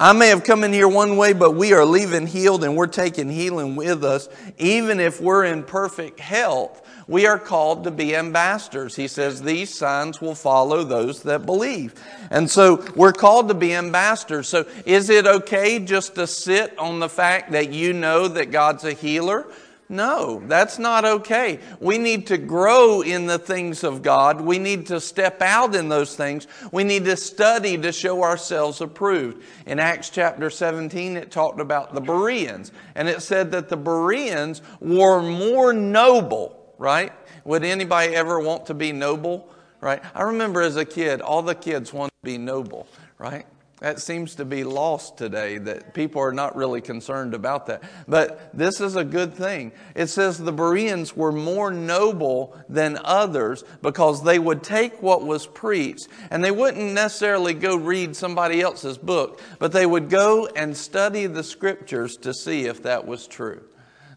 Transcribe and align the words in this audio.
I 0.00 0.12
may 0.12 0.28
have 0.28 0.44
come 0.44 0.62
in 0.62 0.72
here 0.72 0.86
one 0.86 1.16
way, 1.16 1.32
but 1.32 1.56
we 1.56 1.72
are 1.72 1.84
leaving 1.84 2.28
healed 2.28 2.62
and 2.62 2.76
we're 2.76 2.86
taking 2.86 3.28
healing 3.28 3.74
with 3.74 4.04
us. 4.04 4.28
Even 4.56 5.00
if 5.00 5.20
we're 5.20 5.44
in 5.44 5.64
perfect 5.64 6.20
health, 6.20 6.86
we 7.08 7.26
are 7.26 7.38
called 7.38 7.82
to 7.82 7.90
be 7.90 8.14
ambassadors. 8.14 8.94
He 8.94 9.08
says 9.08 9.42
these 9.42 9.74
signs 9.74 10.20
will 10.20 10.36
follow 10.36 10.84
those 10.84 11.24
that 11.24 11.44
believe. 11.46 11.94
And 12.30 12.48
so 12.48 12.86
we're 12.94 13.12
called 13.12 13.48
to 13.48 13.54
be 13.54 13.74
ambassadors. 13.74 14.48
So 14.48 14.66
is 14.86 15.10
it 15.10 15.26
okay 15.26 15.80
just 15.80 16.14
to 16.14 16.28
sit 16.28 16.78
on 16.78 17.00
the 17.00 17.08
fact 17.08 17.50
that 17.50 17.72
you 17.72 17.92
know 17.92 18.28
that 18.28 18.52
God's 18.52 18.84
a 18.84 18.92
healer? 18.92 19.46
No, 19.90 20.42
that's 20.46 20.78
not 20.78 21.06
okay. 21.06 21.60
We 21.80 21.96
need 21.96 22.26
to 22.26 22.36
grow 22.36 23.00
in 23.00 23.26
the 23.26 23.38
things 23.38 23.82
of 23.82 24.02
God. 24.02 24.42
We 24.42 24.58
need 24.58 24.86
to 24.88 25.00
step 25.00 25.40
out 25.40 25.74
in 25.74 25.88
those 25.88 26.14
things. 26.14 26.46
We 26.72 26.84
need 26.84 27.06
to 27.06 27.16
study 27.16 27.78
to 27.78 27.90
show 27.90 28.22
ourselves 28.22 28.82
approved. 28.82 29.42
In 29.64 29.78
Acts 29.78 30.10
chapter 30.10 30.50
17, 30.50 31.16
it 31.16 31.30
talked 31.30 31.58
about 31.58 31.94
the 31.94 32.02
Bereans, 32.02 32.70
and 32.94 33.08
it 33.08 33.22
said 33.22 33.50
that 33.52 33.70
the 33.70 33.78
Bereans 33.78 34.60
were 34.78 35.22
more 35.22 35.72
noble, 35.72 36.74
right? 36.76 37.12
Would 37.46 37.64
anybody 37.64 38.14
ever 38.14 38.38
want 38.40 38.66
to 38.66 38.74
be 38.74 38.92
noble, 38.92 39.48
right? 39.80 40.02
I 40.14 40.24
remember 40.24 40.60
as 40.60 40.76
a 40.76 40.84
kid, 40.84 41.22
all 41.22 41.40
the 41.40 41.54
kids 41.54 41.94
wanted 41.94 42.12
to 42.22 42.26
be 42.26 42.36
noble, 42.36 42.86
right? 43.16 43.46
That 43.80 44.00
seems 44.00 44.34
to 44.36 44.44
be 44.44 44.64
lost 44.64 45.16
today, 45.16 45.58
that 45.58 45.94
people 45.94 46.20
are 46.20 46.32
not 46.32 46.56
really 46.56 46.80
concerned 46.80 47.32
about 47.32 47.66
that. 47.66 47.84
But 48.08 48.50
this 48.52 48.80
is 48.80 48.96
a 48.96 49.04
good 49.04 49.34
thing. 49.34 49.70
It 49.94 50.08
says 50.08 50.36
the 50.36 50.52
Bereans 50.52 51.14
were 51.14 51.30
more 51.30 51.70
noble 51.70 52.56
than 52.68 52.98
others 53.04 53.62
because 53.80 54.24
they 54.24 54.40
would 54.40 54.64
take 54.64 55.00
what 55.00 55.24
was 55.24 55.46
preached 55.46 56.08
and 56.30 56.42
they 56.42 56.50
wouldn't 56.50 56.92
necessarily 56.92 57.54
go 57.54 57.76
read 57.76 58.16
somebody 58.16 58.60
else's 58.60 58.98
book, 58.98 59.40
but 59.60 59.70
they 59.70 59.86
would 59.86 60.10
go 60.10 60.48
and 60.56 60.76
study 60.76 61.26
the 61.26 61.44
scriptures 61.44 62.16
to 62.16 62.34
see 62.34 62.66
if 62.66 62.82
that 62.82 63.06
was 63.06 63.28
true. 63.28 63.62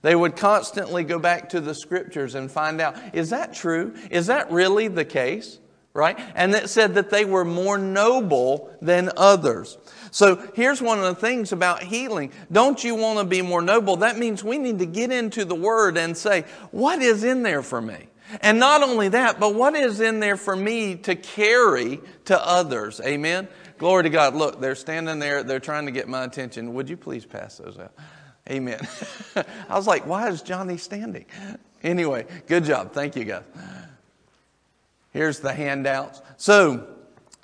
They 0.01 0.15
would 0.15 0.35
constantly 0.35 1.03
go 1.03 1.19
back 1.19 1.49
to 1.49 1.61
the 1.61 1.75
scriptures 1.75 2.33
and 2.33 2.49
find 2.49 2.81
out 2.81 2.95
is 3.13 3.29
that 3.29 3.53
true? 3.53 3.93
Is 4.09 4.25
that 4.27 4.51
really 4.51 4.87
the 4.87 5.05
case? 5.05 5.59
Right? 5.93 6.17
And 6.35 6.53
it 6.53 6.69
said 6.69 6.95
that 6.95 7.09
they 7.09 7.25
were 7.25 7.45
more 7.45 7.77
noble 7.77 8.75
than 8.81 9.11
others. 9.17 9.77
So 10.11 10.35
here's 10.55 10.81
one 10.81 10.99
of 10.99 11.05
the 11.05 11.15
things 11.15 11.51
about 11.51 11.83
healing. 11.83 12.31
Don't 12.51 12.83
you 12.83 12.95
want 12.95 13.19
to 13.19 13.25
be 13.25 13.41
more 13.41 13.61
noble? 13.61 13.97
That 13.97 14.17
means 14.17 14.43
we 14.43 14.57
need 14.57 14.79
to 14.79 14.85
get 14.85 15.11
into 15.11 15.45
the 15.45 15.55
Word 15.55 15.97
and 15.97 16.15
say, 16.15 16.45
what 16.71 17.01
is 17.01 17.23
in 17.23 17.43
there 17.43 17.63
for 17.63 17.81
me? 17.81 18.07
And 18.41 18.59
not 18.59 18.81
only 18.81 19.09
that, 19.09 19.39
but 19.39 19.55
what 19.55 19.75
is 19.75 19.99
in 19.99 20.19
there 20.19 20.37
for 20.37 20.55
me 20.55 20.95
to 20.95 21.15
carry 21.15 21.99
to 22.25 22.47
others? 22.47 23.01
Amen? 23.03 23.47
Glory 23.77 24.03
to 24.03 24.09
God. 24.09 24.35
Look, 24.35 24.61
they're 24.61 24.75
standing 24.75 25.19
there, 25.19 25.43
they're 25.43 25.59
trying 25.59 25.85
to 25.85 25.91
get 25.91 26.07
my 26.07 26.23
attention. 26.23 26.73
Would 26.73 26.89
you 26.89 26.97
please 26.97 27.25
pass 27.25 27.57
those 27.57 27.77
out? 27.77 27.93
Amen. 28.49 28.79
I 29.35 29.75
was 29.75 29.87
like, 29.87 30.05
why 30.05 30.29
is 30.29 30.41
Johnny 30.41 30.77
standing? 30.77 31.25
Anyway, 31.83 32.25
good 32.47 32.63
job. 32.63 32.93
Thank 32.93 33.15
you, 33.15 33.23
guys. 33.25 33.43
Here's 35.11 35.39
the 35.39 35.53
handouts. 35.53 36.21
So, 36.37 36.87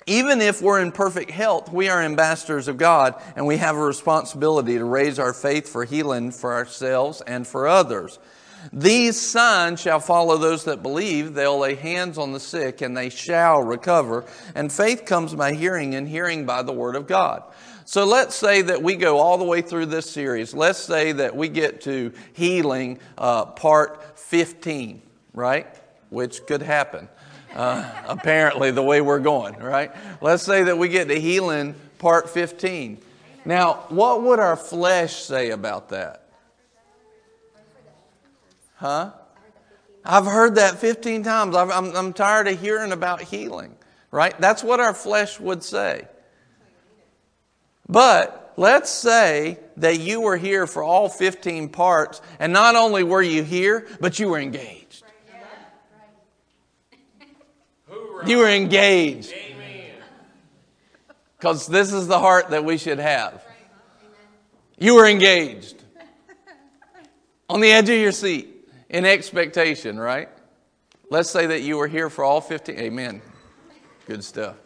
even 0.06 0.40
if 0.40 0.62
we're 0.62 0.80
in 0.80 0.90
perfect 0.90 1.30
health, 1.30 1.70
we 1.70 1.90
are 1.90 2.00
ambassadors 2.00 2.66
of 2.66 2.78
God 2.78 3.14
and 3.36 3.46
we 3.46 3.58
have 3.58 3.76
a 3.76 3.80
responsibility 3.80 4.78
to 4.78 4.84
raise 4.84 5.18
our 5.18 5.34
faith 5.34 5.68
for 5.68 5.84
healing 5.84 6.30
for 6.30 6.54
ourselves 6.54 7.20
and 7.20 7.46
for 7.46 7.68
others. 7.68 8.18
These 8.72 9.20
signs 9.20 9.80
shall 9.80 10.00
follow 10.00 10.38
those 10.38 10.64
that 10.64 10.82
believe. 10.82 11.34
They'll 11.34 11.58
lay 11.58 11.74
hands 11.74 12.16
on 12.16 12.32
the 12.32 12.40
sick 12.40 12.80
and 12.80 12.96
they 12.96 13.10
shall 13.10 13.62
recover. 13.62 14.24
And 14.54 14.72
faith 14.72 15.04
comes 15.04 15.34
by 15.34 15.52
hearing 15.52 15.94
and 15.94 16.08
hearing 16.08 16.46
by 16.46 16.62
the 16.62 16.72
word 16.72 16.96
of 16.96 17.06
God. 17.06 17.42
So 17.84 18.04
let's 18.04 18.34
say 18.34 18.62
that 18.62 18.82
we 18.82 18.96
go 18.96 19.18
all 19.18 19.38
the 19.38 19.44
way 19.44 19.62
through 19.62 19.86
this 19.86 20.10
series. 20.10 20.52
Let's 20.54 20.78
say 20.78 21.12
that 21.12 21.36
we 21.36 21.48
get 21.48 21.82
to 21.82 22.12
healing 22.32 22.98
uh, 23.16 23.46
part 23.46 24.18
15, 24.18 25.02
right? 25.32 25.66
Which 26.10 26.44
could 26.46 26.62
happen. 26.62 27.08
Uh, 27.54 27.90
apparently, 28.06 28.70
the 28.70 28.82
way 28.82 29.00
we're 29.00 29.18
going, 29.18 29.56
right? 29.58 29.90
Let's 30.20 30.42
say 30.42 30.64
that 30.64 30.78
we 30.78 30.88
get 30.88 31.08
to 31.08 31.20
healing 31.20 31.74
part 31.98 32.30
15. 32.30 32.98
Now, 33.44 33.84
what 33.88 34.22
would 34.22 34.38
our 34.38 34.56
flesh 34.56 35.16
say 35.16 35.50
about 35.50 35.88
that? 35.90 36.28
Huh? 38.76 39.12
I've 40.04 40.24
heard 40.24 40.54
that 40.54 40.78
15 40.78 41.22
times. 41.22 41.56
i 41.56 41.62
am 41.62 41.96
I'm 41.96 42.12
tired 42.12 42.48
of 42.48 42.60
hearing 42.60 42.92
about 42.92 43.20
healing, 43.20 43.76
right? 44.10 44.38
That's 44.40 44.62
what 44.62 44.80
our 44.80 44.94
flesh 44.94 45.40
would 45.40 45.62
say. 45.62 46.06
But 47.88 48.52
let's 48.56 48.90
say 48.90 49.58
that 49.78 49.98
you 49.98 50.20
were 50.20 50.36
here 50.36 50.66
for 50.66 50.82
all 50.82 51.08
15 51.08 51.70
parts, 51.70 52.20
and 52.38 52.52
not 52.52 52.76
only 52.76 53.02
were 53.02 53.22
you 53.22 53.42
here, 53.42 53.86
but 54.00 54.18
you 54.18 54.28
were 54.28 54.38
engaged. 54.38 54.87
You 58.26 58.38
were 58.38 58.48
engaged. 58.48 59.32
Because 61.38 61.66
this 61.66 61.92
is 61.92 62.06
the 62.08 62.18
heart 62.18 62.50
that 62.50 62.64
we 62.64 62.78
should 62.78 62.98
have. 62.98 63.44
You 64.78 64.94
were 64.94 65.06
engaged. 65.06 65.82
On 67.48 67.60
the 67.60 67.70
edge 67.70 67.88
of 67.88 67.96
your 67.96 68.12
seat, 68.12 68.68
in 68.88 69.04
expectation, 69.04 69.98
right? 69.98 70.28
Let's 71.10 71.30
say 71.30 71.46
that 71.46 71.62
you 71.62 71.76
were 71.76 71.88
here 71.88 72.10
for 72.10 72.24
all 72.24 72.40
15. 72.40 72.78
Amen. 72.78 73.22
Good 74.06 74.22
stuff. 74.24 74.56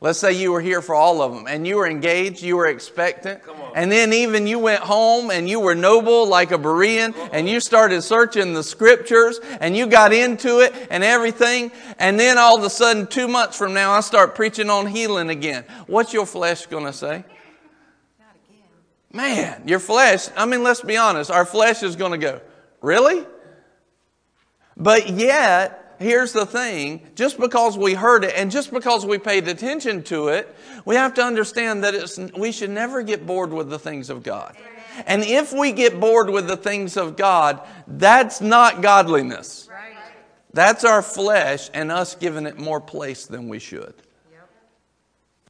Let's 0.00 0.18
say 0.18 0.32
you 0.32 0.52
were 0.52 0.60
here 0.60 0.82
for 0.82 0.94
all 0.94 1.20
of 1.22 1.34
them 1.34 1.46
and 1.46 1.66
you 1.66 1.76
were 1.76 1.86
engaged, 1.86 2.42
you 2.42 2.56
were 2.56 2.66
expectant, 2.66 3.42
and 3.74 3.90
then 3.90 4.12
even 4.12 4.46
you 4.46 4.58
went 4.58 4.82
home 4.82 5.30
and 5.30 5.48
you 5.48 5.60
were 5.60 5.74
noble 5.74 6.26
like 6.26 6.50
a 6.52 6.58
Berean 6.58 7.14
and 7.32 7.48
you 7.48 7.60
started 7.60 8.02
searching 8.02 8.54
the 8.54 8.62
scriptures 8.62 9.40
and 9.60 9.76
you 9.76 9.86
got 9.86 10.12
into 10.12 10.60
it 10.60 10.74
and 10.90 11.04
everything. 11.04 11.72
And 11.98 12.18
then 12.18 12.38
all 12.38 12.58
of 12.58 12.64
a 12.64 12.70
sudden, 12.70 13.06
two 13.06 13.28
months 13.28 13.56
from 13.56 13.74
now, 13.74 13.92
I 13.92 14.00
start 14.00 14.34
preaching 14.34 14.70
on 14.70 14.86
healing 14.86 15.30
again. 15.30 15.64
What's 15.86 16.12
your 16.12 16.26
flesh 16.26 16.66
going 16.66 16.84
to 16.84 16.92
say? 16.92 17.24
Man, 19.12 19.66
your 19.66 19.80
flesh, 19.80 20.28
I 20.36 20.46
mean, 20.46 20.62
let's 20.62 20.82
be 20.82 20.96
honest, 20.96 21.30
our 21.30 21.44
flesh 21.44 21.82
is 21.82 21.96
going 21.96 22.12
to 22.12 22.18
go, 22.18 22.40
really? 22.80 23.26
But 24.76 25.10
yet, 25.10 25.79
here's 26.00 26.32
the 26.32 26.46
thing 26.46 27.06
just 27.14 27.38
because 27.38 27.78
we 27.78 27.94
heard 27.94 28.24
it 28.24 28.34
and 28.36 28.50
just 28.50 28.72
because 28.72 29.06
we 29.06 29.18
paid 29.18 29.46
attention 29.46 30.02
to 30.04 30.28
it, 30.28 30.52
we 30.84 30.96
have 30.96 31.14
to 31.14 31.22
understand 31.22 31.84
that 31.84 31.94
it's, 31.94 32.18
we 32.36 32.50
should 32.50 32.70
never 32.70 33.02
get 33.02 33.26
bored 33.26 33.52
with 33.52 33.70
the 33.70 33.78
things 33.78 34.10
of 34.10 34.22
God. 34.22 34.56
And 35.06 35.22
if 35.22 35.52
we 35.52 35.72
get 35.72 36.00
bored 36.00 36.30
with 36.30 36.48
the 36.48 36.56
things 36.56 36.96
of 36.96 37.16
God, 37.16 37.60
that's 37.86 38.40
not 38.40 38.82
godliness. 38.82 39.68
That's 40.52 40.84
our 40.84 41.02
flesh 41.02 41.70
and 41.72 41.92
us 41.92 42.16
giving 42.16 42.46
it 42.46 42.58
more 42.58 42.80
place 42.80 43.26
than 43.26 43.48
we 43.48 43.60
should. 43.60 43.94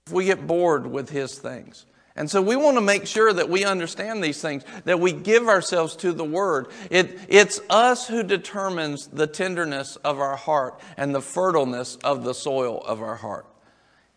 If 0.06 0.12
we 0.12 0.26
get 0.26 0.46
bored 0.46 0.86
with 0.86 1.08
His 1.08 1.38
things. 1.38 1.86
And 2.20 2.30
so 2.30 2.42
we 2.42 2.54
want 2.54 2.76
to 2.76 2.82
make 2.82 3.06
sure 3.06 3.32
that 3.32 3.48
we 3.48 3.64
understand 3.64 4.22
these 4.22 4.42
things, 4.42 4.62
that 4.84 5.00
we 5.00 5.10
give 5.10 5.48
ourselves 5.48 5.96
to 5.96 6.12
the 6.12 6.22
Word. 6.22 6.66
It, 6.90 7.18
it's 7.30 7.62
us 7.70 8.06
who 8.06 8.22
determines 8.22 9.06
the 9.06 9.26
tenderness 9.26 9.96
of 9.96 10.20
our 10.20 10.36
heart 10.36 10.78
and 10.98 11.14
the 11.14 11.20
fertileness 11.20 11.96
of 12.04 12.22
the 12.22 12.34
soil 12.34 12.82
of 12.82 13.00
our 13.00 13.16
heart. 13.16 13.46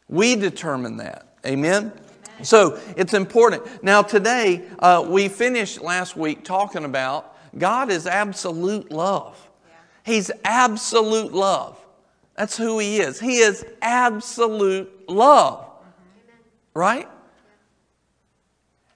We 0.09 0.35
determine 0.35 0.97
that. 0.97 1.37
Amen? 1.45 1.93
So 2.41 2.77
it's 2.97 3.13
important. 3.13 3.81
Now, 3.85 4.01
today, 4.01 4.63
uh, 4.79 5.05
we 5.07 5.29
finished 5.29 5.79
last 5.79 6.17
week 6.17 6.43
talking 6.43 6.83
about 6.83 7.37
God 7.57 7.89
is 7.89 8.05
absolute 8.05 8.91
love. 8.91 9.39
He's 10.05 10.29
absolute 10.43 11.31
love. 11.31 11.79
That's 12.35 12.57
who 12.57 12.79
He 12.79 12.97
is. 12.97 13.17
He 13.17 13.37
is 13.37 13.65
absolute 13.81 15.07
love. 15.07 15.69
Right? 16.73 17.07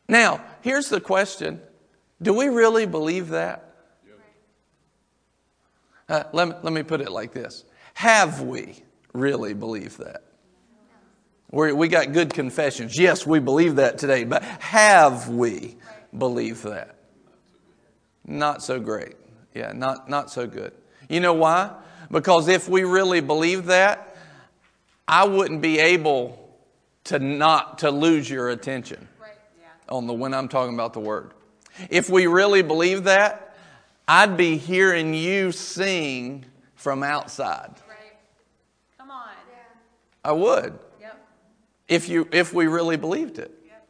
Now, 0.08 0.44
here's 0.62 0.90
the 0.90 1.02
question 1.02 1.62
Do 2.22 2.34
we 2.34 2.48
really 2.48 2.86
believe 2.86 3.30
that? 3.30 3.64
Uh, 6.10 6.24
let, 6.32 6.48
me, 6.48 6.54
let 6.64 6.72
me 6.72 6.84
put 6.84 7.02
it 7.02 7.12
like 7.12 7.34
this 7.34 7.66
Have 7.96 8.42
we 8.42 8.82
really 9.14 9.54
believed 9.54 10.00
that? 10.00 10.24
we 11.52 11.74
we 11.74 11.88
got 11.88 12.14
good 12.14 12.34
confessions. 12.34 12.98
Yes, 12.98 13.26
we 13.26 13.40
believe 13.40 13.78
that 13.78 13.98
today, 13.98 14.24
but 14.24 14.44
have 14.44 15.30
we 15.30 15.78
believed 16.18 16.64
that? 16.64 16.96
Not 18.26 18.62
so 18.62 18.80
great. 18.80 19.16
Yeah, 19.56 19.72
not, 19.74 20.10
not 20.10 20.30
so 20.30 20.46
good. 20.46 20.74
You 21.10 21.22
know 21.22 21.34
why? 21.34 21.74
Because 22.12 22.48
if 22.48 22.68
we 22.68 22.84
really 22.84 23.22
believe 23.22 23.66
that, 23.68 24.18
I 25.08 25.26
wouldn't 25.26 25.62
be 25.62 25.80
able 25.80 26.54
to 27.06 27.20
not 27.20 27.80
to 27.80 27.90
lose 27.90 28.30
your 28.30 28.50
attention 28.50 29.08
on 29.90 30.08
the 30.08 30.14
when 30.14 30.34
I'm 30.34 30.48
talking 30.48 30.74
about 30.74 30.94
the 30.94 31.00
word. 31.00 31.34
If 31.90 32.10
we 32.10 32.28
really 32.28 32.62
believe 32.62 33.04
that, 33.06 33.56
I'd 34.08 34.38
be 34.38 34.58
hearing 34.58 35.14
you 35.14 35.52
sing 35.52 36.46
from 36.76 37.04
outside. 37.04 37.72
Right. 37.88 38.16
Come 38.98 39.12
on. 39.12 39.30
I 40.24 40.32
would. 40.32 40.80
Yep. 41.02 41.28
If 41.88 42.10
you 42.10 42.28
if 42.32 42.54
we 42.54 42.68
really 42.68 42.98
believed 42.98 43.40
it. 43.40 43.52
Yep. 43.66 43.88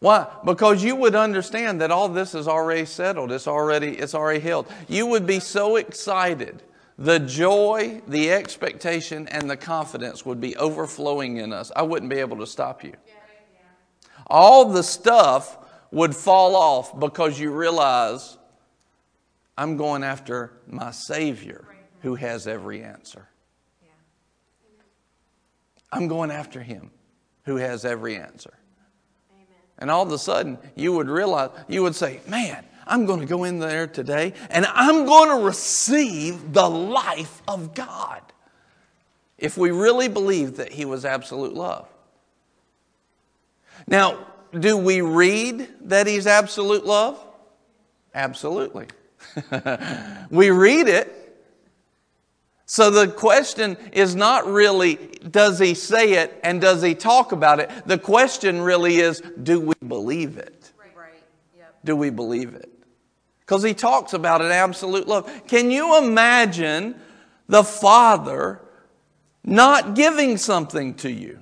Why? 0.00 0.26
Because 0.44 0.82
you 0.82 0.96
would 0.96 1.14
understand 1.14 1.80
that 1.80 1.90
all 1.90 2.08
this 2.08 2.34
is 2.34 2.48
already 2.48 2.84
settled. 2.84 3.30
It's 3.30 3.46
already, 3.46 3.90
it's 3.90 4.14
already 4.14 4.40
healed. 4.40 4.66
You 4.88 5.06
would 5.06 5.26
be 5.26 5.38
so 5.40 5.76
excited. 5.76 6.62
The 6.98 7.18
joy, 7.20 8.02
the 8.06 8.30
expectation, 8.32 9.26
and 9.28 9.48
the 9.48 9.56
confidence 9.56 10.26
would 10.26 10.40
be 10.40 10.56
overflowing 10.56 11.38
in 11.38 11.52
us. 11.52 11.72
I 11.74 11.82
wouldn't 11.82 12.10
be 12.10 12.18
able 12.18 12.36
to 12.38 12.46
stop 12.46 12.84
you. 12.84 12.92
All 14.26 14.66
the 14.66 14.82
stuff 14.82 15.58
would 15.90 16.16
fall 16.16 16.56
off 16.56 16.98
because 16.98 17.38
you 17.38 17.52
realize 17.52 18.36
I'm 19.56 19.76
going 19.76 20.02
after 20.02 20.52
my 20.66 20.90
Savior 20.90 21.64
who 22.00 22.14
has 22.16 22.46
every 22.46 22.82
answer. 22.82 23.28
I'm 25.92 26.08
going 26.08 26.30
after 26.30 26.60
Him 26.60 26.90
who 27.44 27.56
has 27.56 27.84
every 27.84 28.16
answer. 28.16 28.54
And 29.78 29.90
all 29.90 30.02
of 30.02 30.12
a 30.12 30.18
sudden, 30.18 30.58
you 30.74 30.92
would 30.92 31.08
realize, 31.08 31.50
you 31.68 31.82
would 31.82 31.94
say, 31.94 32.20
Man, 32.26 32.64
I'm 32.86 33.04
going 33.04 33.20
to 33.20 33.26
go 33.26 33.44
in 33.44 33.58
there 33.58 33.86
today 33.86 34.32
and 34.50 34.64
I'm 34.66 35.06
going 35.06 35.28
to 35.38 35.44
receive 35.44 36.52
the 36.52 36.68
life 36.68 37.42
of 37.46 37.74
God. 37.74 38.22
If 39.38 39.58
we 39.58 39.70
really 39.70 40.08
believe 40.08 40.56
that 40.56 40.72
He 40.72 40.84
was 40.84 41.04
absolute 41.04 41.54
love. 41.54 41.88
Now, 43.86 44.26
do 44.58 44.76
we 44.76 45.00
read 45.00 45.68
that 45.88 46.06
He's 46.06 46.26
absolute 46.26 46.84
love? 46.84 47.18
Absolutely. 48.14 48.86
we 50.30 50.50
read 50.50 50.88
it. 50.88 51.18
So 52.66 52.90
the 52.90 53.08
question 53.08 53.76
is 53.92 54.14
not 54.14 54.46
really, 54.46 54.96
does 55.30 55.58
he 55.58 55.74
say 55.74 56.14
it 56.14 56.40
and 56.42 56.60
does 56.60 56.82
he 56.82 56.94
talk 56.94 57.32
about 57.32 57.60
it? 57.60 57.70
The 57.84 57.98
question 57.98 58.62
really 58.62 58.96
is, 58.96 59.20
do 59.42 59.60
we 59.60 59.74
believe 59.86 60.38
it? 60.38 60.72
Right. 60.96 61.12
Yep. 61.56 61.74
Do 61.84 61.96
we 61.96 62.08
believe 62.08 62.54
it? 62.54 62.70
Because 63.40 63.62
he 63.62 63.74
talks 63.74 64.14
about 64.14 64.40
an 64.40 64.52
absolute 64.52 65.06
love. 65.06 65.30
Can 65.46 65.70
you 65.70 65.98
imagine 65.98 66.94
the 67.46 67.62
Father 67.62 68.60
not 69.44 69.94
giving 69.94 70.38
something 70.38 70.94
to 70.94 71.10
you? 71.10 71.40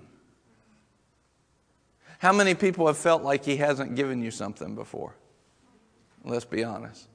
How 2.21 2.35
many 2.35 2.55
people 2.55 2.87
have 2.87 2.99
felt 2.99 3.23
like 3.23 3.47
he 3.47 3.57
hasn't 3.57 3.95
given 3.95 4.21
you 4.21 4.31
something 4.31 4.75
before? 4.75 5.15
Let's 6.23 6.45
be 6.45 6.63
honest. 6.63 7.09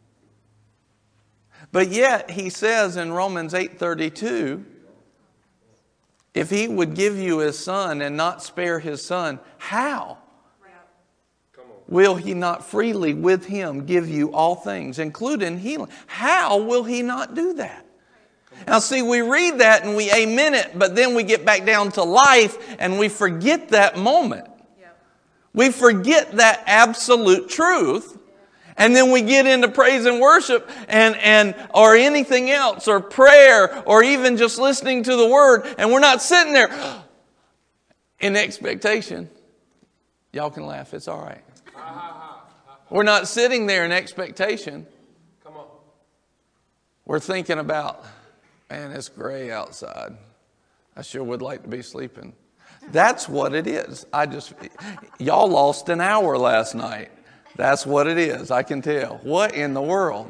But 1.72 1.90
yet 1.90 2.32
he 2.32 2.50
says 2.50 2.98
in 2.98 3.14
Romans 3.14 3.54
8:32, 3.54 4.66
if 6.34 6.50
he 6.50 6.68
would 6.68 6.96
give 6.96 7.18
you 7.20 7.38
his 7.38 7.58
son 7.58 8.02
and 8.02 8.18
not 8.18 8.42
spare 8.42 8.80
his 8.80 9.06
son, 9.06 9.40
how 9.60 10.18
will 11.88 12.16
he 12.16 12.34
not 12.34 12.66
freely 12.66 13.14
with 13.14 13.46
him 13.46 13.86
give 13.86 14.10
you 14.10 14.34
all 14.34 14.56
things, 14.56 14.98
including 14.98 15.60
healing? 15.60 15.90
How 16.08 16.58
will 16.58 16.84
he 16.84 17.04
not 17.04 17.36
do 17.36 17.54
that? 17.54 17.86
Now, 18.66 18.80
see, 18.80 19.04
we 19.04 19.22
read 19.22 19.60
that 19.60 19.84
and 19.84 19.96
we 19.96 20.12
amen 20.12 20.56
it, 20.56 20.72
but 20.74 20.96
then 20.96 21.14
we 21.14 21.22
get 21.22 21.46
back 21.46 21.64
down 21.64 21.92
to 21.92 22.04
life 22.04 22.58
and 22.80 22.98
we 22.98 23.08
forget 23.08 23.70
that 23.70 24.00
moment. 24.00 24.48
We 25.56 25.72
forget 25.72 26.34
that 26.34 26.64
absolute 26.68 27.50
truth 27.50 28.16
and 28.78 28.96
then 28.96 29.12
we 29.12 29.22
get 29.22 29.48
into 29.48 29.70
praise 29.70 30.06
and 30.06 30.20
worship 30.20 30.70
and, 30.88 31.16
and, 31.18 31.56
or 31.74 31.96
anything 31.96 32.50
else, 32.52 32.88
or 32.88 33.00
prayer, 33.00 33.84
or 33.88 34.04
even 34.04 34.38
just 34.38 34.60
listening 34.60 35.04
to 35.04 35.16
the 35.16 35.28
word, 35.28 35.66
and 35.78 35.92
we're 35.92 36.00
not 36.00 36.22
sitting 36.22 36.54
there 36.54 36.70
in 38.20 38.36
expectation. 38.36 39.30
Y'all 40.34 40.50
can 40.50 40.66
laugh, 40.66 40.94
it's 40.94 41.08
all 41.08 41.22
right. 41.22 41.42
We're 42.90 43.04
not 43.04 43.28
sitting 43.28 43.66
there 43.66 43.84
in 43.84 43.92
expectation. 43.92 44.86
Come 45.44 45.56
on. 45.56 45.66
We're 47.06 47.20
thinking 47.20 47.58
about, 47.58 48.04
man, 48.70 48.92
it's 48.92 49.10
gray 49.10 49.52
outside. 49.52 50.16
I 50.96 51.02
sure 51.02 51.24
would 51.24 51.42
like 51.42 51.64
to 51.64 51.68
be 51.68 51.82
sleeping. 51.82 52.34
That's 52.92 53.28
what 53.28 53.54
it 53.54 53.68
is. 53.68 54.06
I 54.14 54.26
just, 54.26 54.54
y'all 55.18 55.48
lost 55.48 55.90
an 55.90 56.02
hour 56.02 56.38
last 56.38 56.76
night. 56.76 57.12
That's 57.56 57.86
what 57.86 58.08
it 58.08 58.18
is, 58.18 58.52
I 58.52 58.64
can 58.64 58.82
tell. 58.82 59.20
What 59.24 59.56
in 59.56 59.74
the 59.74 59.82
world? 59.82 60.30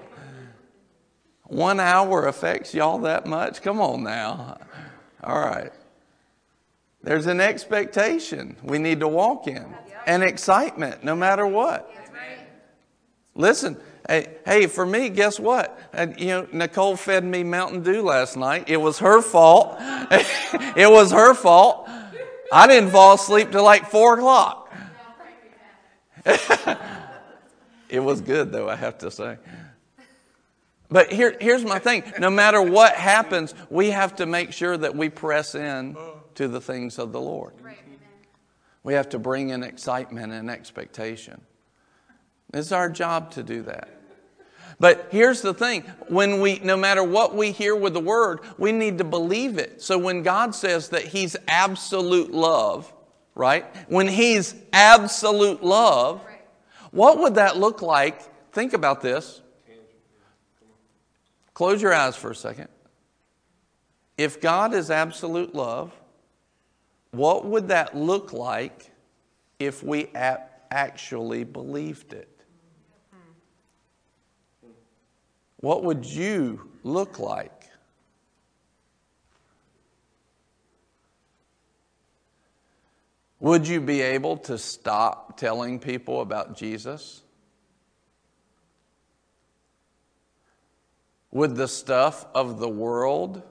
One 1.44 1.80
hour 1.80 2.28
affects 2.28 2.74
y'all 2.74 3.00
that 3.00 3.26
much? 3.26 3.62
Come 3.62 3.80
on 3.80 4.04
now. 4.04 4.58
All 5.24 5.40
right. 5.40 5.72
There's 7.04 7.28
an 7.28 7.40
expectation 7.40 8.56
we 8.64 8.80
need 8.80 9.00
to 9.02 9.08
walk 9.08 9.48
in, 9.48 9.66
an 10.08 10.24
excitement 10.24 11.04
no 11.04 11.16
matter 11.16 11.46
what. 11.46 11.92
Listen, 13.36 13.78
hey, 14.08 14.38
hey, 14.46 14.66
for 14.66 14.86
me, 14.86 15.10
guess 15.10 15.40
what? 15.40 15.78
You 16.18 16.28
know, 16.28 16.48
Nicole 16.52 16.96
fed 16.96 17.24
me 17.24 17.44
Mountain 17.44 17.84
Dew 17.84 18.02
last 18.02 18.38
night. 18.38 18.70
It 18.70 18.78
was 18.78 19.00
her 19.00 19.22
fault. 19.22 19.78
it 19.80 20.90
was 20.90 21.12
her 21.12 21.34
fault. 21.34 21.88
I 22.52 22.68
didn't 22.68 22.92
fall 22.92 23.16
asleep 23.16 23.52
till 23.52 23.64
like 23.64 23.90
four 23.90 24.16
o'clock. 24.16 24.74
It 27.90 28.00
was 28.00 28.22
good, 28.22 28.52
though, 28.52 28.68
I 28.68 28.76
have 28.76 28.98
to 29.00 29.12
say. 29.12 29.38
But 30.90 31.12
here, 31.12 31.36
here's 31.40 31.64
my 31.64 31.80
thing 31.80 32.04
no 32.20 32.30
matter 32.30 32.62
what 32.62 32.96
happens, 32.96 33.54
we 33.70 33.92
have 33.92 34.18
to 34.18 34.26
make 34.26 34.52
sure 34.52 34.76
that 34.78 34.96
we 34.96 35.10
press 35.10 35.56
in 35.56 35.96
to 36.36 36.48
the 36.48 36.62
things 36.62 37.00
of 37.00 37.12
the 37.12 37.22
Lord. 37.22 37.54
We 38.84 38.94
have 38.94 39.10
to 39.10 39.20
bring 39.20 39.50
in 39.50 39.64
excitement 39.64 40.32
and 40.34 40.50
expectation. 40.50 41.42
It's 42.54 42.72
our 42.72 42.90
job 42.90 43.32
to 43.32 43.44
do 43.44 43.64
that. 43.64 43.90
But 44.80 45.08
here's 45.12 45.42
the 45.42 45.54
thing 45.54 45.84
when 46.08 46.42
we, 46.42 46.60
no 46.60 46.76
matter 46.76 47.04
what 47.04 47.36
we 47.36 47.52
hear 47.52 47.76
with 47.76 47.94
the 47.94 48.00
word, 48.00 48.42
we 48.58 48.72
need 48.72 48.98
to 48.98 49.04
believe 49.04 49.58
it. 49.58 49.82
So 49.82 49.98
when 49.98 50.22
God 50.22 50.54
says 50.54 50.90
that 50.90 51.04
He's 51.04 51.36
absolute 51.48 52.32
love, 52.32 52.92
right? 53.36 53.66
When 53.90 54.08
He's 54.08 54.54
absolute 54.74 55.64
love, 55.64 56.22
what 56.92 57.20
would 57.20 57.36
that 57.36 57.58
look 57.58 57.82
like? 57.82 58.22
Think 58.52 58.74
about 58.74 59.02
this. 59.02 59.42
Close 61.54 61.82
your 61.82 61.94
eyes 61.94 62.18
for 62.18 62.32
a 62.32 62.36
second. 62.36 62.68
If 64.18 64.42
God 64.42 64.74
is 64.74 64.92
absolute 64.92 65.56
love, 65.56 65.94
what 67.12 67.46
would 67.46 67.70
that 67.70 67.96
look 67.96 68.34
like 68.34 68.92
if 69.58 69.82
we 69.82 70.08
actually 70.14 71.46
believed 71.46 72.12
it? 72.14 72.35
What 75.66 75.84
would 75.84 76.06
you 76.06 76.70
look 76.84 77.18
like? 77.18 77.64
Would 83.40 83.68
you 83.68 83.82
be 83.82 84.02
able 84.02 84.38
to 84.38 84.60
stop 84.60 85.38
telling 85.38 85.80
people 85.80 86.22
about 86.22 86.56
Jesus? 86.56 87.24
Would 91.32 91.56
the 91.56 91.68
stuff 91.68 92.28
of 92.36 92.60
the 92.60 92.70
world 92.70 93.42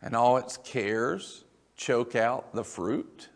and 0.00 0.16
all 0.16 0.38
its 0.38 0.56
cares 0.56 1.44
choke 1.76 2.16
out 2.16 2.54
the 2.54 2.64
fruit? 2.64 3.28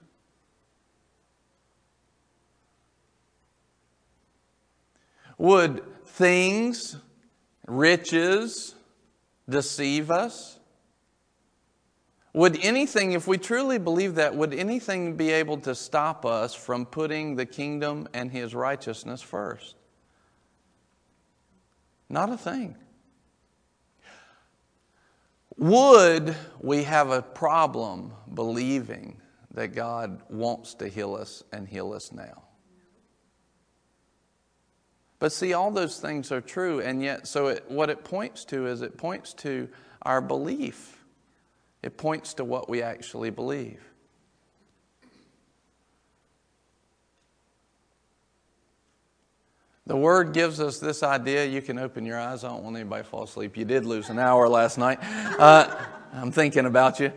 Would 5.37 5.83
things, 6.07 6.97
riches, 7.69 8.75
deceive 9.49 10.11
us? 10.11 10.59
Would 12.35 12.59
anything, 12.63 13.13
if 13.13 13.27
we 13.27 13.39
truly 13.39 13.79
believe 13.79 14.17
that, 14.17 14.35
would 14.35 14.55
anything 14.55 15.17
be 15.17 15.31
able 15.31 15.59
to 15.59 15.75
stop 15.75 16.25
us 16.25 16.55
from 16.55 16.87
putting 16.87 17.37
the 17.37 17.47
kingdom 17.47 18.07
and 18.13 18.31
his 18.31 18.55
righteousness 18.55 19.23
first? 19.23 19.77
Not 22.09 22.31
a 22.31 22.37
thing. 22.37 22.77
Would 25.57 26.37
we 26.61 26.85
have 26.85 27.11
a 27.11 27.23
problem 27.23 28.13
believing 28.33 29.21
that 29.55 29.75
God 29.75 30.23
wants 30.31 30.75
to 30.75 30.89
heal 30.89 31.15
us 31.17 31.43
and 31.53 31.67
heal 31.67 31.93
us 31.93 32.13
now? 32.13 32.48
But 35.19 35.33
see, 35.33 35.53
all 35.53 35.71
those 35.71 35.99
things 35.99 36.31
are 36.31 36.41
true, 36.41 36.81
and 36.81 37.03
yet, 37.03 37.27
so 37.27 37.49
it, 37.49 37.65
what 37.69 37.91
it 37.91 38.05
points 38.05 38.45
to 38.47 38.67
is 38.67 38.83
it 38.83 38.97
points 38.97 39.35
to 39.35 39.69
our 40.03 40.21
belief 40.21 40.99
it 41.83 41.97
points 41.97 42.35
to 42.35 42.45
what 42.45 42.69
we 42.69 42.83
actually 42.83 43.31
believe. 43.31 43.81
The 49.87 49.97
word 49.97 50.35
gives 50.35 50.61
us 50.61 50.79
this 50.79 51.03
idea. 51.03 51.47
You 51.47 51.63
can 51.63 51.79
open 51.79 52.05
your 52.05 52.21
eyes. 52.21 52.45
I 52.45 52.49
don't 52.49 52.63
want 52.63 52.77
anybody 52.77 53.05
to 53.05 53.09
fall 53.09 53.23
asleep. 53.23 53.57
You 53.57 53.65
did 53.65 53.87
lose 53.87 54.11
an 54.11 54.19
hour 54.19 54.47
last 54.47 54.77
night. 54.77 54.99
Uh, 55.03 55.75
I'm 56.13 56.31
thinking 56.31 56.67
about 56.67 57.01
you. 57.01 57.11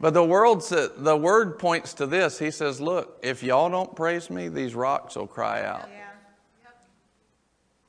But 0.00 0.14
the 0.14 0.24
world 0.24 0.62
the 0.62 1.16
word 1.16 1.58
points 1.58 1.94
to 1.94 2.06
this. 2.06 2.38
He 2.38 2.50
says, 2.50 2.80
"Look, 2.80 3.18
if 3.22 3.42
y'all 3.42 3.68
don't 3.68 3.94
praise 3.94 4.30
me, 4.30 4.48
these 4.48 4.74
rocks 4.74 5.16
will 5.16 5.26
cry 5.26 5.64
out." 5.64 5.88
Yeah. 5.90 6.05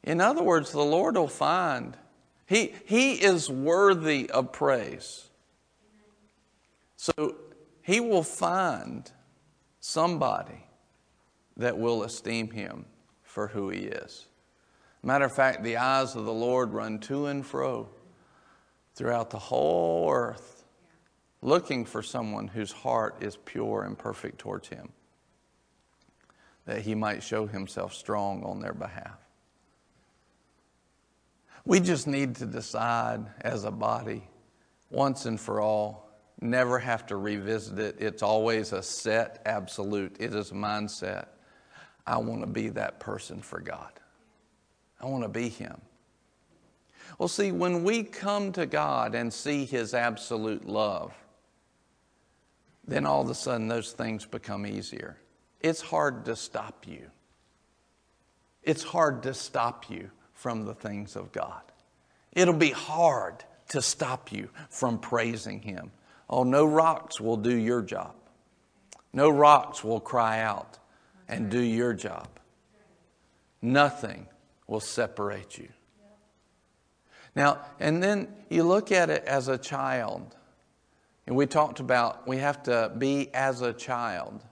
In 0.08 0.22
other 0.22 0.42
words, 0.42 0.72
the 0.72 0.86
Lord 0.86 1.18
will 1.18 1.28
find 1.28 1.98
he 2.46 2.74
he 2.86 3.16
is 3.16 3.50
worthy 3.50 4.30
of 4.30 4.54
praise. 4.54 5.28
So 6.96 7.36
he 7.82 8.00
will 8.00 8.24
find 8.24 9.12
somebody 9.82 10.64
that 11.58 11.78
will 11.78 12.04
esteem 12.04 12.52
him 12.52 12.86
for 13.22 13.48
who 13.48 13.68
he 13.68 13.80
is. 13.80 14.28
Matter 15.04 15.26
of 15.26 15.34
fact, 15.34 15.62
the 15.62 15.76
eyes 15.76 16.16
of 16.16 16.24
the 16.24 16.32
Lord 16.32 16.72
run 16.72 17.00
to 17.00 17.26
and 17.26 17.46
fro 17.46 17.90
throughout 18.96 19.30
the 19.30 19.38
whole 19.38 20.10
earth, 20.10 20.64
looking 21.42 21.84
for 21.84 22.02
someone 22.02 22.48
whose 22.48 22.72
heart 22.72 23.18
is 23.20 23.36
pure 23.44 23.84
and 23.84 23.98
perfect 23.98 24.38
towards 24.38 24.70
him, 24.70 24.88
that 26.66 26.84
he 26.84 26.96
might 26.96 27.22
show 27.22 27.46
himself 27.46 27.94
strong 27.94 28.42
on 28.46 28.62
their 28.62 28.74
behalf. 28.74 29.27
We 31.68 31.82
just 31.82 32.08
need 32.08 32.38
to 32.38 32.46
decide 32.46 33.26
as 33.42 33.66
a 33.66 33.72
body, 33.72 34.24
once 34.90 35.26
and 35.26 35.38
for 35.38 35.60
all, 35.60 36.10
never 36.40 36.80
have 36.80 37.06
to 37.08 37.18
revisit 37.18 37.78
it. 37.78 37.98
It's 38.00 38.24
always 38.24 38.72
a 38.72 38.82
set 38.82 39.42
absolute, 39.46 40.16
it 40.18 40.34
is 40.34 40.52
a 40.52 40.54
mindset. 40.54 41.28
I 42.06 42.20
want 42.20 42.40
to 42.40 42.48
be 42.48 42.70
that 42.70 43.02
person 43.02 43.42
for 43.42 43.60
God. 43.60 43.92
I 45.02 45.08
want 45.08 45.26
to 45.26 45.28
be 45.28 45.50
Him. 45.50 45.82
Well, 47.20 47.28
see, 47.28 47.52
when 47.52 47.84
we 47.84 48.04
come 48.04 48.54
to 48.54 48.66
God 48.66 49.14
and 49.14 49.34
see 49.34 49.66
His 49.66 49.94
absolute 49.94 50.66
love, 50.66 51.14
then 52.88 53.06
all 53.06 53.24
of 53.24 53.30
a 53.30 53.36
sudden 53.36 53.68
those 53.68 53.92
things 53.92 54.26
become 54.26 54.66
easier. 54.66 55.18
It's 55.60 55.82
hard 55.82 56.24
to 56.26 56.38
stop 56.38 56.88
you. 56.88 57.12
It's 58.64 58.84
hard 58.84 59.24
to 59.24 59.34
stop 59.34 59.90
you 59.90 60.12
from 60.38 60.65
the 60.65 60.74
things 60.75 61.15
of 61.15 61.32
God. 61.32 61.62
It'll 62.32 62.53
be 62.53 62.70
hard 62.70 63.44
to 63.70 63.82
stop 63.82 64.32
you 64.32 64.50
from 64.70 65.00
praising 65.00 65.62
Him. 65.62 65.91
Oh, 66.29 66.44
no 66.44 66.63
rocks 66.63 67.20
will 67.20 67.38
do 67.38 67.56
your 67.56 67.82
job. 67.82 68.13
No 69.12 69.29
rocks 69.29 69.84
will 69.84 70.00
cry 70.00 70.41
out 70.41 70.77
and 71.27 71.50
do 71.50 71.60
your 71.60 71.94
job. 71.94 72.27
Nothing 73.63 74.27
will 74.67 74.79
separate 74.79 75.58
you. 75.58 75.70
Now, 77.36 77.65
and 77.79 78.01
then 78.01 78.27
you 78.50 78.63
look 78.63 78.91
at 78.91 79.10
it 79.10 79.24
as 79.25 79.48
a 79.48 79.58
child. 79.58 80.36
And 81.25 81.36
we 81.36 81.48
talked 81.48 81.79
about 81.79 82.27
we 82.27 82.38
have 82.38 82.62
to 82.63 82.91
be 82.96 83.34
as 83.34 83.62
a 83.62 83.74
child. 83.74 84.44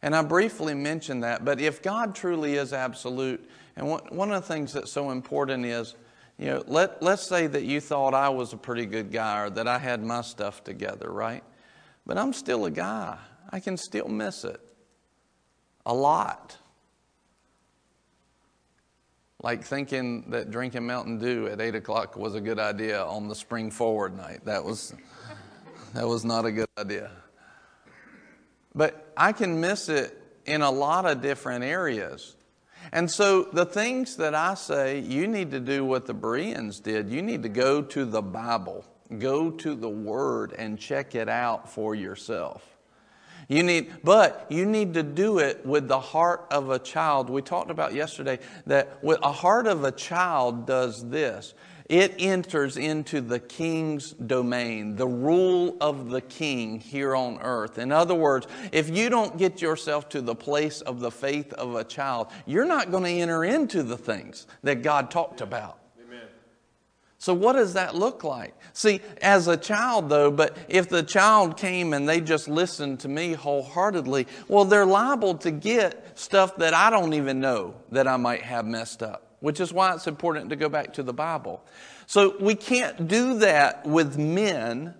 And 0.00 0.16
I 0.16 0.22
briefly 0.22 0.72
mentioned 0.72 1.22
that, 1.22 1.44
but 1.44 1.60
if 1.60 1.82
God 1.82 2.14
truly 2.14 2.54
is 2.54 2.72
absolute, 2.72 3.46
and 3.76 3.88
one 3.88 4.32
of 4.32 4.42
the 4.42 4.54
things 4.54 4.72
that's 4.72 4.90
so 4.90 5.10
important 5.10 5.66
is, 5.66 5.94
you 6.38 6.46
know, 6.46 6.64
let, 6.66 7.02
let's 7.02 7.26
say 7.26 7.46
that 7.46 7.64
you 7.64 7.80
thought 7.80 8.14
I 8.14 8.30
was 8.30 8.52
a 8.52 8.56
pretty 8.56 8.86
good 8.86 9.12
guy 9.12 9.44
or 9.44 9.50
that 9.50 9.68
I 9.68 9.78
had 9.78 10.02
my 10.02 10.22
stuff 10.22 10.64
together, 10.64 11.10
right? 11.10 11.44
But 12.06 12.16
I'm 12.16 12.32
still 12.32 12.64
a 12.64 12.70
guy. 12.70 13.18
I 13.50 13.60
can 13.60 13.76
still 13.76 14.08
miss 14.08 14.44
it 14.44 14.60
a 15.84 15.94
lot. 15.94 16.56
Like 19.42 19.62
thinking 19.62 20.30
that 20.30 20.50
drinking 20.50 20.86
Mountain 20.86 21.18
Dew 21.18 21.46
at 21.46 21.60
8 21.60 21.74
o'clock 21.74 22.16
was 22.16 22.34
a 22.34 22.40
good 22.40 22.58
idea 22.58 23.04
on 23.04 23.28
the 23.28 23.34
spring 23.34 23.70
forward 23.70 24.16
night. 24.16 24.44
That 24.44 24.64
was, 24.64 24.94
that 25.94 26.08
was 26.08 26.24
not 26.24 26.46
a 26.46 26.52
good 26.52 26.68
idea. 26.78 27.10
But 28.74 29.12
I 29.16 29.32
can 29.32 29.60
miss 29.60 29.88
it 29.88 30.20
in 30.46 30.62
a 30.62 30.70
lot 30.70 31.06
of 31.06 31.20
different 31.20 31.64
areas. 31.64 32.36
And 32.92 33.10
so 33.10 33.44
the 33.44 33.66
things 33.66 34.16
that 34.16 34.34
I 34.34 34.54
say, 34.54 35.00
you 35.00 35.26
need 35.26 35.50
to 35.50 35.60
do 35.60 35.84
what 35.84 36.06
the 36.06 36.14
Bereans 36.14 36.80
did. 36.80 37.08
You 37.08 37.22
need 37.22 37.42
to 37.42 37.48
go 37.48 37.82
to 37.82 38.04
the 38.04 38.22
Bible, 38.22 38.84
go 39.18 39.50
to 39.50 39.74
the 39.74 39.88
Word, 39.88 40.54
and 40.58 40.78
check 40.78 41.14
it 41.14 41.28
out 41.28 41.70
for 41.70 41.94
yourself. 41.94 42.62
You 43.48 43.62
need, 43.62 43.92
but 44.02 44.46
you 44.48 44.66
need 44.66 44.94
to 44.94 45.04
do 45.04 45.38
it 45.38 45.64
with 45.64 45.86
the 45.86 46.00
heart 46.00 46.46
of 46.50 46.70
a 46.70 46.80
child. 46.80 47.30
We 47.30 47.42
talked 47.42 47.70
about 47.70 47.94
yesterday 47.94 48.40
that 48.66 49.02
with 49.04 49.20
a 49.22 49.30
heart 49.30 49.68
of 49.68 49.84
a 49.84 49.92
child 49.92 50.66
does 50.66 51.08
this. 51.08 51.54
It 51.88 52.14
enters 52.18 52.76
into 52.76 53.20
the 53.20 53.38
king's 53.38 54.10
domain, 54.12 54.96
the 54.96 55.06
rule 55.06 55.76
of 55.80 56.10
the 56.10 56.20
king 56.20 56.80
here 56.80 57.14
on 57.14 57.38
earth. 57.40 57.78
In 57.78 57.92
other 57.92 58.14
words, 58.14 58.48
if 58.72 58.90
you 58.90 59.08
don't 59.08 59.38
get 59.38 59.62
yourself 59.62 60.08
to 60.10 60.20
the 60.20 60.34
place 60.34 60.80
of 60.80 60.98
the 60.98 61.12
faith 61.12 61.52
of 61.52 61.76
a 61.76 61.84
child, 61.84 62.28
you're 62.44 62.64
not 62.64 62.90
going 62.90 63.04
to 63.04 63.10
enter 63.10 63.44
into 63.44 63.84
the 63.84 63.96
things 63.96 64.48
that 64.64 64.82
God 64.82 65.10
talked 65.12 65.40
about. 65.40 65.78
So, 67.18 67.32
what 67.32 67.54
does 67.54 67.74
that 67.74 67.94
look 67.94 68.24
like? 68.24 68.54
See, 68.72 69.00
as 69.22 69.48
a 69.48 69.56
child, 69.56 70.08
though, 70.08 70.30
but 70.30 70.56
if 70.68 70.88
the 70.88 71.02
child 71.02 71.56
came 71.56 71.92
and 71.92 72.08
they 72.08 72.20
just 72.20 72.46
listened 72.46 73.00
to 73.00 73.08
me 73.08 73.32
wholeheartedly, 73.32 74.26
well, 74.48 74.64
they're 74.64 74.86
liable 74.86 75.34
to 75.38 75.50
get 75.50 76.18
stuff 76.18 76.56
that 76.58 76.74
I 76.74 76.90
don't 76.90 77.14
even 77.14 77.40
know 77.40 77.74
that 77.90 78.06
I 78.06 78.16
might 78.16 78.42
have 78.42 78.66
messed 78.66 79.02
up, 79.02 79.25
which 79.40 79.60
is 79.60 79.72
why 79.72 79.94
it's 79.94 80.06
important 80.06 80.50
to 80.50 80.56
go 80.56 80.68
back 80.68 80.94
to 80.94 81.02
the 81.02 81.12
Bible. 81.12 81.64
So, 82.06 82.36
we 82.40 82.54
can't 82.54 83.08
do 83.08 83.38
that 83.38 83.86
with 83.86 84.16
men, 84.16 84.94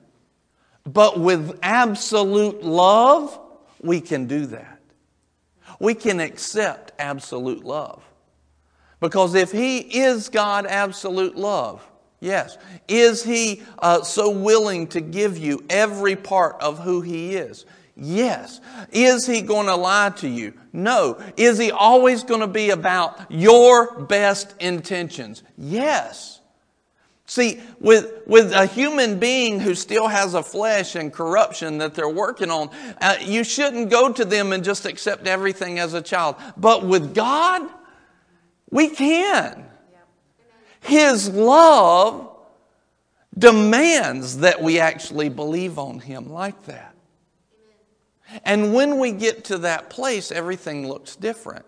but 0.84 1.18
with 1.18 1.58
absolute 1.62 2.62
love, 2.62 3.38
we 3.82 4.00
can 4.00 4.26
do 4.26 4.46
that. 4.46 4.80
We 5.78 5.94
can 5.94 6.20
accept 6.20 6.92
absolute 6.98 7.64
love. 7.64 8.02
Because 9.00 9.34
if 9.34 9.52
He 9.52 9.78
is 9.78 10.28
God, 10.28 10.66
absolute 10.66 11.36
love, 11.36 11.86
Yes. 12.20 12.56
Is 12.88 13.22
he 13.22 13.62
uh, 13.78 14.02
so 14.02 14.30
willing 14.30 14.86
to 14.88 15.00
give 15.00 15.36
you 15.36 15.64
every 15.68 16.16
part 16.16 16.56
of 16.60 16.78
who 16.78 17.00
he 17.00 17.34
is? 17.34 17.66
Yes. 17.96 18.60
Is 18.92 19.26
he 19.26 19.40
going 19.40 19.66
to 19.66 19.76
lie 19.76 20.10
to 20.16 20.28
you? 20.28 20.52
No. 20.72 21.18
Is 21.36 21.58
he 21.58 21.70
always 21.70 22.24
going 22.24 22.40
to 22.42 22.46
be 22.46 22.70
about 22.70 23.30
your 23.30 24.02
best 24.02 24.54
intentions? 24.60 25.42
Yes. 25.56 26.40
See, 27.24 27.60
with, 27.80 28.22
with 28.26 28.52
a 28.52 28.66
human 28.66 29.18
being 29.18 29.58
who 29.58 29.74
still 29.74 30.06
has 30.06 30.34
a 30.34 30.42
flesh 30.42 30.94
and 30.94 31.12
corruption 31.12 31.78
that 31.78 31.94
they're 31.94 32.08
working 32.08 32.50
on, 32.50 32.70
uh, 33.00 33.16
you 33.20 33.42
shouldn't 33.42 33.90
go 33.90 34.12
to 34.12 34.24
them 34.24 34.52
and 34.52 34.62
just 34.62 34.84
accept 34.86 35.26
everything 35.26 35.78
as 35.78 35.94
a 35.94 36.02
child. 36.02 36.36
But 36.56 36.84
with 36.84 37.14
God, 37.14 37.68
we 38.70 38.90
can. 38.90 39.64
His 40.80 41.30
love 41.30 42.30
demands 43.36 44.38
that 44.38 44.62
we 44.62 44.78
actually 44.78 45.28
believe 45.28 45.78
on 45.78 45.98
Him 45.98 46.30
like 46.30 46.64
that. 46.66 46.95
And 48.44 48.74
when 48.74 48.98
we 48.98 49.12
get 49.12 49.44
to 49.44 49.58
that 49.58 49.90
place, 49.90 50.32
everything 50.32 50.88
looks 50.88 51.16
different. 51.16 51.64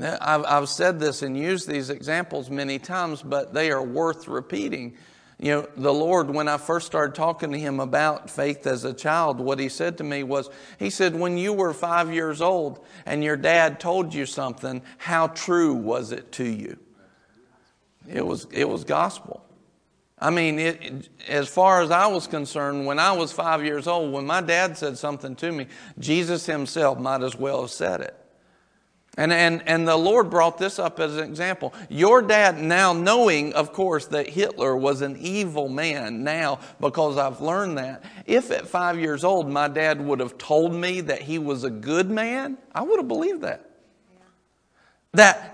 I've, 0.00 0.44
I've 0.44 0.68
said 0.68 0.98
this 0.98 1.22
and 1.22 1.36
used 1.36 1.68
these 1.68 1.90
examples 1.90 2.50
many 2.50 2.78
times, 2.78 3.22
but 3.22 3.52
they 3.52 3.70
are 3.70 3.82
worth 3.82 4.26
repeating. 4.26 4.96
You 5.38 5.52
know, 5.52 5.68
the 5.76 5.92
Lord, 5.92 6.30
when 6.30 6.48
I 6.48 6.56
first 6.56 6.86
started 6.86 7.14
talking 7.14 7.50
to 7.52 7.58
Him 7.58 7.78
about 7.78 8.30
faith 8.30 8.66
as 8.66 8.84
a 8.84 8.94
child, 8.94 9.38
what 9.38 9.58
He 9.58 9.68
said 9.68 9.98
to 9.98 10.04
me 10.04 10.22
was, 10.22 10.48
He 10.78 10.88
said, 10.88 11.14
when 11.14 11.36
you 11.36 11.52
were 11.52 11.74
five 11.74 12.12
years 12.12 12.40
old 12.40 12.84
and 13.04 13.22
your 13.22 13.36
dad 13.36 13.80
told 13.80 14.14
you 14.14 14.24
something, 14.24 14.82
how 14.98 15.26
true 15.28 15.74
was 15.74 16.12
it 16.12 16.32
to 16.32 16.44
you? 16.44 16.78
It 18.08 18.24
was, 18.24 18.46
it 18.50 18.68
was 18.68 18.84
gospel. 18.84 19.44
I 20.22 20.30
mean, 20.30 20.58
it, 20.60 21.08
as 21.26 21.48
far 21.48 21.82
as 21.82 21.90
I 21.90 22.06
was 22.06 22.28
concerned, 22.28 22.86
when 22.86 23.00
I 23.00 23.10
was 23.10 23.32
five 23.32 23.64
years 23.64 23.88
old, 23.88 24.12
when 24.12 24.24
my 24.24 24.40
dad 24.40 24.78
said 24.78 24.96
something 24.96 25.34
to 25.36 25.50
me, 25.50 25.66
Jesus 25.98 26.46
himself 26.46 27.00
might 27.00 27.22
as 27.22 27.34
well 27.34 27.62
have 27.62 27.72
said 27.72 28.00
it. 28.02 28.16
And, 29.18 29.32
and, 29.32 29.62
and 29.66 29.86
the 29.86 29.96
Lord 29.96 30.30
brought 30.30 30.58
this 30.58 30.78
up 30.78 31.00
as 31.00 31.16
an 31.16 31.24
example. 31.24 31.74
Your 31.90 32.22
dad, 32.22 32.56
now 32.56 32.92
knowing, 32.92 33.52
of 33.52 33.72
course, 33.72 34.06
that 34.06 34.28
Hitler 34.28 34.76
was 34.76 35.02
an 35.02 35.18
evil 35.18 35.68
man, 35.68 36.22
now 36.22 36.60
because 36.80 37.18
I've 37.18 37.40
learned 37.40 37.76
that, 37.78 38.04
if 38.24 38.50
at 38.52 38.68
five 38.68 38.98
years 39.00 39.24
old 39.24 39.50
my 39.50 39.66
dad 39.66 40.00
would 40.00 40.20
have 40.20 40.38
told 40.38 40.72
me 40.72 41.02
that 41.02 41.20
he 41.20 41.38
was 41.38 41.64
a 41.64 41.70
good 41.70 42.08
man, 42.08 42.56
I 42.72 42.82
would 42.82 43.00
have 43.00 43.08
believed 43.08 43.42
that. 43.42 43.68
That 45.14 45.51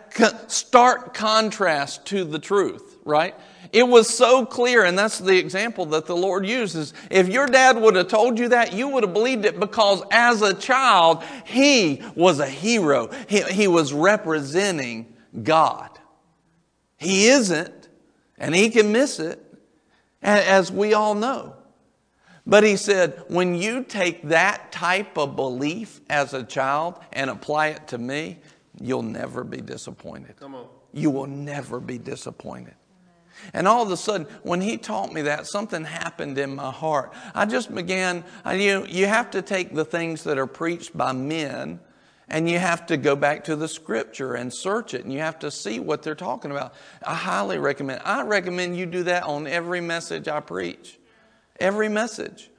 stark 0.48 1.14
contrast 1.14 2.06
to 2.06 2.24
the 2.24 2.38
truth, 2.38 2.98
right? 3.04 3.34
It 3.72 3.86
was 3.86 4.08
so 4.08 4.46
clear, 4.46 4.84
and 4.84 4.98
that's 4.98 5.18
the 5.18 5.36
example 5.36 5.86
that 5.86 6.06
the 6.06 6.16
Lord 6.16 6.46
uses. 6.46 6.94
If 7.10 7.28
your 7.28 7.46
dad 7.46 7.80
would 7.80 7.96
have 7.96 8.08
told 8.08 8.38
you 8.38 8.48
that, 8.50 8.72
you 8.72 8.88
would 8.88 9.04
have 9.04 9.12
believed 9.12 9.44
it 9.44 9.60
because 9.60 10.02
as 10.10 10.40
a 10.40 10.54
child, 10.54 11.22
he 11.44 12.02
was 12.14 12.40
a 12.40 12.46
hero. 12.46 13.10
He, 13.28 13.42
he 13.42 13.68
was 13.68 13.92
representing 13.92 15.14
God. 15.42 15.90
He 16.96 17.28
isn't, 17.28 17.88
and 18.38 18.54
he 18.54 18.70
can 18.70 18.90
miss 18.90 19.20
it, 19.20 19.44
as 20.22 20.72
we 20.72 20.94
all 20.94 21.14
know. 21.14 21.54
But 22.46 22.64
he 22.64 22.76
said, 22.76 23.22
when 23.28 23.54
you 23.54 23.84
take 23.84 24.22
that 24.28 24.72
type 24.72 25.18
of 25.18 25.36
belief 25.36 26.00
as 26.08 26.32
a 26.32 26.42
child 26.42 26.98
and 27.12 27.28
apply 27.28 27.68
it 27.68 27.88
to 27.88 27.98
me, 27.98 28.38
you'll 28.80 29.02
never 29.02 29.44
be 29.44 29.60
disappointed. 29.60 30.36
Come 30.36 30.54
on. 30.54 30.66
You 30.92 31.10
will 31.10 31.26
never 31.26 31.80
be 31.80 31.98
disappointed. 31.98 32.74
And 33.52 33.68
all 33.68 33.82
of 33.82 33.90
a 33.90 33.96
sudden, 33.96 34.26
when 34.42 34.60
he 34.60 34.76
taught 34.76 35.12
me 35.12 35.22
that, 35.22 35.46
something 35.46 35.84
happened 35.84 36.38
in 36.38 36.56
my 36.56 36.70
heart. 36.70 37.12
I 37.34 37.46
just 37.46 37.72
began, 37.74 38.24
I, 38.44 38.54
you, 38.54 38.84
you 38.88 39.06
have 39.06 39.30
to 39.32 39.42
take 39.42 39.74
the 39.74 39.84
things 39.84 40.24
that 40.24 40.38
are 40.38 40.46
preached 40.46 40.96
by 40.96 41.12
men 41.12 41.80
and 42.28 42.48
you 42.48 42.58
have 42.58 42.86
to 42.86 42.96
go 42.96 43.16
back 43.16 43.44
to 43.44 43.56
the 43.56 43.68
scripture 43.68 44.34
and 44.34 44.52
search 44.52 44.92
it 44.92 45.04
and 45.04 45.12
you 45.12 45.20
have 45.20 45.38
to 45.38 45.50
see 45.50 45.80
what 45.80 46.02
they're 46.02 46.14
talking 46.14 46.50
about. 46.50 46.74
I 47.06 47.14
highly 47.14 47.58
recommend, 47.58 48.02
I 48.04 48.22
recommend 48.22 48.76
you 48.76 48.86
do 48.86 49.04
that 49.04 49.22
on 49.22 49.46
every 49.46 49.80
message 49.80 50.28
I 50.28 50.40
preach. 50.40 50.98
Every 51.58 51.88
message. 51.88 52.50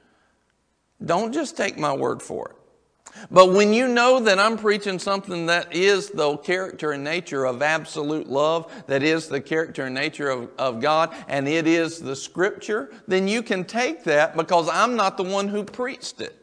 Don't 1.04 1.34
just 1.34 1.56
take 1.56 1.78
my 1.78 1.94
word 1.94 2.22
for 2.22 2.50
it. 2.50 2.56
But 3.32 3.52
when 3.52 3.74
you 3.74 3.88
know 3.88 4.20
that 4.20 4.40
I'm 4.40 4.58
preaching 4.58 5.00
something 5.00 5.46
that 5.48 5.74
is 5.74 6.10
the 6.10 6.38
character 6.38 6.92
and 6.92 7.04
nature 7.04 7.46
of 7.46 7.62
absolute 7.62 8.28
love, 8.28 8.72
that 8.88 9.04
is 9.04 9.28
the 9.28 9.42
character 9.42 9.86
and 9.86 9.96
nature 9.96 10.30
of, 10.30 10.50
of 10.58 10.82
God, 10.82 11.14
and 11.28 11.48
it 11.48 11.68
is 11.68 12.00
the 12.00 12.16
scripture, 12.16 12.92
then 13.08 13.28
you 13.28 13.44
can 13.44 13.64
take 13.64 14.04
that 14.06 14.36
because 14.36 14.70
I'm 14.70 14.96
not 14.96 15.18
the 15.18 15.24
one 15.24 15.48
who 15.48 15.64
preached 15.64 16.22
it. 16.22 16.39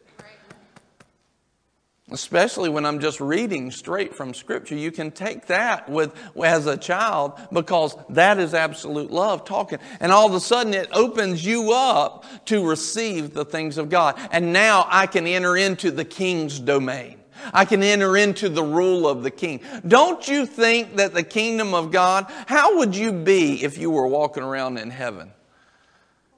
Especially 2.13 2.69
when 2.69 2.87
I'm 2.87 3.01
just 3.01 3.21
reading 3.21 3.73
straight 3.73 4.15
from 4.15 4.33
Scripture, 4.33 4.77
you 4.77 4.93
can 4.93 5.11
take 5.11 5.47
that 5.47 5.89
with 5.89 6.15
as 6.41 6.67
a 6.67 6.77
child 6.77 7.33
because 7.53 7.97
that 8.11 8.39
is 8.39 8.55
absolute 8.55 9.11
love 9.11 9.45
talking, 9.45 9.81
and 9.99 10.13
all 10.13 10.27
of 10.27 10.33
a 10.33 10.39
sudden 10.39 10.73
it 10.73 10.89
opens 10.93 11.45
you 11.45 11.73
up 11.73 12.25
to 12.47 12.65
receive 12.65 13.35
the 13.35 13.45
things 13.45 13.77
of 13.77 13.89
God. 13.89 14.17
And 14.31 14.53
now 14.53 14.87
I 14.89 15.09
can 15.09 15.27
enter 15.27 15.57
into 15.57 15.91
the 15.91 16.05
King's 16.05 16.61
domain. 16.61 17.19
I 17.53 17.65
can 17.65 17.83
enter 17.83 18.17
into 18.17 18.49
the 18.49 18.63
rule 18.63 19.09
of 19.09 19.25
the 19.25 19.31
King. 19.33 19.61
Don't 19.87 20.27
you 20.29 20.47
think 20.47 20.97
that 20.97 21.13
the 21.13 21.25
kingdom 21.25 21.75
of 21.75 21.91
God? 21.91 22.27
How 22.47 22.79
would 22.79 22.95
you 22.95 23.11
be 23.11 23.65
if 23.65 23.79
you 23.79 23.91
were 23.91 24.07
walking 24.07 24.45
around 24.45 24.79
in 24.79 24.91
heaven? 24.91 25.33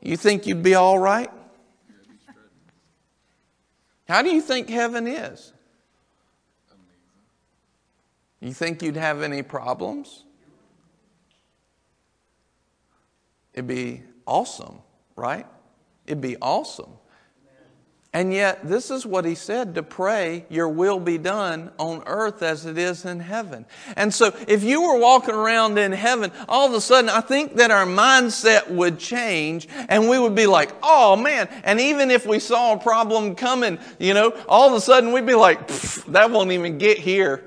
You 0.00 0.16
think 0.16 0.46
you'd 0.46 0.62
be 0.62 0.75
all 0.75 0.98
right? 0.98 1.30
How 4.08 4.22
do 4.22 4.30
you 4.30 4.40
think 4.40 4.70
heaven 4.70 5.06
is? 5.06 5.52
You 8.40 8.52
think 8.52 8.83
you'd 8.83 8.97
have 8.97 9.23
any 9.23 9.42
problems? 9.42 10.25
It'd 13.52 13.66
be 13.66 14.02
awesome, 14.26 14.78
right? 15.16 15.47
It'd 16.07 16.21
be 16.21 16.37
awesome. 16.40 16.90
And 18.14 18.33
yet, 18.33 18.66
this 18.66 18.90
is 18.90 19.04
what 19.04 19.26
he 19.26 19.35
said 19.35 19.75
to 19.75 19.83
pray, 19.83 20.47
Your 20.49 20.68
will 20.68 20.99
be 20.99 21.18
done 21.18 21.71
on 21.78 22.02
earth 22.07 22.42
as 22.42 22.64
it 22.64 22.78
is 22.78 23.04
in 23.04 23.21
heaven. 23.21 23.66
And 23.97 24.14
so, 24.14 24.35
if 24.49 24.64
you 24.64 24.80
were 24.80 24.99
walking 24.99 25.35
around 25.35 25.76
in 25.76 25.92
heaven, 25.92 26.33
all 26.49 26.66
of 26.66 26.73
a 26.73 26.80
sudden, 26.80 27.11
I 27.11 27.21
think 27.21 27.57
that 27.57 27.71
our 27.71 27.85
mindset 27.85 28.71
would 28.71 28.99
change 28.99 29.68
and 29.90 30.09
we 30.09 30.18
would 30.18 30.35
be 30.35 30.47
like, 30.47 30.73
Oh 30.83 31.16
man. 31.16 31.49
And 31.64 31.80
even 31.80 32.11
if 32.11 32.26
we 32.26 32.38
saw 32.38 32.73
a 32.73 32.78
problem 32.78 33.35
coming, 33.35 33.78
you 33.99 34.14
know, 34.14 34.30
all 34.49 34.68
of 34.68 34.75
a 34.75 34.80
sudden 34.80 35.12
we'd 35.12 35.26
be 35.26 35.35
like, 35.35 35.68
That 36.07 36.30
won't 36.30 36.52
even 36.52 36.78
get 36.78 36.99
here. 36.99 37.45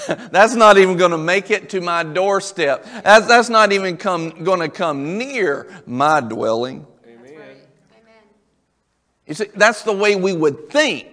that's 0.30 0.54
not 0.54 0.78
even 0.78 0.96
going 0.96 1.10
to 1.12 1.18
make 1.18 1.50
it 1.50 1.70
to 1.70 1.80
my 1.80 2.02
doorstep. 2.02 2.84
That's, 3.04 3.26
that's 3.26 3.48
not 3.48 3.72
even 3.72 3.96
come, 3.96 4.44
going 4.44 4.60
to 4.60 4.68
come 4.68 5.18
near 5.18 5.68
my 5.86 6.20
dwelling. 6.20 6.86
Amen. 7.06 7.56
You 9.26 9.34
see, 9.34 9.46
that's 9.54 9.82
the 9.82 9.92
way 9.92 10.16
we 10.16 10.32
would 10.32 10.70
think. 10.70 11.06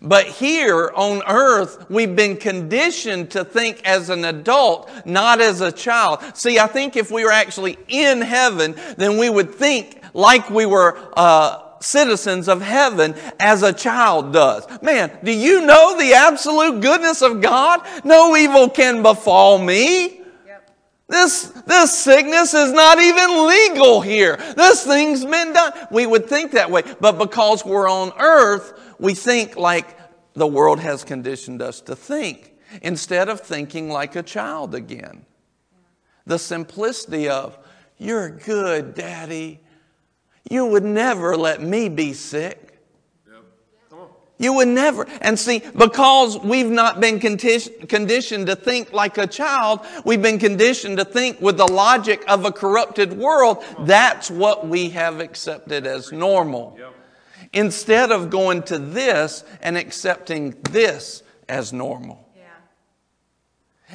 But 0.00 0.26
here 0.26 0.90
on 0.96 1.22
earth, 1.28 1.88
we've 1.88 2.16
been 2.16 2.36
conditioned 2.36 3.30
to 3.32 3.44
think 3.44 3.82
as 3.84 4.10
an 4.10 4.24
adult, 4.24 4.90
not 5.06 5.40
as 5.40 5.60
a 5.60 5.70
child. 5.70 6.20
See, 6.34 6.58
I 6.58 6.66
think 6.66 6.96
if 6.96 7.12
we 7.12 7.24
were 7.24 7.30
actually 7.30 7.78
in 7.86 8.20
heaven, 8.20 8.74
then 8.96 9.16
we 9.16 9.30
would 9.30 9.54
think 9.54 10.02
like 10.12 10.50
we 10.50 10.66
were 10.66 10.98
uh, 11.16 11.62
citizens 11.82 12.48
of 12.48 12.62
heaven 12.62 13.14
as 13.38 13.62
a 13.62 13.72
child 13.72 14.32
does. 14.32 14.66
Man, 14.82 15.10
do 15.22 15.32
you 15.32 15.64
know 15.66 15.96
the 15.98 16.14
absolute 16.14 16.80
goodness 16.80 17.22
of 17.22 17.40
God? 17.40 17.86
No 18.04 18.36
evil 18.36 18.68
can 18.68 19.02
befall 19.02 19.58
me. 19.58 20.20
This, 21.08 21.44
this 21.66 21.98
sickness 21.98 22.54
is 22.54 22.72
not 22.72 22.98
even 22.98 23.46
legal 23.46 24.00
here. 24.00 24.38
This 24.56 24.84
thing's 24.84 25.24
been 25.24 25.52
done. 25.52 25.72
We 25.90 26.06
would 26.06 26.26
think 26.26 26.52
that 26.52 26.70
way. 26.70 26.82
But 27.00 27.18
because 27.18 27.66
we're 27.66 27.90
on 27.90 28.12
earth, 28.18 28.94
we 28.98 29.12
think 29.12 29.56
like 29.56 29.98
the 30.32 30.46
world 30.46 30.80
has 30.80 31.04
conditioned 31.04 31.60
us 31.60 31.82
to 31.82 31.94
think 31.94 32.54
instead 32.80 33.28
of 33.28 33.40
thinking 33.40 33.90
like 33.90 34.16
a 34.16 34.22
child 34.22 34.74
again. 34.74 35.26
The 36.24 36.38
simplicity 36.38 37.28
of, 37.28 37.58
you're 37.98 38.30
good, 38.30 38.94
daddy. 38.94 39.60
You 40.50 40.66
would 40.66 40.84
never 40.84 41.36
let 41.36 41.62
me 41.62 41.88
be 41.88 42.12
sick. 42.12 42.58
You 44.38 44.54
would 44.54 44.68
never. 44.68 45.06
And 45.20 45.38
see, 45.38 45.60
because 45.60 46.36
we've 46.36 46.68
not 46.68 46.98
been 47.00 47.20
conditioned 47.20 48.46
to 48.48 48.56
think 48.56 48.92
like 48.92 49.16
a 49.16 49.26
child, 49.28 49.86
we've 50.04 50.20
been 50.20 50.40
conditioned 50.40 50.96
to 50.98 51.04
think 51.04 51.40
with 51.40 51.58
the 51.58 51.70
logic 51.70 52.24
of 52.26 52.44
a 52.44 52.50
corrupted 52.50 53.12
world. 53.12 53.64
That's 53.80 54.32
what 54.32 54.66
we 54.66 54.90
have 54.90 55.20
accepted 55.20 55.86
as 55.86 56.10
normal. 56.10 56.76
Instead 57.52 58.10
of 58.10 58.30
going 58.30 58.64
to 58.64 58.78
this 58.78 59.44
and 59.60 59.78
accepting 59.78 60.56
this 60.70 61.22
as 61.48 61.72
normal. 61.72 62.21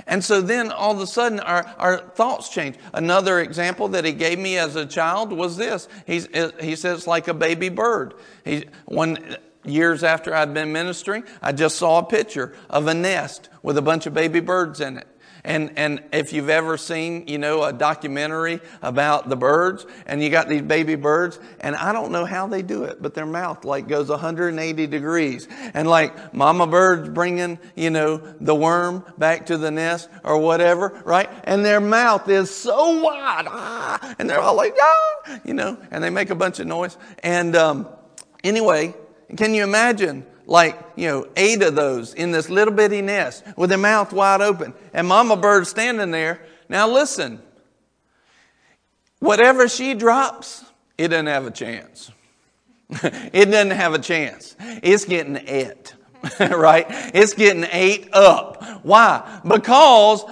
And 0.06 0.24
so 0.24 0.42
then 0.42 0.72
all 0.72 0.92
of 0.92 1.00
a 1.00 1.08
sudden 1.08 1.40
our, 1.40 1.66
our 1.78 1.98
thoughts 1.98 2.50
change. 2.50 2.76
Another 2.94 3.40
example 3.40 3.88
that 3.90 4.06
he 4.06 4.12
gave 4.12 4.38
me 4.38 4.58
as 4.58 4.76
a 4.76 4.86
child 4.86 5.34
was 5.34 5.58
this. 5.58 5.88
He's, 6.06 6.28
he 6.62 6.76
says, 6.76 7.08
like 7.08 7.28
a 7.28 7.34
baby 7.34 7.70
bird. 7.70 8.14
He, 8.46 8.66
one, 8.86 9.38
years 9.66 10.04
after 10.04 10.34
I'd 10.34 10.54
been 10.54 10.72
ministering, 10.72 11.24
I 11.42 11.52
just 11.52 11.78
saw 11.78 12.00
a 12.00 12.04
picture 12.04 12.54
of 12.70 12.88
a 12.88 12.94
nest 12.94 13.50
with 13.64 13.78
a 13.78 13.82
bunch 13.82 14.06
of 14.06 14.14
baby 14.14 14.40
birds 14.40 14.82
in 14.82 14.98
it. 14.98 15.08
And, 15.48 15.72
and 15.78 16.04
if 16.12 16.34
you've 16.34 16.50
ever 16.50 16.76
seen, 16.76 17.26
you 17.28 17.38
know, 17.38 17.64
a 17.64 17.72
documentary 17.72 18.60
about 18.82 19.30
the 19.30 19.38
birds 19.38 19.86
and 20.06 20.22
you 20.22 20.30
got 20.30 20.50
these 20.50 20.62
baby 20.62 20.96
birds 20.96 21.40
and 21.62 21.74
I 21.74 21.94
don't 21.94 22.12
know 22.12 22.26
how 22.26 22.48
they 22.48 22.62
do 22.62 22.84
it, 22.84 23.02
but 23.02 23.14
their 23.14 23.26
mouth 23.26 23.64
like 23.64 23.88
goes 23.88 24.10
180 24.10 24.88
degrees 24.88 25.48
and 25.74 25.88
like 25.88 26.34
mama 26.34 26.68
bird's 26.68 27.08
bringing, 27.08 27.60
you 27.76 27.90
know, 27.90 28.18
the 28.42 28.54
worm 28.54 29.06
back 29.18 29.46
to 29.46 29.58
the 29.58 29.72
nest 29.72 30.10
or 30.26 30.38
whatever, 30.38 31.02
right? 31.06 31.30
And 31.46 31.64
their 31.64 31.80
mouth 31.80 32.28
is 32.28 32.54
so 32.54 33.02
wide, 33.02 33.46
ah, 33.48 34.16
and 34.20 34.30
they're 34.30 34.42
all 34.42 34.58
like, 34.58 34.76
ah, 34.78 35.40
you 35.46 35.54
know, 35.54 35.78
and 35.92 36.04
they 36.04 36.10
make 36.10 36.30
a 36.30 36.36
bunch 36.36 36.60
of 36.60 36.68
noise. 36.68 36.98
And, 37.24 37.56
um, 37.56 37.88
anyway, 38.44 38.94
can 39.38 39.54
you 39.54 39.64
imagine 39.64 40.26
like, 40.48 40.80
you 40.96 41.08
know, 41.08 41.28
eight 41.36 41.62
of 41.62 41.76
those 41.76 42.14
in 42.14 42.32
this 42.32 42.50
little 42.50 42.74
bitty 42.74 43.02
nest 43.02 43.44
with 43.58 43.70
their 43.70 43.78
mouth 43.78 44.14
wide 44.14 44.42
open 44.42 44.74
and 44.94 45.06
mama 45.08 45.36
bird 45.36 45.68
standing 45.68 46.10
there. 46.10 46.42
Now 46.70 46.88
listen, 46.88 47.42
whatever 49.20 49.68
she 49.68 49.94
drops, 49.94 50.64
it 50.98 51.10
doesn't 51.10 51.28
have 51.28 51.46
a 51.46 51.52
chance. 51.52 52.12
it 52.90 53.52
doesn't 53.52 53.72
have 53.72 53.94
a 53.94 54.00
chance. 54.00 54.56
It's 54.60 55.04
getting 55.04 55.38
ate, 55.46 55.94
right? 56.40 56.86
It's 57.14 57.34
getting 57.34 57.66
ate 57.70 58.08
up. 58.14 58.64
Why? 58.84 59.42
Because, 59.46 60.24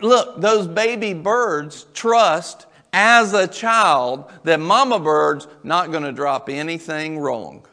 look, 0.00 0.40
those 0.40 0.66
baby 0.66 1.14
birds 1.14 1.86
trust 1.94 2.66
as 2.92 3.32
a 3.32 3.46
child 3.46 4.30
that 4.42 4.58
mama 4.58 4.98
bird's 4.98 5.46
not 5.62 5.92
going 5.92 6.02
to 6.02 6.12
drop 6.12 6.48
anything 6.48 7.20
wrong. 7.20 7.64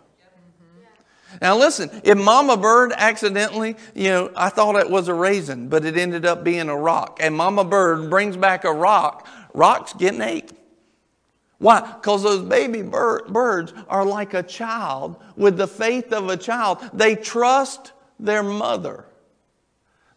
Now 1.39 1.58
listen, 1.58 1.89
if 2.04 2.17
Mama 2.17 2.58
Bird 2.58 2.94
accidentally, 2.96 3.76
you 3.94 4.10
know, 4.10 4.32
I 4.36 4.50
thought 4.50 4.76
it 4.76 4.89
was 4.89 5.08
a 5.08 5.13
raisin, 5.13 5.70
but 5.70 5.86
it 5.86 5.98
ended 5.98 6.26
up 6.26 6.44
being 6.44 6.70
a 6.70 6.76
rock, 6.76 7.20
and 7.22 7.36
Mama 7.36 7.63
Bird 7.63 8.10
brings 8.10 8.36
back 8.36 8.63
a 8.63 8.74
rock, 8.74 9.28
rock's 9.54 9.94
getting 9.94 10.22
ate. 10.22 10.52
Why? 11.60 11.80
Because 11.80 12.24
those 12.24 12.41
baby 12.41 12.82
birds 12.82 13.72
are 13.88 14.04
like 14.04 14.34
a 14.34 14.41
child 14.41 15.22
with 15.36 15.58
the 15.58 15.67
faith 15.67 16.12
of 16.12 16.28
a 16.28 16.36
child. 16.36 16.80
They 16.91 17.15
trust 17.15 17.94
their 18.20 18.41
mother. 18.41 19.06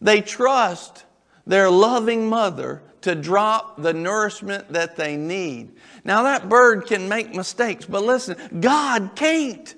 They 0.01 0.21
trust 0.21 1.05
their 1.45 1.69
loving 1.69 2.27
mother 2.27 2.81
to 3.01 3.13
drop 3.13 3.79
the 3.79 3.93
nourishment 3.93 4.73
that 4.73 4.95
they 4.95 5.15
need. 5.15 5.71
Now 6.03 6.23
that 6.23 6.49
bird 6.49 6.87
can 6.87 7.07
make 7.07 7.35
mistakes, 7.35 7.85
but 7.85 8.01
listen, 8.03 8.35
God 8.59 9.11
can't. 9.15 9.75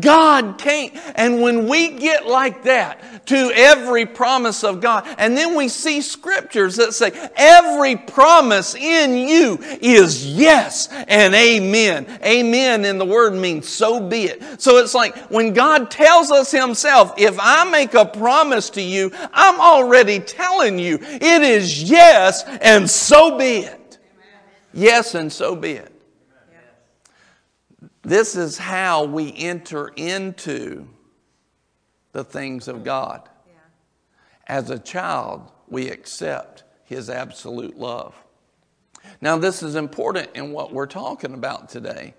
God 0.00 0.58
can't. 0.58 0.92
And 1.14 1.42
when 1.42 1.68
we 1.68 1.90
get 1.90 2.26
like 2.26 2.64
that 2.64 3.26
to 3.26 3.52
every 3.54 4.06
promise 4.06 4.64
of 4.64 4.80
God, 4.80 5.06
and 5.18 5.36
then 5.36 5.54
we 5.56 5.68
see 5.68 6.00
scriptures 6.00 6.76
that 6.76 6.94
say 6.94 7.10
every 7.36 7.96
promise 7.96 8.74
in 8.74 9.16
you 9.16 9.58
is 9.80 10.26
yes 10.26 10.88
and 10.90 11.34
amen. 11.34 12.06
Amen 12.24 12.84
in 12.84 12.98
the 12.98 13.04
word 13.04 13.34
means 13.34 13.68
so 13.68 14.00
be 14.00 14.24
it. 14.24 14.60
So 14.60 14.78
it's 14.78 14.94
like 14.94 15.16
when 15.30 15.52
God 15.52 15.90
tells 15.90 16.30
us 16.30 16.50
himself, 16.50 17.14
if 17.18 17.36
I 17.40 17.68
make 17.70 17.94
a 17.94 18.04
promise 18.04 18.70
to 18.70 18.82
you, 18.82 19.12
I'm 19.32 19.60
already 19.60 20.20
telling 20.20 20.78
you 20.78 20.98
it 21.00 21.42
is 21.42 21.82
yes 21.82 22.44
and 22.44 22.88
so 22.90 23.38
be 23.38 23.58
it. 23.58 23.98
Yes 24.72 25.14
and 25.14 25.32
so 25.32 25.54
be 25.54 25.72
it. 25.72 25.91
This 28.02 28.34
is 28.34 28.58
how 28.58 29.04
we 29.04 29.32
enter 29.36 29.88
into 29.88 30.88
the 32.12 32.24
things 32.24 32.68
of 32.68 32.84
God. 32.84 33.28
As 34.46 34.70
a 34.70 34.78
child, 34.78 35.50
we 35.68 35.88
accept 35.88 36.64
His 36.84 37.08
absolute 37.08 37.78
love. 37.78 38.14
Now, 39.20 39.38
this 39.38 39.62
is 39.62 39.76
important 39.76 40.30
in 40.34 40.52
what 40.52 40.72
we're 40.72 40.86
talking 40.86 41.34
about 41.34 41.68
today. 41.68 42.14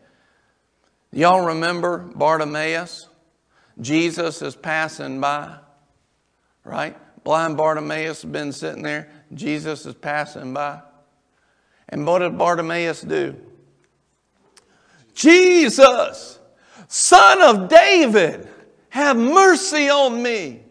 Y'all 1.12 1.46
remember 1.48 2.00
Bartimaeus? 2.16 3.10
Jesus 3.80 4.42
is 4.42 4.56
passing 4.56 5.20
by, 5.20 5.58
right? 6.64 6.96
Blind 7.24 7.58
Bartimaeus 7.58 8.22
has 8.22 8.32
been 8.32 8.52
sitting 8.52 8.84
there. 8.84 9.10
Jesus 9.34 9.86
is 9.86 9.96
passing 9.96 10.54
by. 10.54 10.82
And 11.90 12.06
what 12.08 12.20
did 12.20 12.38
Bartimaeus 12.38 13.02
do? 13.02 13.36
Jesus, 15.14 16.40
son 16.88 17.42
of 17.42 17.70
David, 17.70 18.48
have 18.90 19.18
mercy 19.18 19.90
on 19.90 20.22
me. 20.22 20.62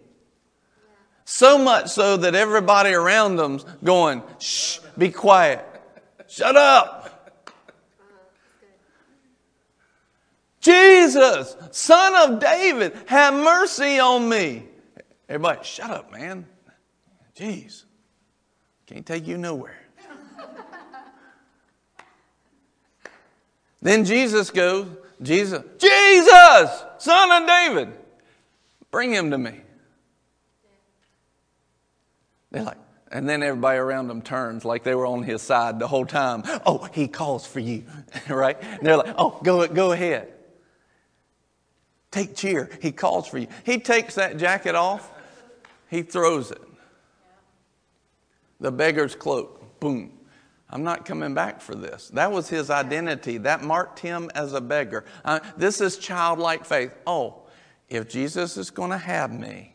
So 1.25 1.57
much 1.59 1.89
so 1.89 2.17
that 2.19 2.35
everybody 2.35 2.91
around 2.91 3.37
them's 3.37 3.65
going, 3.83 4.23
shh, 4.39 4.79
be 4.99 5.11
quiet. 5.11 5.65
Shut 6.29 6.57
up. 6.57 7.33
Jesus, 10.61 11.57
son 11.73 12.31
of 12.31 12.39
David, 12.39 12.97
have 13.07 13.35
mercy 13.35 13.99
on 13.99 14.29
me. 14.29 14.65
Everybody, 15.29 15.61
shut 15.65 15.91
up, 15.91 16.13
man. 16.13 16.47
Jeez. 17.37 17.85
Can't 18.87 19.05
take 19.05 19.27
you 19.27 19.39
nowhere. 19.39 19.82
Then 23.83 24.05
Jesus 24.05 24.51
goes, 24.51 24.87
Jesus, 25.21 25.63
Jesus, 25.79 26.85
son 26.99 27.43
of 27.43 27.49
David, 27.49 27.89
bring 28.91 29.13
him 29.13 29.33
to 29.33 29.39
me. 29.39 29.61
They're 32.53 32.63
like, 32.63 32.79
and 33.11 33.29
then 33.29 33.43
everybody 33.43 33.79
around 33.79 34.09
them 34.09 34.23
turns 34.23 34.65
like 34.65 34.85
they 34.85 34.95
were 34.95 35.07
on 35.07 35.23
his 35.23 35.43
side 35.43 35.79
the 35.79 35.89
whole 35.89 36.07
time. 36.07 36.45
Oh, 36.65 36.89
he 36.93 37.09
calls 37.09 37.47
for 37.47 37.61
you, 37.61 37.85
right? 38.29 38.57
And 38.63 38.87
they're 38.87 38.97
like, 38.97 39.15
oh, 39.19 39.39
go, 39.43 39.67
go 39.67 39.93
ahead. 39.93 40.33
Take 42.11 42.37
cheer. 42.37 42.71
He 42.81 42.93
calls 42.93 43.27
for 43.27 43.39
you. 43.39 43.49
He 43.65 43.79
takes 43.79 44.15
that 44.15 44.37
jacket 44.37 44.75
off, 44.75 45.11
he 45.91 46.03
throws 46.03 46.51
it. 46.51 46.63
The 48.61 48.71
beggar's 48.71 49.17
cloak, 49.17 49.81
boom, 49.81 50.13
I'm 50.73 50.83
not 50.83 51.05
coming 51.05 51.35
back 51.35 51.61
for 51.61 51.75
this. 51.75 52.09
That 52.15 52.33
was 52.33 52.49
his 52.49 52.71
identity. 52.71 53.37
That 53.37 53.63
marked 53.63 53.99
him 53.99 54.31
as 54.35 54.55
a 54.55 54.61
beggar. 54.61 55.05
Uh, 55.23 55.41
this 55.57 55.83
is 55.83 55.99
childlike 55.99 56.65
faith. 56.65 56.95
Oh, 57.07 57.43
if 57.91 58.09
Jesus 58.09 58.57
is 58.57 58.71
going 58.71 58.91
to 58.91 58.97
have 58.97 59.31
me, 59.31 59.75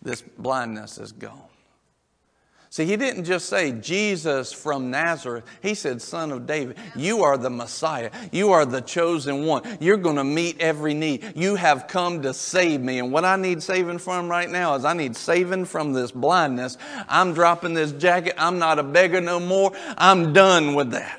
this 0.00 0.22
blindness 0.22 0.98
is 0.98 1.10
gone. 1.10 1.42
See, 2.76 2.84
he 2.84 2.98
didn't 2.98 3.24
just 3.24 3.48
say 3.48 3.72
Jesus 3.72 4.52
from 4.52 4.90
Nazareth. 4.90 5.44
He 5.62 5.72
said, 5.72 6.02
Son 6.02 6.30
of 6.30 6.46
David, 6.46 6.76
you 6.94 7.22
are 7.22 7.38
the 7.38 7.48
Messiah. 7.48 8.10
You 8.32 8.50
are 8.50 8.66
the 8.66 8.82
chosen 8.82 9.46
one. 9.46 9.62
You're 9.80 9.96
going 9.96 10.16
to 10.16 10.24
meet 10.24 10.60
every 10.60 10.92
need. 10.92 11.32
You 11.34 11.54
have 11.54 11.88
come 11.88 12.20
to 12.20 12.34
save 12.34 12.82
me. 12.82 12.98
And 12.98 13.10
what 13.10 13.24
I 13.24 13.36
need 13.36 13.62
saving 13.62 13.96
from 13.96 14.28
right 14.28 14.50
now 14.50 14.74
is 14.74 14.84
I 14.84 14.92
need 14.92 15.16
saving 15.16 15.64
from 15.64 15.94
this 15.94 16.12
blindness. 16.12 16.76
I'm 17.08 17.32
dropping 17.32 17.72
this 17.72 17.92
jacket. 17.92 18.34
I'm 18.36 18.58
not 18.58 18.78
a 18.78 18.82
beggar 18.82 19.22
no 19.22 19.40
more. 19.40 19.72
I'm 19.96 20.34
done 20.34 20.74
with 20.74 20.90
that. 20.90 21.18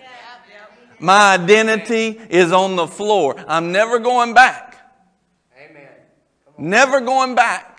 My 1.00 1.34
identity 1.34 2.22
is 2.30 2.52
on 2.52 2.76
the 2.76 2.86
floor. 2.86 3.36
I'm 3.48 3.72
never 3.72 3.98
going 3.98 4.36
back. 4.36 4.78
Amen. 5.60 5.90
Never 6.60 7.02
going 7.02 7.34
back. 7.34 7.77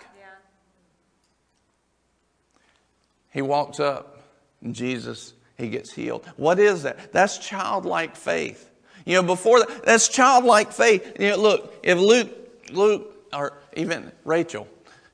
He 3.31 3.41
walks 3.41 3.79
up, 3.79 4.19
and 4.61 4.73
Jesus, 4.75 5.33
he 5.57 5.69
gets 5.69 5.93
healed. 5.93 6.25
What 6.35 6.59
is 6.59 6.83
that? 6.83 7.11
That's 7.11 7.37
childlike 7.37 8.15
faith. 8.15 8.69
You 9.05 9.15
know, 9.15 9.23
before 9.23 9.59
that, 9.59 9.85
that's 9.85 10.07
childlike 10.07 10.71
faith. 10.71 11.19
You 11.19 11.31
know, 11.31 11.37
look, 11.37 11.73
if 11.83 11.97
Luke, 11.97 12.29
Luke, 12.71 13.13
or 13.33 13.53
even 13.75 14.11
Rachel, 14.25 14.67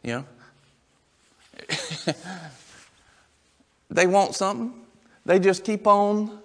you 0.03 0.13
know, 0.13 0.25
they 3.89 4.07
want 4.07 4.35
something, 4.35 4.73
they 5.25 5.39
just 5.39 5.63
keep 5.63 5.87
on, 5.87 6.39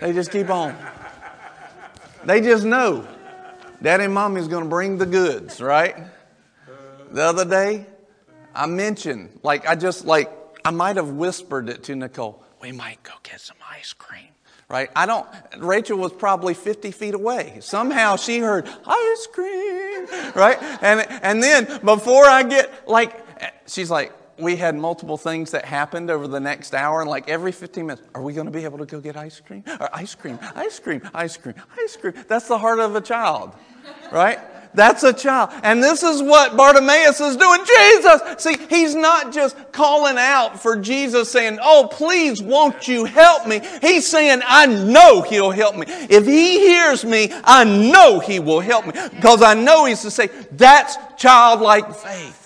they 0.00 0.12
just 0.12 0.30
keep 0.30 0.50
on. 0.50 0.76
They 2.24 2.40
just 2.42 2.64
know 2.64 3.06
daddy 3.82 4.04
and 4.04 4.14
mommy's 4.14 4.48
going 4.48 4.64
to 4.64 4.70
bring 4.70 4.98
the 4.98 5.06
goods, 5.06 5.60
right? 5.60 5.96
The 7.10 7.22
other 7.22 7.44
day, 7.44 7.86
I 8.54 8.66
mentioned, 8.66 9.40
like, 9.42 9.66
I 9.66 9.74
just, 9.74 10.04
like, 10.04 10.30
I 10.64 10.70
might 10.70 10.96
have 10.96 11.10
whispered 11.10 11.68
it 11.68 11.82
to 11.84 11.96
Nicole. 11.96 12.42
We 12.60 12.72
might 12.72 13.02
go 13.02 13.12
get 13.22 13.40
some 13.40 13.56
ice 13.70 13.92
cream. 13.92 14.28
Right? 14.68 14.88
I 14.94 15.04
don't, 15.04 15.26
Rachel 15.58 15.98
was 15.98 16.12
probably 16.12 16.54
50 16.54 16.92
feet 16.92 17.14
away. 17.14 17.58
Somehow 17.60 18.14
she 18.14 18.38
heard 18.38 18.68
ice 18.86 19.28
cream. 19.32 20.06
Right? 20.36 20.58
And, 20.80 21.00
and 21.22 21.42
then 21.42 21.80
before 21.84 22.24
I 22.24 22.44
get, 22.44 22.88
like, 22.88 23.12
she's 23.66 23.90
like, 23.90 24.12
we 24.40 24.56
had 24.56 24.74
multiple 24.74 25.16
things 25.16 25.50
that 25.50 25.64
happened 25.64 26.10
over 26.10 26.26
the 26.26 26.40
next 26.40 26.74
hour, 26.74 27.00
and 27.00 27.10
like 27.10 27.28
every 27.28 27.52
15 27.52 27.86
minutes, 27.86 28.06
are 28.14 28.22
we 28.22 28.32
going 28.32 28.46
to 28.46 28.52
be 28.52 28.64
able 28.64 28.78
to 28.78 28.86
go 28.86 29.00
get 29.00 29.16
ice 29.16 29.40
cream? 29.40 29.64
Or 29.78 29.88
ice 29.94 30.14
cream, 30.14 30.38
ice 30.54 30.78
cream, 30.78 31.02
ice 31.14 31.36
cream, 31.36 31.54
ice 31.78 31.96
cream. 31.96 32.14
That's 32.26 32.48
the 32.48 32.58
heart 32.58 32.78
of 32.78 32.94
a 32.96 33.00
child, 33.00 33.52
right? 34.10 34.38
That's 34.74 35.02
a 35.02 35.12
child. 35.12 35.50
And 35.62 35.82
this 35.82 36.02
is 36.02 36.22
what 36.22 36.56
Bartimaeus 36.56 37.20
is 37.20 37.36
doing. 37.36 37.60
Jesus! 37.64 38.20
See, 38.38 38.56
he's 38.68 38.94
not 38.94 39.32
just 39.32 39.56
calling 39.72 40.16
out 40.16 40.60
for 40.60 40.76
Jesus 40.76 41.30
saying, 41.30 41.58
Oh, 41.60 41.88
please, 41.90 42.42
won't 42.42 42.86
you 42.86 43.04
help 43.04 43.46
me? 43.46 43.60
He's 43.80 44.06
saying, 44.06 44.42
I 44.46 44.66
know 44.66 45.22
he'll 45.22 45.50
help 45.50 45.76
me. 45.76 45.86
If 45.88 46.26
he 46.26 46.60
hears 46.60 47.04
me, 47.04 47.30
I 47.44 47.64
know 47.64 48.20
he 48.20 48.38
will 48.38 48.60
help 48.60 48.86
me. 48.86 48.92
Because 49.14 49.42
I 49.42 49.54
know 49.54 49.86
he's 49.86 50.02
to 50.02 50.10
say, 50.10 50.28
That's 50.52 50.96
childlike 51.16 51.94
faith 51.94 52.39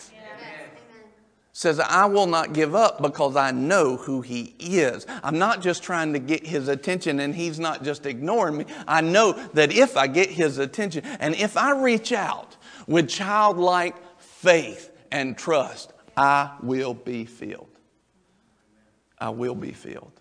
says, 1.56 1.78
I 1.78 2.06
will 2.06 2.26
not 2.26 2.52
give 2.52 2.74
up 2.74 3.00
because 3.00 3.36
I 3.36 3.52
know 3.52 3.96
who 3.96 4.22
he 4.22 4.56
is. 4.58 5.06
I'm 5.22 5.38
not 5.38 5.62
just 5.62 5.84
trying 5.84 6.12
to 6.14 6.18
get 6.18 6.44
his 6.44 6.66
attention 6.66 7.20
and 7.20 7.32
he's 7.32 7.60
not 7.60 7.84
just 7.84 8.06
ignoring 8.06 8.56
me. 8.56 8.64
I 8.88 9.02
know 9.02 9.32
that 9.54 9.72
if 9.72 9.96
I 9.96 10.08
get 10.08 10.30
his 10.30 10.58
attention 10.58 11.04
and 11.20 11.36
if 11.36 11.56
I 11.56 11.80
reach 11.80 12.10
out 12.10 12.56
with 12.88 13.08
childlike 13.08 13.94
faith 14.18 14.90
and 15.12 15.38
trust, 15.38 15.92
I 16.16 16.56
will 16.60 16.92
be 16.92 17.24
filled. 17.24 17.78
I 19.16 19.30
will 19.30 19.54
be 19.54 19.70
filled. 19.70 20.20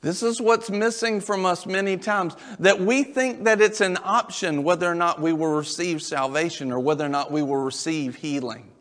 This 0.00 0.24
is 0.24 0.40
what's 0.40 0.68
missing 0.68 1.20
from 1.20 1.46
us 1.46 1.64
many 1.64 1.96
times 1.96 2.34
that 2.58 2.80
we 2.80 3.04
think 3.04 3.44
that 3.44 3.60
it's 3.60 3.80
an 3.80 3.98
option 4.02 4.64
whether 4.64 4.90
or 4.90 4.96
not 4.96 5.20
we 5.20 5.32
will 5.32 5.54
receive 5.54 6.02
salvation 6.02 6.72
or 6.72 6.80
whether 6.80 7.06
or 7.06 7.08
not 7.08 7.30
we 7.30 7.42
will 7.42 7.56
receive 7.56 8.16
healing. 8.16 8.72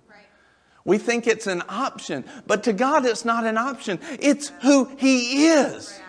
We 0.85 0.99
think 0.99 1.25
it's 1.25 1.47
an 1.47 1.63
option, 1.67 2.23
but 2.45 2.63
to 2.63 2.73
God 2.73 3.05
it's 3.05 3.25
not 3.25 3.43
an 3.43 3.57
option. 3.57 3.99
It's 4.19 4.51
who 4.61 4.85
He 4.97 5.47
is. 5.47 5.99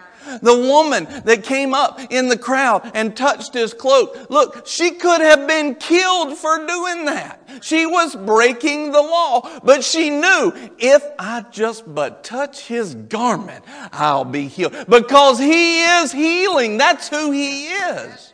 The 0.43 0.57
woman 0.57 1.07
that 1.25 1.45
came 1.45 1.73
up 1.73 2.01
in 2.11 2.29
the 2.29 2.37
crowd 2.39 2.91
and 2.95 3.17
touched 3.17 3.55
his 3.55 3.73
cloak. 3.73 4.29
Look, 4.29 4.67
she 4.67 4.91
could 4.93 5.21
have 5.21 5.47
been 5.47 5.77
killed 5.77 6.37
for 6.37 6.59
doing 6.67 7.05
that. 7.05 7.41
She 7.63 7.87
was 7.87 8.17
breaking 8.17 8.93
the 8.93 9.03
law, 9.03 9.61
but 9.63 9.85
she 9.85 10.11
knew 10.11 10.53
if 10.79 11.03
I 11.19 11.45
just 11.53 11.93
but 11.95 12.25
touch 12.25 12.67
his 12.67 12.95
garment, 12.95 13.65
I'll 13.93 14.25
be 14.25 14.49
healed. 14.49 14.75
Because 14.89 15.39
he 15.39 15.85
is 15.85 16.13
healing. 16.13 16.77
That's 16.77 17.09
who 17.09 17.31
he 17.31 17.67
is. 17.67 18.33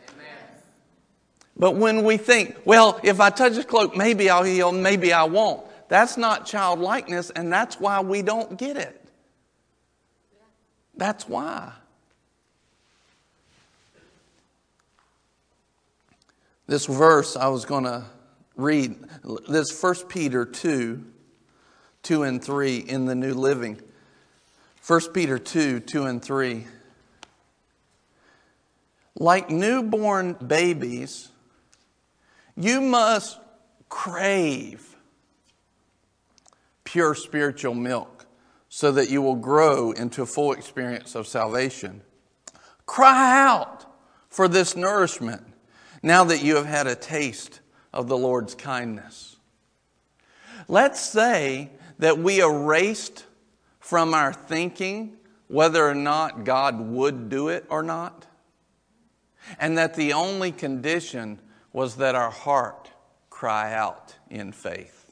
But 1.55 1.75
when 1.75 2.03
we 2.03 2.17
think, 2.17 2.57
well, 2.65 2.99
if 3.03 3.19
I 3.19 3.29
touch 3.29 3.53
his 3.53 3.65
cloak, 3.65 3.95
maybe 3.95 4.29
I'll 4.29 4.43
heal, 4.43 4.71
maybe 4.71 5.13
I 5.13 5.23
won't. 5.25 5.63
That's 5.87 6.17
not 6.17 6.45
childlikeness, 6.45 7.29
and 7.31 7.51
that's 7.51 7.79
why 7.79 8.01
we 8.01 8.21
don't 8.21 8.57
get 8.57 8.77
it. 8.77 8.99
That's 10.95 11.27
why. 11.27 11.73
This 16.67 16.85
verse 16.85 17.35
I 17.35 17.47
was 17.47 17.65
going 17.65 17.83
to 17.83 18.05
read, 18.55 18.95
this 19.47 19.81
1 19.81 19.95
Peter 20.07 20.45
2 20.45 21.05
2 22.03 22.23
and 22.23 22.43
3 22.43 22.77
in 22.77 23.05
the 23.05 23.15
New 23.15 23.33
Living. 23.33 23.79
1 24.85 25.01
Peter 25.13 25.39
2 25.39 25.79
2 25.79 26.05
and 26.05 26.21
3. 26.21 26.67
Like 29.15 29.49
newborn 29.49 30.33
babies, 30.33 31.29
you 32.57 32.81
must 32.81 33.39
crave 33.87 34.92
pure 36.93 37.15
spiritual 37.15 37.73
milk 37.73 38.27
so 38.69 38.91
that 38.91 39.09
you 39.09 39.19
will 39.19 39.33
grow 39.33 39.91
into 39.93 40.21
a 40.21 40.27
full 40.27 40.51
experience 40.53 41.15
of 41.15 41.25
salvation. 41.25 41.99
Cry 42.85 43.47
out 43.47 43.83
for 44.29 44.47
this 44.47 44.75
nourishment 44.75 45.41
now 46.03 46.23
that 46.23 46.43
you 46.43 46.55
have 46.55 46.67
had 46.67 46.85
a 46.85 46.93
taste 46.93 47.61
of 47.91 48.07
the 48.07 48.15
Lord's 48.15 48.53
kindness. 48.53 49.37
Let's 50.67 50.99
say 50.99 51.71
that 51.97 52.19
we 52.19 52.41
erased 52.41 53.25
from 53.79 54.13
our 54.13 54.31
thinking 54.31 55.17
whether 55.47 55.89
or 55.89 55.95
not 55.95 56.43
God 56.43 56.79
would 56.79 57.27
do 57.27 57.47
it 57.47 57.65
or 57.69 57.81
not, 57.81 58.27
and 59.59 59.79
that 59.79 59.95
the 59.95 60.13
only 60.13 60.51
condition 60.51 61.39
was 61.71 61.95
that 61.95 62.13
our 62.13 62.29
heart 62.29 62.91
cry 63.31 63.73
out 63.73 64.13
in 64.29 64.51
faith, 64.51 65.02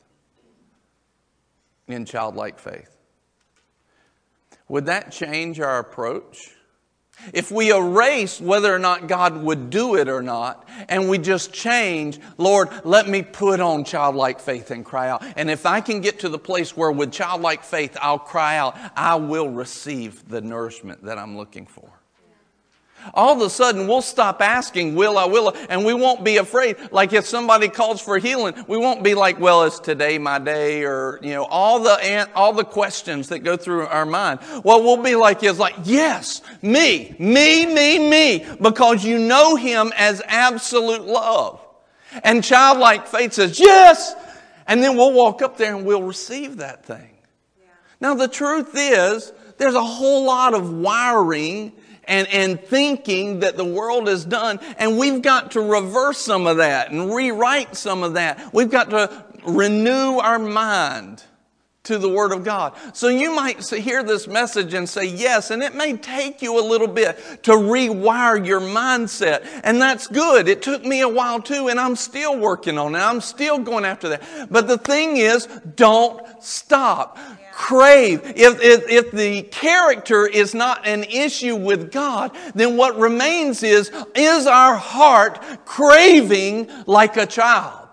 in 1.91 2.05
childlike 2.05 2.59
faith. 2.59 2.95
Would 4.67 4.85
that 4.85 5.11
change 5.11 5.59
our 5.59 5.79
approach? 5.79 6.51
If 7.33 7.51
we 7.51 7.71
erase 7.71 8.41
whether 8.41 8.73
or 8.73 8.79
not 8.79 9.07
God 9.07 9.43
would 9.43 9.69
do 9.69 9.95
it 9.95 10.07
or 10.09 10.23
not, 10.23 10.67
and 10.89 11.07
we 11.07 11.17
just 11.17 11.53
change, 11.53 12.19
Lord, 12.37 12.69
let 12.83 13.07
me 13.07 13.21
put 13.21 13.59
on 13.59 13.83
childlike 13.83 14.39
faith 14.39 14.71
and 14.71 14.83
cry 14.83 15.09
out. 15.09 15.23
And 15.35 15.49
if 15.49 15.65
I 15.65 15.81
can 15.81 16.01
get 16.01 16.19
to 16.21 16.29
the 16.29 16.39
place 16.39 16.75
where 16.75 16.91
with 16.91 17.11
childlike 17.11 17.63
faith 17.63 17.95
I'll 18.01 18.17
cry 18.17 18.57
out, 18.57 18.75
I 18.95 19.15
will 19.15 19.49
receive 19.49 20.27
the 20.27 20.41
nourishment 20.41 21.03
that 21.03 21.19
I'm 21.19 21.37
looking 21.37 21.67
for. 21.67 22.00
All 23.13 23.35
of 23.35 23.41
a 23.41 23.49
sudden, 23.49 23.87
we'll 23.87 24.01
stop 24.01 24.41
asking, 24.41 24.95
will 24.95 25.17
I, 25.17 25.25
will 25.25 25.49
I, 25.49 25.65
and 25.69 25.85
we 25.85 25.93
won't 25.93 26.23
be 26.23 26.37
afraid. 26.37 26.77
Like 26.91 27.13
if 27.13 27.25
somebody 27.25 27.67
calls 27.67 28.01
for 28.01 28.17
healing, 28.17 28.53
we 28.67 28.77
won't 28.77 29.03
be 29.03 29.15
like, 29.15 29.39
well, 29.39 29.63
is 29.63 29.79
today 29.79 30.17
my 30.17 30.39
day? 30.39 30.83
Or, 30.83 31.19
you 31.21 31.33
know, 31.33 31.45
all 31.45 31.81
the, 31.81 32.29
all 32.35 32.53
the 32.53 32.63
questions 32.63 33.29
that 33.29 33.39
go 33.39 33.57
through 33.57 33.87
our 33.87 34.05
mind. 34.05 34.39
What 34.63 34.83
we'll 34.83 35.01
be 35.01 35.15
like 35.15 35.43
is 35.43 35.59
like, 35.59 35.75
yes, 35.83 36.41
me, 36.61 37.15
me, 37.19 37.65
me, 37.65 38.09
me, 38.09 38.45
because 38.61 39.03
you 39.03 39.19
know 39.19 39.55
Him 39.55 39.91
as 39.97 40.21
absolute 40.27 41.01
love. 41.01 41.59
And 42.23 42.43
childlike 42.43 43.07
faith 43.07 43.33
says, 43.33 43.59
yes, 43.59 44.15
and 44.67 44.83
then 44.83 44.95
we'll 44.95 45.13
walk 45.13 45.41
up 45.41 45.57
there 45.57 45.75
and 45.75 45.85
we'll 45.85 46.03
receive 46.03 46.57
that 46.57 46.85
thing. 46.85 47.17
Yeah. 47.59 47.67
Now, 47.99 48.15
the 48.15 48.27
truth 48.27 48.71
is, 48.73 49.31
there's 49.57 49.75
a 49.75 49.83
whole 49.83 50.25
lot 50.25 50.53
of 50.53 50.71
wiring 50.71 51.73
and, 52.05 52.27
and 52.29 52.59
thinking 52.59 53.39
that 53.41 53.57
the 53.57 53.65
world 53.65 54.07
has 54.07 54.25
done. 54.25 54.59
And 54.77 54.97
we've 54.97 55.21
got 55.21 55.51
to 55.51 55.61
reverse 55.61 56.17
some 56.17 56.47
of 56.47 56.57
that 56.57 56.91
and 56.91 57.13
rewrite 57.13 57.75
some 57.75 58.03
of 58.03 58.13
that. 58.13 58.53
We've 58.53 58.71
got 58.71 58.89
to 58.91 59.25
renew 59.45 60.17
our 60.17 60.39
mind 60.39 61.23
to 61.83 61.97
the 61.97 62.09
Word 62.09 62.31
of 62.31 62.43
God. 62.43 62.73
So 62.93 63.07
you 63.07 63.35
might 63.35 63.67
hear 63.67 64.03
this 64.03 64.27
message 64.27 64.75
and 64.75 64.87
say 64.87 65.05
yes, 65.05 65.49
and 65.49 65.63
it 65.63 65.73
may 65.73 65.97
take 65.97 66.41
you 66.41 66.59
a 66.59 66.63
little 66.63 66.87
bit 66.87 67.17
to 67.43 67.53
rewire 67.53 68.45
your 68.45 68.61
mindset. 68.61 69.47
And 69.63 69.81
that's 69.81 70.07
good. 70.07 70.47
It 70.47 70.61
took 70.61 70.85
me 70.85 71.01
a 71.01 71.09
while 71.09 71.41
too, 71.41 71.69
and 71.69 71.79
I'm 71.79 71.95
still 71.95 72.37
working 72.37 72.77
on 72.77 72.93
it. 72.93 72.99
I'm 72.99 73.19
still 73.19 73.57
going 73.57 73.85
after 73.85 74.09
that. 74.09 74.21
But 74.51 74.67
the 74.67 74.77
thing 74.77 75.17
is, 75.17 75.47
don't 75.75 76.21
stop 76.43 77.17
crave. 77.51 78.21
If, 78.23 78.61
if, 78.61 78.89
if, 78.89 79.11
the 79.11 79.43
character 79.43 80.25
is 80.25 80.53
not 80.53 80.87
an 80.87 81.03
issue 81.03 81.55
with 81.55 81.91
God, 81.91 82.35
then 82.55 82.77
what 82.77 82.97
remains 82.97 83.63
is, 83.63 83.91
is 84.15 84.47
our 84.47 84.75
heart 84.75 85.65
craving 85.65 86.69
like 86.85 87.17
a 87.17 87.25
child? 87.25 87.89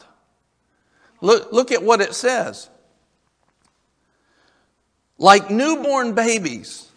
Look, 1.20 1.52
look 1.52 1.72
at 1.72 1.82
what 1.82 2.00
it 2.00 2.14
says. 2.14 2.68
Like 5.18 5.50
newborn 5.50 6.14
babies, 6.14 6.88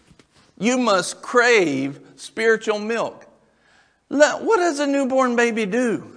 you 0.58 0.78
must 0.78 1.22
crave 1.22 2.00
spiritual 2.16 2.78
milk. 2.78 3.26
What 4.08 4.58
does 4.58 4.78
a 4.78 4.86
newborn 4.86 5.36
baby 5.36 5.66
do? 5.66 6.16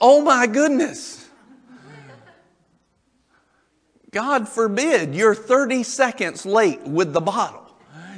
Oh 0.00 0.22
my 0.22 0.46
goodness. 0.46 1.25
God 4.16 4.48
forbid 4.48 5.14
you're 5.14 5.34
30 5.34 5.82
seconds 5.82 6.46
late 6.46 6.80
with 6.80 7.12
the 7.12 7.20
bottle. 7.20 7.70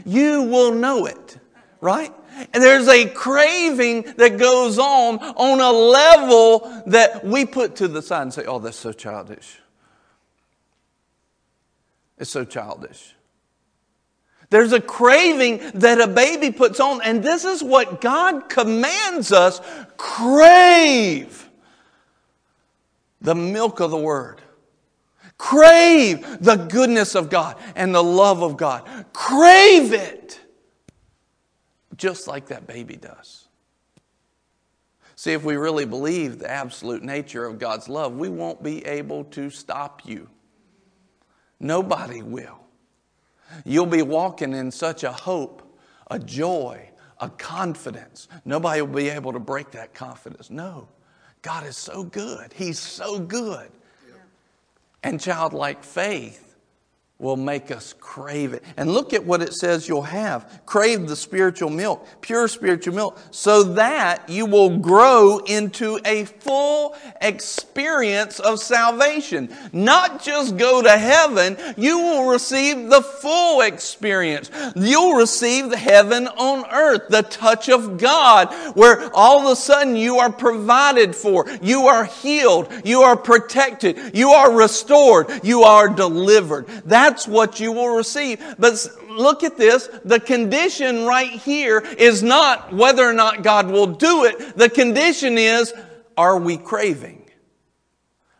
You 0.06 0.44
will 0.44 0.72
know 0.72 1.06
it, 1.06 1.38
right? 1.80 2.14
And 2.54 2.62
there's 2.62 2.86
a 2.86 3.08
craving 3.08 4.02
that 4.16 4.38
goes 4.38 4.78
on 4.78 5.18
on 5.18 5.60
a 5.60 5.72
level 5.72 6.84
that 6.86 7.24
we 7.24 7.44
put 7.44 7.74
to 7.76 7.88
the 7.88 8.00
side 8.00 8.22
and 8.22 8.32
say, 8.32 8.44
oh, 8.44 8.60
that's 8.60 8.76
so 8.76 8.92
childish. 8.92 9.58
It's 12.16 12.30
so 12.30 12.44
childish. 12.44 13.16
There's 14.50 14.72
a 14.72 14.80
craving 14.80 15.80
that 15.80 16.00
a 16.00 16.06
baby 16.06 16.52
puts 16.52 16.78
on, 16.78 17.00
and 17.02 17.24
this 17.24 17.44
is 17.44 17.60
what 17.60 18.00
God 18.00 18.48
commands 18.48 19.32
us 19.32 19.60
crave 19.96 21.50
the 23.20 23.34
milk 23.34 23.80
of 23.80 23.90
the 23.90 23.98
Word. 23.98 24.42
Crave 25.38 26.38
the 26.40 26.56
goodness 26.56 27.14
of 27.14 27.30
God 27.30 27.56
and 27.76 27.94
the 27.94 28.02
love 28.02 28.42
of 28.42 28.56
God. 28.56 29.06
Crave 29.12 29.92
it 29.92 30.40
just 31.96 32.28
like 32.28 32.46
that 32.46 32.66
baby 32.66 32.96
does. 32.96 33.48
See, 35.16 35.32
if 35.32 35.44
we 35.44 35.56
really 35.56 35.84
believe 35.84 36.38
the 36.38 36.50
absolute 36.50 37.02
nature 37.02 37.44
of 37.44 37.58
God's 37.58 37.88
love, 37.88 38.16
we 38.16 38.28
won't 38.28 38.62
be 38.62 38.86
able 38.86 39.24
to 39.24 39.50
stop 39.50 40.02
you. 40.04 40.28
Nobody 41.58 42.22
will. 42.22 42.60
You'll 43.64 43.86
be 43.86 44.02
walking 44.02 44.52
in 44.52 44.70
such 44.70 45.02
a 45.02 45.10
hope, 45.10 45.76
a 46.08 46.20
joy, 46.20 46.88
a 47.18 47.28
confidence. 47.28 48.28
Nobody 48.44 48.80
will 48.80 48.94
be 48.94 49.08
able 49.08 49.32
to 49.32 49.40
break 49.40 49.72
that 49.72 49.92
confidence. 49.92 50.50
No, 50.50 50.88
God 51.42 51.66
is 51.66 51.76
so 51.76 52.04
good. 52.04 52.52
He's 52.52 52.78
so 52.78 53.18
good. 53.18 53.70
And 55.02 55.20
childlike 55.20 55.84
faith 55.84 56.47
will 57.20 57.36
make 57.36 57.72
us 57.72 57.96
crave 57.98 58.52
it. 58.52 58.62
And 58.76 58.92
look 58.92 59.12
at 59.12 59.24
what 59.24 59.42
it 59.42 59.52
says 59.52 59.88
you'll 59.88 60.02
have. 60.02 60.60
Crave 60.66 61.08
the 61.08 61.16
spiritual 61.16 61.68
milk, 61.68 62.06
pure 62.20 62.46
spiritual 62.46 62.94
milk, 62.94 63.18
so 63.32 63.64
that 63.64 64.28
you 64.28 64.46
will 64.46 64.78
grow 64.78 65.38
into 65.38 65.98
a 66.04 66.26
full 66.26 66.94
experience 67.20 68.38
of 68.38 68.60
salvation. 68.60 69.48
Not 69.72 70.22
just 70.22 70.56
go 70.56 70.80
to 70.80 70.96
heaven, 70.96 71.56
you 71.76 71.98
will 71.98 72.30
receive 72.30 72.88
the 72.88 73.02
full 73.02 73.62
experience. 73.62 74.48
You'll 74.76 75.14
receive 75.14 75.70
the 75.70 75.76
heaven 75.76 76.28
on 76.28 76.70
earth, 76.70 77.08
the 77.08 77.22
touch 77.22 77.68
of 77.68 77.98
God, 77.98 78.54
where 78.76 79.12
all 79.12 79.40
of 79.40 79.50
a 79.50 79.56
sudden 79.56 79.96
you 79.96 80.18
are 80.18 80.30
provided 80.30 81.16
for, 81.16 81.46
you 81.60 81.88
are 81.88 82.04
healed, 82.04 82.72
you 82.84 83.00
are 83.02 83.16
protected, 83.16 84.16
you 84.16 84.30
are 84.30 84.56
restored, 84.56 85.40
you 85.42 85.62
are 85.62 85.88
delivered. 85.88 86.68
That 86.84 87.07
that's 87.08 87.26
what 87.26 87.58
you 87.58 87.72
will 87.72 87.96
receive. 87.96 88.42
But 88.58 88.86
look 89.08 89.42
at 89.42 89.56
this. 89.56 89.88
The 90.04 90.20
condition 90.20 91.06
right 91.06 91.30
here 91.30 91.78
is 91.98 92.22
not 92.22 92.72
whether 92.72 93.04
or 93.04 93.12
not 93.12 93.42
God 93.42 93.70
will 93.70 93.86
do 93.86 94.24
it. 94.24 94.56
The 94.56 94.68
condition 94.68 95.38
is, 95.38 95.72
are 96.16 96.38
we 96.38 96.56
craving? 96.56 97.30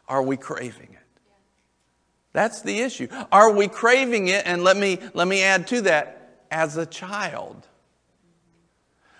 Are 0.08 0.22
we 0.22 0.36
craving 0.36 0.88
it? 0.92 1.20
That's 2.32 2.62
the 2.62 2.80
issue. 2.80 3.08
Are 3.32 3.52
we 3.52 3.68
craving 3.68 4.28
it? 4.28 4.46
And 4.46 4.64
let 4.64 4.76
me, 4.76 4.98
let 5.14 5.26
me 5.26 5.42
add 5.42 5.66
to 5.68 5.82
that, 5.82 6.46
as 6.50 6.76
a 6.76 6.86
child. 6.86 7.67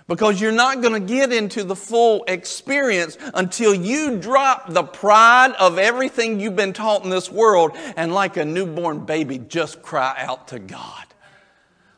Because 0.08 0.40
you're 0.40 0.50
not 0.50 0.80
going 0.82 0.94
to 0.94 1.14
get 1.14 1.32
into 1.32 1.62
the 1.62 1.76
full 1.76 2.24
experience 2.26 3.16
until 3.34 3.72
you 3.72 4.18
drop 4.18 4.72
the 4.72 4.82
pride 4.82 5.52
of 5.60 5.78
everything 5.78 6.40
you've 6.40 6.56
been 6.56 6.72
taught 6.72 7.04
in 7.04 7.10
this 7.10 7.30
world 7.30 7.72
and, 7.96 8.12
like 8.12 8.36
a 8.36 8.44
newborn 8.44 9.04
baby, 9.04 9.38
just 9.38 9.82
cry 9.82 10.14
out 10.18 10.48
to 10.48 10.58
God 10.58 11.04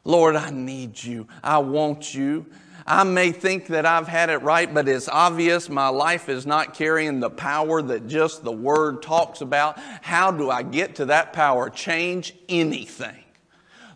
Lord, 0.04 0.34
I 0.36 0.50
need 0.50 1.02
you. 1.02 1.28
I 1.42 1.58
want 1.58 2.14
you. 2.14 2.46
I 2.86 3.04
may 3.04 3.30
think 3.30 3.68
that 3.68 3.86
I've 3.86 4.08
had 4.08 4.30
it 4.30 4.38
right, 4.38 4.72
but 4.72 4.88
it's 4.88 5.08
obvious 5.08 5.68
my 5.68 5.88
life 5.88 6.28
is 6.28 6.46
not 6.46 6.74
carrying 6.74 7.20
the 7.20 7.30
power 7.30 7.82
that 7.82 8.08
just 8.08 8.42
the 8.42 8.52
Word 8.52 9.02
talks 9.02 9.42
about. 9.42 9.78
How 10.02 10.30
do 10.30 10.50
I 10.50 10.62
get 10.62 10.96
to 10.96 11.06
that 11.06 11.32
power? 11.32 11.70
Change 11.70 12.34
anything. 12.48 13.22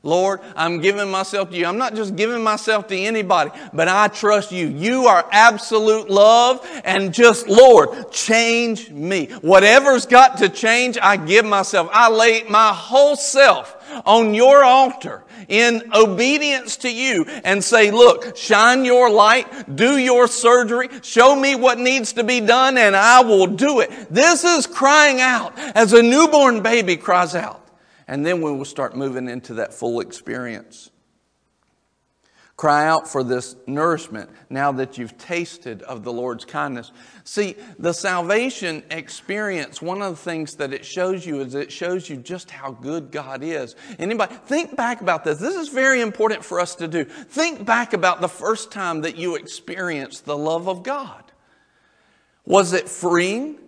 Lord, 0.05 0.41
I'm 0.55 0.81
giving 0.81 1.11
myself 1.11 1.51
to 1.51 1.57
you. 1.57 1.65
I'm 1.65 1.79
not 1.79 1.95
just 1.95 2.15
giving 2.15 2.43
myself 2.45 2.87
to 2.89 2.97
anybody, 2.97 3.51
but 3.73 3.89
I 3.89 4.09
trust 4.09 4.53
you. 4.53 4.69
You 4.69 5.07
are 5.07 5.27
absolute 5.33 6.11
love 6.11 6.61
and 6.85 7.13
just, 7.13 7.49
Lord, 7.49 8.13
change 8.13 8.91
me. 8.91 9.29
Whatever's 9.41 10.05
got 10.05 10.37
to 10.39 10.51
change, 10.51 10.99
I 11.01 11.17
give 11.17 11.47
myself. 11.47 11.89
I 11.91 12.11
lay 12.11 12.45
my 12.45 12.71
whole 12.75 13.17
self 13.17 13.75
on 14.05 14.35
your 14.35 14.63
altar 14.63 15.25
in 15.49 15.91
obedience 15.95 16.77
to 16.79 16.93
you 16.93 17.25
and 17.43 17.65
say, 17.65 17.91
look, 17.91 18.37
shine 18.37 18.85
your 18.85 19.09
light, 19.09 19.75
do 19.75 19.97
your 19.97 20.29
surgery, 20.29 20.91
show 21.01 21.35
me 21.35 21.55
what 21.55 21.79
needs 21.79 22.13
to 22.15 22.25
be 22.25 22.41
done 22.41 22.77
and 22.77 22.95
I 22.95 23.23
will 23.23 23.47
do 23.47 23.81
it. 23.81 23.91
This 24.11 24.45
is 24.45 24.67
crying 24.67 25.23
out 25.23 25.59
as 25.59 25.95
a 25.95 26.03
newborn 26.03 26.63
baby 26.63 26.99
cries 26.99 27.35
out. 27.35 27.64
And 28.07 28.25
then 28.25 28.41
we 28.41 28.53
will 28.53 28.65
start 28.65 28.97
moving 28.97 29.29
into 29.29 29.55
that 29.55 29.73
full 29.73 30.01
experience. 30.01 30.91
Cry 32.57 32.87
out 32.87 33.09
for 33.09 33.25
this 33.25 33.57
nourishment 33.67 34.31
now 34.49 34.71
that 34.71 34.97
you've 34.97 35.19
tasted 35.19 35.83
of 35.83 36.05
the 36.05 36.13
Lord's 36.13 36.45
kindness. 36.45 36.93
See, 37.25 37.57
the 37.81 37.93
salvation 37.93 38.85
experience, 38.93 39.83
one 39.83 40.01
of 40.01 40.13
the 40.13 40.23
things 40.23 40.55
that 40.57 40.73
it 40.73 40.85
shows 40.85 41.27
you 41.27 41.41
is 41.41 41.57
it 41.57 41.73
shows 41.73 42.09
you 42.09 42.17
just 42.17 42.53
how 42.53 42.71
good 42.71 43.11
God 43.11 43.43
is. 43.43 43.75
Anybody, 43.99 44.37
think 44.47 44.77
back 44.77 45.01
about 45.01 45.25
this. 45.25 45.39
This 45.39 45.57
is 45.57 45.69
very 45.69 46.01
important 46.01 46.45
for 46.45 46.61
us 46.61 46.77
to 46.77 46.87
do. 46.87 47.05
Think 47.05 47.67
back 47.67 47.93
about 47.93 48.21
the 48.21 48.29
first 48.29 48.71
time 48.71 49.01
that 49.01 49.17
you 49.17 49.35
experienced 49.35 50.25
the 50.25 50.39
love 50.39 50.69
of 50.69 50.85
God. 50.85 51.25
Was 52.47 52.73
it 52.73 52.89
freeing? 52.89 53.59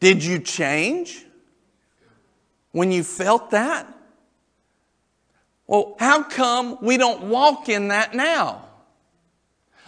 Did 0.00 0.24
you 0.24 0.38
change? 0.38 1.26
When 2.74 2.90
you 2.90 3.04
felt 3.04 3.52
that? 3.52 3.86
Well, 5.68 5.94
how 6.00 6.24
come 6.24 6.76
we 6.82 6.96
don't 6.96 7.22
walk 7.22 7.68
in 7.68 7.88
that 7.88 8.14
now? 8.14 8.64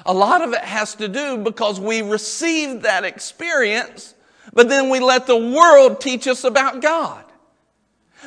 A 0.07 0.15
lot 0.15 0.41
of 0.41 0.53
it 0.53 0.61
has 0.61 0.95
to 0.95 1.09
do 1.09 1.37
because 1.37 1.81
we 1.81 2.01
received 2.01 2.83
that 2.83 3.05
experience, 3.05 4.15
but 4.53 4.69
then 4.69 4.89
we 4.89 5.01
let 5.01 5.27
the 5.27 5.37
world 5.37 6.01
teach 6.01 6.29
us 6.29 6.45
about 6.45 6.81
God. 6.81 7.25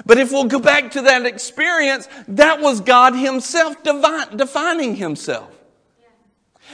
But 0.05 0.17
if 0.17 0.29
we'll 0.29 0.43
go 0.43 0.59
back 0.59 0.91
to 0.91 1.03
that 1.03 1.25
experience, 1.25 2.09
that 2.27 2.59
was 2.59 2.81
God 2.81 3.15
Himself 3.15 3.81
defining 3.81 4.97
Himself. 4.97 5.57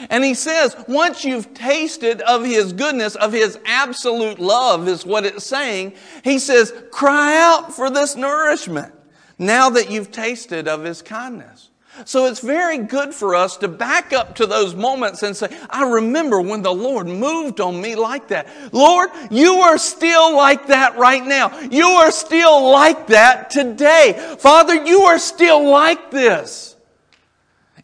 And 0.09 0.23
he 0.23 0.33
says, 0.33 0.75
once 0.87 1.23
you've 1.23 1.53
tasted 1.53 2.21
of 2.21 2.43
his 2.43 2.73
goodness, 2.73 3.15
of 3.15 3.31
his 3.31 3.57
absolute 3.65 4.39
love, 4.39 4.87
is 4.87 5.05
what 5.05 5.25
it's 5.25 5.45
saying, 5.45 5.93
he 6.23 6.39
says, 6.39 6.73
cry 6.91 7.37
out 7.37 7.73
for 7.73 7.89
this 7.89 8.15
nourishment 8.15 8.93
now 9.37 9.69
that 9.69 9.89
you've 9.89 10.11
tasted 10.11 10.67
of 10.67 10.83
his 10.83 11.01
kindness. 11.01 11.69
So 12.03 12.25
it's 12.25 12.41
very 12.41 12.79
good 12.79 13.13
for 13.13 13.35
us 13.35 13.55
to 13.57 13.69
back 13.69 14.11
up 14.11 14.35
to 14.35 14.45
those 14.45 14.75
moments 14.75 15.23
and 15.23 15.35
say, 15.35 15.57
I 15.69 15.89
remember 15.89 16.41
when 16.41 16.61
the 16.61 16.73
Lord 16.73 17.07
moved 17.07 17.61
on 17.61 17.81
me 17.81 17.95
like 17.95 18.27
that. 18.27 18.47
Lord, 18.73 19.09
you 19.31 19.53
are 19.59 19.77
still 19.77 20.35
like 20.35 20.67
that 20.67 20.97
right 20.97 21.25
now. 21.25 21.57
You 21.61 21.85
are 21.85 22.11
still 22.11 22.69
like 22.69 23.07
that 23.07 23.49
today. 23.49 24.35
Father, 24.39 24.75
you 24.85 25.03
are 25.03 25.19
still 25.19 25.69
like 25.69 26.11
this. 26.11 26.74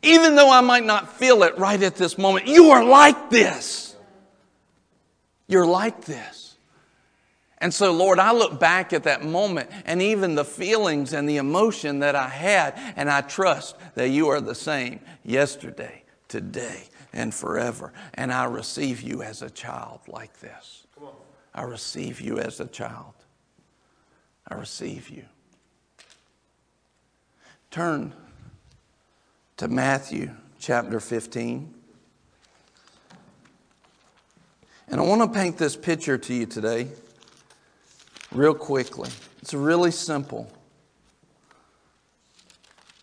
Even 0.03 0.35
though 0.35 0.49
I 0.49 0.61
might 0.61 0.85
not 0.85 1.13
feel 1.13 1.43
it 1.43 1.57
right 1.57 1.81
at 1.81 1.95
this 1.95 2.17
moment, 2.17 2.47
you 2.47 2.71
are 2.71 2.83
like 2.83 3.29
this. 3.29 3.95
You're 5.47 5.67
like 5.67 6.05
this. 6.05 6.55
And 7.59 7.71
so, 7.71 7.91
Lord, 7.91 8.17
I 8.17 8.31
look 8.31 8.59
back 8.59 8.91
at 8.91 9.03
that 9.03 9.23
moment 9.23 9.69
and 9.85 10.01
even 10.01 10.33
the 10.33 10.43
feelings 10.43 11.13
and 11.13 11.29
the 11.29 11.37
emotion 11.37 11.99
that 11.99 12.15
I 12.15 12.27
had, 12.27 12.73
and 12.95 13.07
I 13.07 13.21
trust 13.21 13.75
that 13.93 14.09
you 14.09 14.29
are 14.29 14.41
the 14.41 14.55
same 14.55 14.99
yesterday, 15.23 16.03
today, 16.27 16.89
and 17.13 17.31
forever. 17.31 17.93
And 18.15 18.33
I 18.33 18.45
receive 18.45 19.01
you 19.01 19.21
as 19.21 19.43
a 19.43 19.49
child 19.51 19.99
like 20.07 20.39
this. 20.39 20.87
I 21.53 21.61
receive 21.63 22.19
you 22.19 22.39
as 22.39 22.59
a 22.59 22.65
child. 22.65 23.13
I 24.47 24.55
receive 24.55 25.09
you. 25.09 25.25
Turn 27.69 28.13
to 29.61 29.67
Matthew 29.67 30.31
chapter 30.57 30.99
15. 30.99 31.71
And 34.87 34.99
I 34.99 35.03
want 35.03 35.21
to 35.21 35.27
paint 35.27 35.59
this 35.59 35.75
picture 35.75 36.17
to 36.17 36.33
you 36.33 36.47
today, 36.47 36.87
real 38.31 38.55
quickly. 38.55 39.11
It's 39.39 39.53
really 39.53 39.91
simple. 39.91 40.51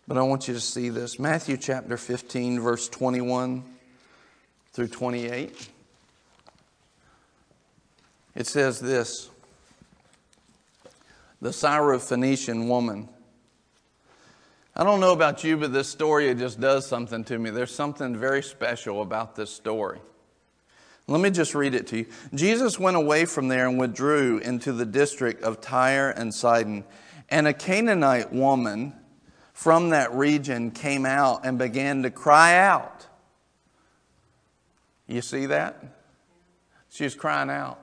But 0.05 0.17
I 0.17 0.21
want 0.23 0.49
you 0.49 0.53
to 0.53 0.59
see 0.59 0.89
this. 0.89 1.17
Matthew 1.17 1.55
chapter 1.55 1.95
15, 1.95 2.59
verse 2.59 2.89
21 2.89 3.63
through 4.73 4.89
28. 4.89 5.69
It 8.35 8.47
says 8.47 8.81
this 8.81 9.29
The 11.41 11.51
Syrophoenician 11.51 12.67
woman 12.67 13.07
I 14.75 14.83
don't 14.83 14.99
know 14.99 15.13
about 15.13 15.43
you, 15.43 15.57
but 15.57 15.73
this 15.73 15.89
story 15.89 16.29
it 16.29 16.37
just 16.37 16.59
does 16.59 16.85
something 16.85 17.23
to 17.25 17.37
me. 17.37 17.49
There's 17.49 17.73
something 17.73 18.15
very 18.15 18.43
special 18.43 19.01
about 19.01 19.35
this 19.35 19.49
story. 19.49 19.99
Let 21.07 21.21
me 21.21 21.31
just 21.31 21.55
read 21.55 21.73
it 21.73 21.87
to 21.87 21.97
you. 21.97 22.05
Jesus 22.35 22.77
went 22.77 22.95
away 22.95 23.25
from 23.25 23.47
there 23.47 23.67
and 23.67 23.79
withdrew 23.79 24.37
into 24.37 24.71
the 24.71 24.85
district 24.85 25.41
of 25.41 25.59
Tyre 25.59 26.11
and 26.11 26.33
Sidon. 26.33 26.83
And 27.29 27.47
a 27.47 27.53
Canaanite 27.53 28.31
woman 28.31 28.93
from 29.53 29.89
that 29.89 30.13
region 30.13 30.71
came 30.71 31.05
out 31.05 31.45
and 31.45 31.57
began 31.57 32.03
to 32.03 32.11
cry 32.11 32.57
out. 32.57 33.07
You 35.07 35.21
see 35.21 35.47
that? 35.47 35.83
She 36.89 37.03
was 37.03 37.15
crying 37.15 37.49
out. 37.49 37.79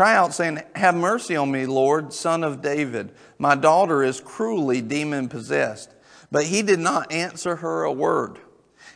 Cry 0.00 0.16
out, 0.16 0.32
saying, 0.32 0.62
Have 0.76 0.94
mercy 0.94 1.36
on 1.36 1.50
me, 1.50 1.66
Lord, 1.66 2.14
son 2.14 2.42
of 2.42 2.62
David. 2.62 3.12
My 3.36 3.54
daughter 3.54 4.02
is 4.02 4.18
cruelly 4.18 4.80
demon 4.80 5.28
possessed. 5.28 5.94
But 6.30 6.46
he 6.46 6.62
did 6.62 6.78
not 6.78 7.12
answer 7.12 7.56
her 7.56 7.82
a 7.82 7.92
word. 7.92 8.38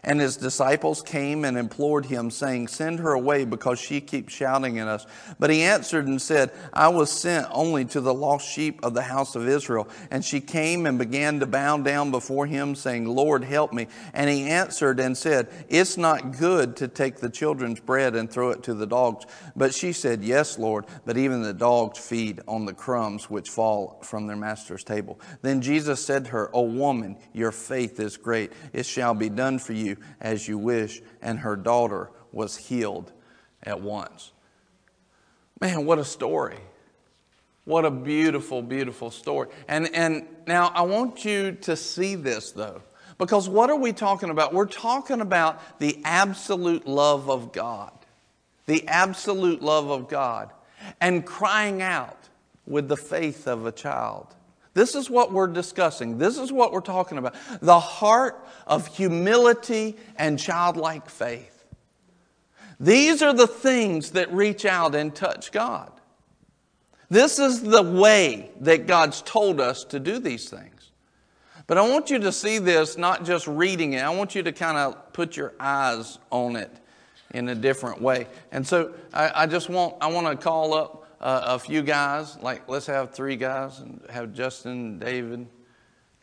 And 0.04 0.20
his 0.20 0.36
disciples 0.36 1.00
came 1.00 1.46
and 1.46 1.56
implored 1.56 2.04
him, 2.06 2.30
saying, 2.30 2.68
Send 2.68 3.00
her 3.00 3.12
away 3.12 3.46
because 3.46 3.78
she 3.80 4.02
keeps 4.02 4.34
shouting 4.34 4.78
at 4.78 4.86
us. 4.86 5.06
But 5.38 5.48
he 5.48 5.62
answered 5.62 6.06
and 6.06 6.20
said, 6.20 6.50
I 6.74 6.88
was 6.88 7.10
sent 7.10 7.46
only 7.50 7.86
to 7.86 8.02
the 8.02 8.12
lost 8.12 8.46
sheep 8.46 8.84
of 8.84 8.92
the 8.92 9.02
house 9.02 9.34
of 9.34 9.48
Israel. 9.48 9.88
And 10.10 10.22
she 10.22 10.40
came 10.40 10.84
and 10.84 10.98
began 10.98 11.40
to 11.40 11.46
bow 11.46 11.78
down 11.78 12.10
before 12.10 12.46
him, 12.46 12.74
saying, 12.74 13.06
Lord, 13.06 13.44
help 13.44 13.72
me. 13.72 13.86
And 14.12 14.28
he 14.28 14.44
answered 14.44 15.00
and 15.00 15.16
said, 15.16 15.48
It's 15.70 15.96
not 15.96 16.36
good 16.36 16.76
to 16.76 16.88
take 16.88 17.16
the 17.16 17.30
children's 17.30 17.80
bread 17.80 18.14
and 18.14 18.30
throw 18.30 18.50
it 18.50 18.62
to 18.64 18.74
the 18.74 18.86
dogs. 18.86 19.24
But 19.56 19.72
she 19.72 19.92
said, 19.92 20.22
Yes, 20.22 20.58
Lord, 20.58 20.84
but 21.06 21.16
even 21.16 21.42
the 21.42 21.54
dogs 21.54 21.98
feed 21.98 22.42
on 22.46 22.66
the 22.66 22.74
crumbs 22.74 23.30
which 23.30 23.48
fall 23.48 24.00
from 24.02 24.26
their 24.26 24.36
master's 24.36 24.84
table. 24.84 25.18
Then 25.40 25.62
Jesus 25.62 26.04
said 26.04 26.26
to 26.26 26.30
her, 26.32 26.50
O 26.54 26.62
woman, 26.62 27.16
your 27.32 27.52
faith 27.52 28.00
is 28.00 28.18
great. 28.18 28.52
It 28.74 28.84
shall 28.84 29.14
be 29.14 29.30
done 29.30 29.58
for 29.58 29.72
you 29.72 29.93
as 30.20 30.46
you 30.48 30.58
wish. 30.58 31.02
And 31.22 31.40
her 31.40 31.56
daughter 31.56 32.10
was 32.32 32.56
healed 32.56 33.12
at 33.62 33.80
once. 33.80 34.32
Man, 35.60 35.86
what 35.86 35.98
a 35.98 36.04
story. 36.04 36.58
What 37.64 37.84
a 37.84 37.90
beautiful, 37.90 38.60
beautiful 38.60 39.10
story. 39.10 39.48
And, 39.68 39.94
and 39.94 40.26
now 40.46 40.70
I 40.74 40.82
want 40.82 41.24
you 41.24 41.52
to 41.62 41.76
see 41.76 42.14
this 42.14 42.52
though. 42.52 42.82
Because 43.16 43.48
what 43.48 43.70
are 43.70 43.76
we 43.76 43.92
talking 43.92 44.30
about? 44.30 44.52
We're 44.52 44.66
talking 44.66 45.20
about 45.20 45.78
the 45.78 46.00
absolute 46.04 46.86
love 46.86 47.30
of 47.30 47.52
God. 47.52 47.92
The 48.66 48.86
absolute 48.88 49.62
love 49.62 49.90
of 49.90 50.08
God. 50.08 50.50
And 51.00 51.24
crying 51.24 51.80
out 51.80 52.18
with 52.66 52.88
the 52.88 52.96
faith 52.96 53.46
of 53.46 53.66
a 53.66 53.72
child. 53.72 54.34
This 54.74 54.96
is 54.96 55.08
what 55.08 55.32
we're 55.32 55.46
discussing. 55.46 56.18
This 56.18 56.36
is 56.36 56.52
what 56.52 56.72
we're 56.72 56.80
talking 56.80 57.16
about. 57.16 57.34
The 57.60 57.78
heart 57.78 58.46
of 58.66 58.88
humility 58.88 59.96
and 60.16 60.38
childlike 60.38 61.08
faith. 61.08 61.64
These 62.80 63.22
are 63.22 63.32
the 63.32 63.46
things 63.46 64.10
that 64.10 64.32
reach 64.32 64.64
out 64.64 64.96
and 64.96 65.14
touch 65.14 65.52
God. 65.52 65.92
This 67.08 67.38
is 67.38 67.62
the 67.62 67.82
way 67.82 68.50
that 68.60 68.88
God's 68.88 69.22
told 69.22 69.60
us 69.60 69.84
to 69.84 70.00
do 70.00 70.18
these 70.18 70.50
things. 70.50 70.90
But 71.66 71.78
I 71.78 71.88
want 71.88 72.10
you 72.10 72.18
to 72.18 72.32
see 72.32 72.58
this 72.58 72.98
not 72.98 73.24
just 73.24 73.46
reading 73.46 73.92
it, 73.92 74.02
I 74.02 74.10
want 74.10 74.34
you 74.34 74.42
to 74.42 74.52
kind 74.52 74.76
of 74.76 75.12
put 75.12 75.36
your 75.36 75.54
eyes 75.60 76.18
on 76.30 76.56
it 76.56 76.70
in 77.30 77.48
a 77.48 77.54
different 77.54 78.02
way. 78.02 78.26
And 78.52 78.66
so 78.66 78.92
I, 79.12 79.42
I 79.42 79.46
just 79.46 79.68
want, 79.68 79.94
I 80.00 80.08
want 80.08 80.26
to 80.26 80.36
call 80.36 80.74
up 80.74 81.03
uh, 81.24 81.42
a 81.46 81.58
few 81.58 81.82
guys, 81.82 82.36
like 82.40 82.68
let's 82.68 82.86
have 82.86 83.12
three 83.12 83.34
guys 83.34 83.80
and 83.80 84.00
have 84.10 84.34
Justin, 84.34 84.98
David, 84.98 85.48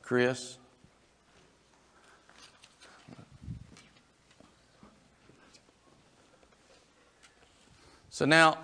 Chris. 0.03 0.57
So 8.11 8.25
now, 8.25 8.59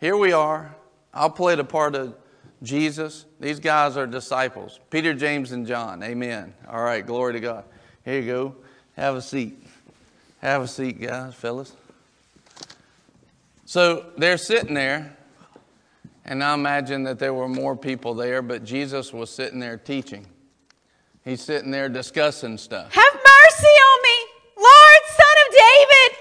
here 0.00 0.16
we 0.16 0.32
are. 0.32 0.74
I'll 1.12 1.28
play 1.28 1.54
the 1.54 1.64
part 1.64 1.94
of 1.94 2.16
Jesus, 2.62 3.26
these 3.38 3.60
guys 3.60 3.98
are 3.98 4.06
disciples. 4.06 4.80
Peter, 4.88 5.12
James, 5.12 5.52
and 5.52 5.66
John. 5.66 6.02
Amen. 6.02 6.54
All 6.66 6.82
right, 6.82 7.06
glory 7.06 7.34
to 7.34 7.40
God. 7.40 7.64
Here 8.06 8.20
you 8.20 8.26
go. 8.26 8.56
Have 8.96 9.16
a 9.16 9.22
seat. 9.22 9.62
Have 10.40 10.62
a 10.62 10.68
seat, 10.68 10.98
guys, 10.98 11.34
fellas. 11.34 11.74
So 13.66 14.06
they're 14.16 14.38
sitting 14.38 14.72
there, 14.72 15.14
and 16.24 16.42
I 16.42 16.54
imagine 16.54 17.02
that 17.04 17.18
there 17.18 17.34
were 17.34 17.48
more 17.48 17.76
people 17.76 18.14
there, 18.14 18.42
but 18.42 18.64
Jesus 18.64 19.12
was 19.12 19.30
sitting 19.30 19.58
there 19.60 19.76
teaching. 19.76 20.26
He's 21.24 21.40
sitting 21.42 21.70
there 21.70 21.88
discussing 21.88 22.58
stuff. 22.58 22.92
Have 22.92 23.14
mercy 23.14 23.66
on 23.66 24.02
me, 24.02 24.16
Lord, 24.58 25.00
son 25.16 25.36
of 25.46 25.52
David. 25.52 26.18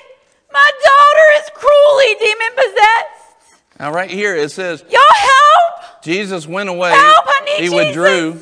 My 0.53 0.71
daughter 0.83 1.43
is 1.43 1.49
cruelly 1.53 2.15
demon 2.19 2.55
possessed. 2.55 3.63
Now, 3.79 3.91
right 3.91 4.09
here 4.09 4.35
it 4.35 4.49
says, 4.51 4.83
Y'all 4.89 5.01
help! 5.13 6.03
Jesus 6.03 6.47
went 6.47 6.69
away. 6.69 6.91
Help! 6.91 7.25
I 7.27 7.41
need 7.45 7.55
he 7.63 7.69
Jesus. 7.69 7.75
withdrew. 7.75 8.39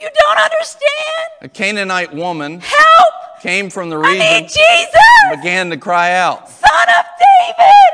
You 0.00 0.08
don't 0.24 0.38
understand. 0.38 1.28
A 1.42 1.48
Canaanite 1.48 2.14
woman 2.14 2.60
Help! 2.60 3.14
came 3.42 3.70
from 3.70 3.90
the 3.90 3.98
I 3.98 4.12
need 4.12 4.18
region, 4.20 4.48
Jesus, 4.48 5.36
began 5.36 5.70
to 5.70 5.76
cry 5.76 6.12
out. 6.14 6.48
son 6.48 6.70
of 6.98 7.04
David. 7.18 7.92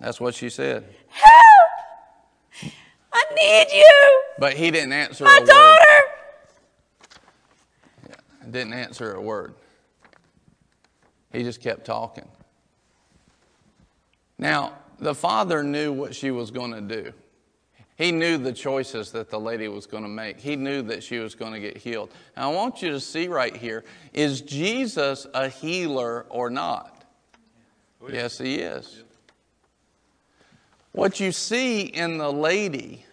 That's 0.00 0.20
what 0.20 0.34
she 0.34 0.48
said. 0.50 0.84
Help! 1.08 1.83
I 3.14 3.24
need 3.38 3.66
you, 3.78 4.22
But 4.38 4.54
he 4.54 4.70
didn't 4.70 4.92
answer 4.92 5.24
my 5.24 5.36
a 5.36 5.40
word. 5.40 5.46
daughter. 5.48 6.02
Didn't 8.50 8.72
answer 8.74 9.14
a 9.14 9.20
word. 9.20 9.54
He 11.32 11.42
just 11.44 11.60
kept 11.60 11.84
talking. 11.86 12.28
Now, 14.38 14.72
the 14.98 15.14
father 15.14 15.62
knew 15.62 15.92
what 15.92 16.14
she 16.14 16.30
was 16.30 16.50
going 16.50 16.72
to 16.72 16.80
do. 16.80 17.12
He 17.96 18.10
knew 18.10 18.38
the 18.38 18.52
choices 18.52 19.12
that 19.12 19.30
the 19.30 19.38
lady 19.38 19.68
was 19.68 19.86
going 19.86 20.02
to 20.02 20.08
make. 20.08 20.40
He 20.40 20.56
knew 20.56 20.82
that 20.82 21.04
she 21.04 21.18
was 21.20 21.36
going 21.36 21.52
to 21.52 21.60
get 21.60 21.76
healed. 21.76 22.10
Now, 22.36 22.50
I 22.50 22.54
want 22.54 22.82
you 22.82 22.90
to 22.90 23.00
see 23.00 23.28
right 23.28 23.56
here 23.56 23.84
is 24.12 24.40
Jesus 24.40 25.26
a 25.32 25.48
healer 25.48 26.26
or 26.28 26.50
not? 26.50 27.04
Yes, 28.10 28.36
he 28.38 28.56
is. 28.56 29.03
What 30.94 31.18
you 31.18 31.32
see 31.32 31.80
in 31.80 32.18
the 32.18 32.32
lady 32.32 33.04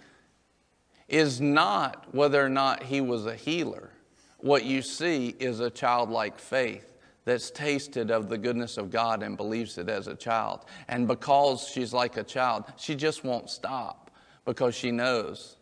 is 1.10 1.42
not 1.42 2.14
whether 2.14 2.46
or 2.46 2.48
not 2.48 2.84
he 2.84 3.02
was 3.02 3.26
a 3.26 3.34
healer. 3.34 3.90
What 4.38 4.66
you 4.66 4.84
see 4.84 5.36
is 5.40 5.62
a 5.62 5.72
childlike 5.72 6.38
faith 6.38 6.94
that's 7.26 7.50
tasted 7.50 8.12
of 8.12 8.30
the 8.30 8.38
goodness 8.38 8.78
of 8.78 8.92
God 8.92 9.24
and 9.24 9.36
believes 9.36 9.80
it 9.80 9.90
as 9.90 10.06
a 10.06 10.14
child. 10.14 10.66
And 10.90 11.08
because 11.08 11.68
she's 11.68 11.92
like 11.92 12.18
a 12.18 12.24
child, 12.24 12.66
she 12.78 12.94
just 12.94 13.24
won't 13.24 13.50
stop 13.50 14.12
because 14.46 14.76
she 14.76 14.92
knows 14.92 15.56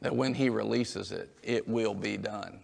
that 0.00 0.14
when 0.14 0.32
he 0.32 0.48
releases 0.48 1.10
it, 1.10 1.36
it 1.42 1.66
will 1.66 1.94
be 1.94 2.16
done. 2.16 2.60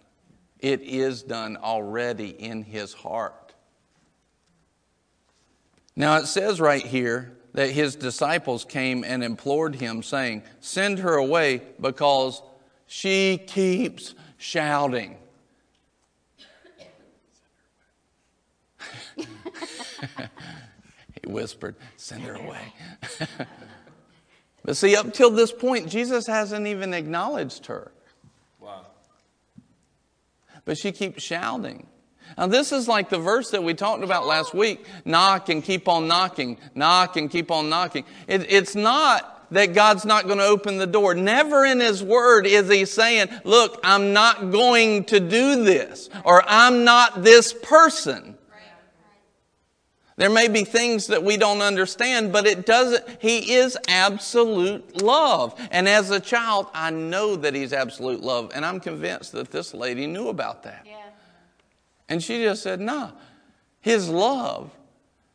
It 0.61 0.83
is 0.83 1.25
done 1.25 1.57
already 1.57 2.29
in 2.29 2.63
his 2.63 2.93
heart. 2.93 3.55
Now 5.97 6.19
it 6.19 6.27
says 6.27 6.61
right 6.61 6.87
here 6.87 7.37
that 7.53 7.71
his 7.71 7.97
disciples 7.97 8.65
came 8.65 9.05
and 9.05 9.25
implored 9.25 9.75
him, 9.77 10.03
saying, 10.03 10.43
Send 10.61 11.01
her 11.01 11.15
away 11.15 11.63
because 11.81 12.43
she 12.87 13.39
keeps 13.47 14.15
shouting. 14.37 15.17
he 19.17 19.25
whispered, 21.27 21.77
Send 21.97 22.23
her 22.23 22.35
away. 22.35 22.73
but 24.65 24.77
see, 24.77 24.97
up 24.97 25.13
till 25.13 25.31
this 25.31 25.53
point, 25.53 25.89
Jesus 25.89 26.27
hasn't 26.27 26.67
even 26.67 26.95
acknowledged 26.95 27.67
her. 27.67 27.93
Wow. 28.61 28.87
But 30.65 30.79
she 30.79 30.93
keeps 30.93 31.23
shouting. 31.23 31.87
Now, 32.39 32.47
this 32.47 32.73
is 32.73 32.89
like 32.89 33.09
the 33.09 33.19
verse 33.19 33.51
that 33.51 33.63
we 33.63 33.75
talked 33.75 34.03
about 34.03 34.27
last 34.27 34.55
week 34.55 34.85
knock 35.05 35.49
and 35.49 35.63
keep 35.63 35.89
on 35.89 36.09
knocking, 36.09 36.59
knock 36.75 37.17
and 37.17 37.31
keep 37.31 37.51
on 37.51 37.69
knocking. 37.69 38.05
It, 38.27 38.51
it's 38.51 38.75
not 38.75 39.49
that 39.51 39.75
God's 39.75 40.05
not 40.05 40.27
going 40.27 40.39
to 40.39 40.45
open 40.45 40.79
the 40.79 40.87
door. 40.87 41.15
Never 41.15 41.65
in 41.65 41.81
His 41.81 42.03
Word 42.03 42.47
is 42.47 42.69
He 42.69 42.85
saying, 42.85 43.29
Look, 43.45 43.81
I'm 43.83 44.13
not 44.13 44.51
going 44.51 45.05
to 45.05 45.21
do 45.21 45.65
this, 45.65 46.09
or 46.25 46.43
I'm 46.47 46.85
not 46.85 47.23
this 47.23 47.53
person. 47.53 48.37
There 50.17 50.29
may 50.29 50.49
be 50.49 50.65
things 50.65 51.07
that 51.07 51.25
we 51.25 51.39
don't 51.39 51.63
understand, 51.63 52.31
but 52.31 52.47
it 52.47 52.67
doesn't, 52.67 53.05
He 53.21 53.55
is 53.55 53.79
absolute 53.89 55.01
love. 55.01 55.59
And 55.71 55.89
as 55.89 56.11
a 56.11 56.21
child, 56.21 56.67
I 56.75 56.91
know 56.91 57.37
that 57.37 57.55
He's 57.55 57.73
absolute 57.73 58.21
love, 58.21 58.53
and 58.55 58.65
I'm 58.65 58.81
convinced 58.81 59.33
that 59.33 59.51
this 59.51 59.73
lady 59.73 60.07
knew 60.07 60.29
about 60.29 60.63
that. 60.65 60.83
Yeah. 60.85 61.10
And 62.11 62.23
she 62.23 62.43
just 62.43 62.65
said, 62.65 62.81
nah, 62.81 63.13
his 63.81 64.09
love, 64.09 64.73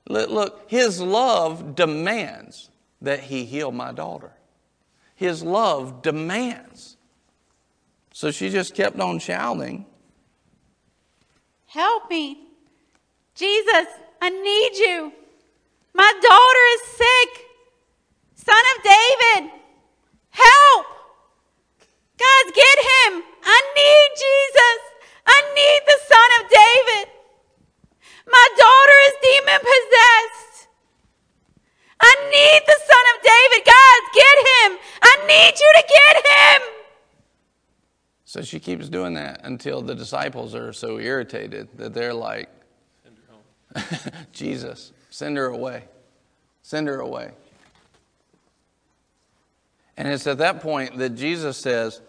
look, 0.07 0.69
his 0.69 1.01
love 1.01 1.73
demands 1.73 2.69
that 3.01 3.21
he 3.21 3.45
heal 3.45 3.71
my 3.71 3.93
daughter. 3.93 4.33
His 5.15 5.41
love 5.41 6.01
demands. 6.01 6.97
So 8.11 8.29
she 8.29 8.49
just 8.49 8.75
kept 8.75 8.99
on 8.99 9.19
shouting. 9.19 9.85
Help 11.67 12.09
me. 12.09 12.39
Jesus, 13.35 13.87
I 14.21 14.29
need 14.29 14.77
you. 14.77 15.13
My 15.93 16.11
daughter 16.21 16.65
is 16.75 16.81
sick. 16.97 17.45
Son 18.35 18.63
of 18.75 18.83
David, 18.83 19.51
help. 20.29 20.85
Guys, 22.17 22.51
get 22.53 22.77
him. 22.79 23.23
I 23.43 23.61
need 23.75 24.09
Jesus. 24.17 24.94
I 25.25 25.41
need 25.55 25.81
the 25.85 25.99
Son 26.05 26.29
of 26.39 26.43
David. 26.49 27.11
My 28.27 28.47
daughter 28.57 28.97
is 29.07 29.13
demon 29.21 29.59
possessed. 29.59 30.67
I 31.99 32.13
need 32.29 32.61
the 32.65 32.79
Son 32.79 33.05
of 33.13 33.23
David. 33.23 33.65
Guys, 33.65 34.03
get 34.13 34.37
him. 34.37 34.79
I 35.01 35.27
need 35.27 35.59
you 35.59 35.73
to 35.77 35.83
get 35.87 36.15
him. 36.25 36.61
So 38.25 38.41
she 38.41 38.59
keeps 38.59 38.89
doing 38.89 39.13
that 39.13 39.41
until 39.43 39.81
the 39.81 39.95
disciples 39.95 40.55
are 40.55 40.73
so 40.73 40.99
irritated 40.99 41.69
that 41.77 41.93
they're 41.93 42.13
like, 42.13 42.49
Send 43.03 43.17
her 43.17 43.33
home. 44.11 44.25
Jesus, 44.33 44.91
send 45.09 45.37
her 45.37 45.47
away. 45.47 45.85
Send 46.61 46.87
her 46.87 46.99
away. 46.99 47.31
And 49.97 50.07
it's 50.07 50.27
at 50.27 50.39
that 50.39 50.61
point 50.61 50.97
that 50.97 51.11
Jesus 51.11 51.57
says, 51.57 52.01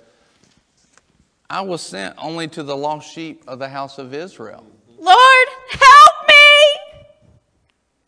I 1.48 1.60
was 1.60 1.80
sent 1.80 2.14
only 2.18 2.48
to 2.48 2.62
the 2.62 2.76
lost 2.76 3.12
sheep 3.12 3.44
of 3.46 3.58
the 3.58 3.68
house 3.68 3.98
of 3.98 4.12
Israel. 4.12 4.66
Lord, 4.98 5.48
help 5.70 6.28
me. 6.28 7.04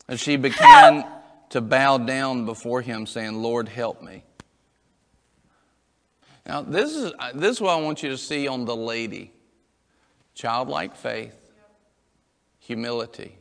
And 0.08 0.18
she 0.18 0.36
began 0.36 1.06
to 1.50 1.60
bow 1.60 1.98
down 1.98 2.44
before 2.44 2.82
him, 2.82 3.06
saying, 3.06 3.40
Lord, 3.40 3.68
help 3.68 4.02
me. 4.02 4.24
Now, 6.46 6.62
this 6.62 6.94
is, 6.94 7.12
this 7.34 7.56
is 7.56 7.60
what 7.60 7.78
I 7.78 7.80
want 7.80 8.02
you 8.02 8.08
to 8.10 8.18
see 8.18 8.48
on 8.48 8.64
the 8.64 8.76
lady 8.76 9.32
childlike 10.34 10.94
faith, 10.94 11.36
humility. 12.58 13.36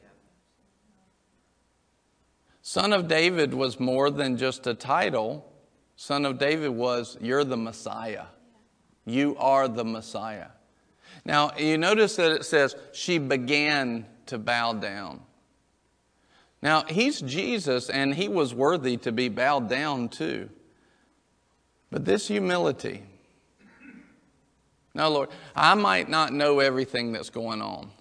Son 2.62 2.92
of 2.92 3.08
David 3.08 3.54
was 3.54 3.80
more 3.80 4.10
than 4.10 4.36
just 4.36 4.68
a 4.68 4.74
title. 4.74 5.50
Son 5.96 6.26
of 6.26 6.38
David 6.38 6.70
was, 6.70 7.18
You're 7.22 7.44
the 7.44 7.56
Messiah. 7.56 8.26
You 9.08 9.38
are 9.38 9.70
the 9.70 9.86
Messiah. 9.86 10.50
Now, 11.24 11.54
you 11.58 11.78
notice 11.78 12.18
that 12.18 12.34
it 12.34 12.46
says, 12.46 12.76
She 12.92 13.18
began 13.18 14.06
to 14.26 14.38
bow 14.38 14.74
down. 14.74 15.22
Now, 16.62 16.84
he's 16.84 17.22
Jesus 17.22 17.90
and 17.90 18.14
he 18.14 18.28
was 18.28 18.54
worthy 18.54 18.98
to 18.98 19.12
be 19.14 19.30
bowed 19.30 19.70
down 19.70 20.10
to. 20.10 20.50
But 21.90 22.04
this 22.04 22.28
humility, 22.28 23.04
no, 24.94 25.10
Lord, 25.10 25.30
I 25.56 25.74
might 25.76 26.10
not 26.10 26.34
know 26.34 26.60
everything 26.60 27.14
that's 27.14 27.30
going 27.30 27.62
on, 27.62 27.92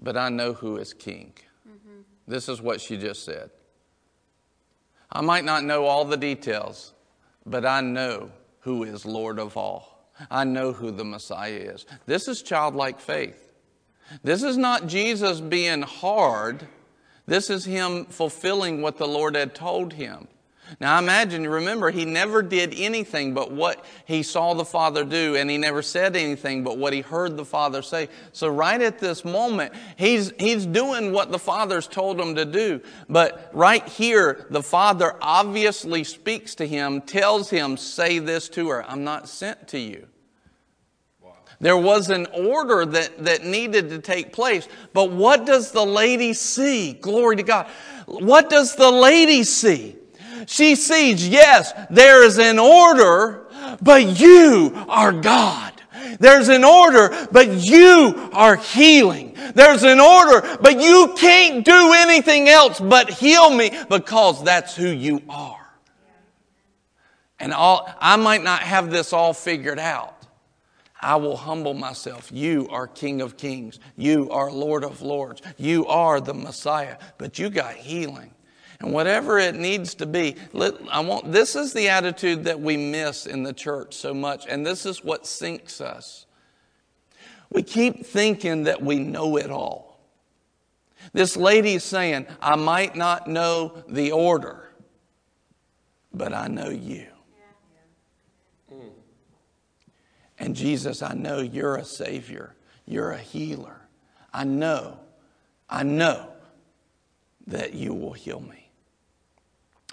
but 0.00 0.16
I 0.16 0.28
know 0.28 0.52
who 0.52 0.76
is 0.76 0.92
king. 0.92 1.32
Mm-hmm. 1.66 2.00
This 2.26 2.50
is 2.50 2.60
what 2.60 2.82
she 2.82 2.98
just 2.98 3.24
said. 3.24 3.50
I 5.10 5.22
might 5.22 5.44
not 5.44 5.64
know 5.64 5.86
all 5.86 6.04
the 6.04 6.18
details, 6.18 6.92
but 7.46 7.64
I 7.64 7.80
know 7.80 8.30
who 8.60 8.84
is 8.84 9.06
Lord 9.06 9.38
of 9.38 9.56
all. 9.56 9.91
I 10.30 10.44
know 10.44 10.72
who 10.72 10.90
the 10.90 11.04
Messiah 11.04 11.52
is. 11.52 11.86
This 12.06 12.28
is 12.28 12.42
childlike 12.42 13.00
faith. 13.00 13.52
This 14.22 14.42
is 14.42 14.56
not 14.56 14.86
Jesus 14.86 15.40
being 15.40 15.82
hard. 15.82 16.66
This 17.26 17.50
is 17.50 17.64
him 17.64 18.06
fulfilling 18.06 18.82
what 18.82 18.98
the 18.98 19.08
Lord 19.08 19.36
had 19.36 19.54
told 19.54 19.94
him. 19.94 20.28
Now 20.80 20.98
imagine, 20.98 21.42
you 21.42 21.50
remember, 21.50 21.90
he 21.90 22.04
never 22.04 22.42
did 22.42 22.74
anything 22.76 23.34
but 23.34 23.52
what 23.52 23.84
he 24.06 24.22
saw 24.22 24.54
the 24.54 24.64
Father 24.64 25.04
do, 25.04 25.36
and 25.36 25.50
he 25.50 25.58
never 25.58 25.82
said 25.82 26.16
anything 26.16 26.64
but 26.64 26.78
what 26.78 26.92
he 26.92 27.00
heard 27.00 27.36
the 27.36 27.44
Father 27.44 27.82
say. 27.82 28.08
So 28.32 28.48
right 28.48 28.80
at 28.80 28.98
this 28.98 29.24
moment, 29.24 29.74
he's, 29.96 30.32
he's 30.38 30.64
doing 30.64 31.12
what 31.12 31.30
the 31.30 31.38
Father's 31.38 31.86
told 31.86 32.18
him 32.18 32.36
to 32.36 32.44
do. 32.44 32.80
But 33.08 33.50
right 33.52 33.86
here, 33.86 34.46
the 34.50 34.62
Father 34.62 35.16
obviously 35.20 36.04
speaks 36.04 36.54
to 36.56 36.66
him, 36.66 37.02
tells 37.02 37.50
him, 37.50 37.76
say 37.76 38.18
this 38.18 38.48
to 38.50 38.70
her, 38.70 38.84
I'm 38.88 39.04
not 39.04 39.28
sent 39.28 39.68
to 39.68 39.78
you. 39.78 40.06
There 41.62 41.76
was 41.76 42.10
an 42.10 42.26
order 42.34 42.84
that, 42.84 43.24
that 43.24 43.44
needed 43.44 43.88
to 43.90 44.00
take 44.00 44.32
place. 44.32 44.68
But 44.92 45.12
what 45.12 45.46
does 45.46 45.70
the 45.70 45.86
lady 45.86 46.34
see? 46.34 46.92
Glory 46.92 47.36
to 47.36 47.44
God. 47.44 47.68
What 48.06 48.50
does 48.50 48.74
the 48.74 48.90
lady 48.90 49.44
see? 49.44 49.94
She 50.48 50.74
sees, 50.74 51.26
yes, 51.26 51.72
there 51.88 52.24
is 52.24 52.40
an 52.40 52.58
order, 52.58 53.46
but 53.80 54.18
you 54.18 54.72
are 54.88 55.12
God. 55.12 55.72
There's 56.18 56.48
an 56.48 56.64
order, 56.64 57.28
but 57.30 57.48
you 57.52 58.30
are 58.32 58.56
healing. 58.56 59.36
There's 59.54 59.84
an 59.84 60.00
order, 60.00 60.58
but 60.60 60.80
you 60.80 61.14
can't 61.16 61.64
do 61.64 61.92
anything 61.94 62.48
else 62.48 62.80
but 62.80 63.08
heal 63.08 63.50
me 63.50 63.70
because 63.88 64.42
that's 64.42 64.74
who 64.74 64.88
you 64.88 65.22
are. 65.28 65.64
And 67.38 67.52
all, 67.52 67.88
I 68.00 68.16
might 68.16 68.42
not 68.42 68.62
have 68.62 68.90
this 68.90 69.12
all 69.12 69.32
figured 69.32 69.78
out. 69.78 70.21
I 71.02 71.16
will 71.16 71.36
humble 71.36 71.74
myself. 71.74 72.30
You 72.32 72.68
are 72.70 72.86
King 72.86 73.20
of 73.20 73.36
Kings. 73.36 73.80
You 73.96 74.30
are 74.30 74.50
Lord 74.50 74.84
of 74.84 75.02
Lords. 75.02 75.42
You 75.58 75.84
are 75.86 76.20
the 76.20 76.32
Messiah, 76.32 76.96
but 77.18 77.38
you 77.38 77.50
got 77.50 77.74
healing. 77.74 78.32
And 78.78 78.92
whatever 78.92 79.38
it 79.38 79.54
needs 79.54 79.94
to 79.96 80.06
be, 80.06 80.36
I 80.90 81.00
want, 81.00 81.32
this 81.32 81.56
is 81.56 81.72
the 81.72 81.88
attitude 81.88 82.44
that 82.44 82.60
we 82.60 82.76
miss 82.76 83.26
in 83.26 83.42
the 83.42 83.52
church 83.52 83.94
so 83.94 84.14
much, 84.14 84.46
and 84.48 84.64
this 84.64 84.86
is 84.86 85.04
what 85.04 85.26
sinks 85.26 85.80
us. 85.80 86.26
We 87.50 87.62
keep 87.62 88.06
thinking 88.06 88.64
that 88.64 88.82
we 88.82 88.98
know 88.98 89.36
it 89.36 89.50
all. 89.50 90.00
This 91.12 91.36
lady 91.36 91.74
is 91.74 91.84
saying, 91.84 92.26
I 92.40 92.56
might 92.56 92.96
not 92.96 93.28
know 93.28 93.84
the 93.88 94.12
order, 94.12 94.68
but 96.12 96.32
I 96.32 96.48
know 96.48 96.70
you. 96.70 97.11
And 100.42 100.56
Jesus, 100.56 101.02
I 101.02 101.14
know 101.14 101.38
you're 101.38 101.76
a 101.76 101.84
Savior, 101.84 102.56
you're 102.84 103.12
a 103.12 103.18
healer. 103.18 103.76
I 104.34 104.42
know, 104.42 104.98
I 105.70 105.84
know 105.84 106.30
that 107.46 107.74
you 107.74 107.94
will 107.94 108.12
heal 108.12 108.40
me. 108.40 108.68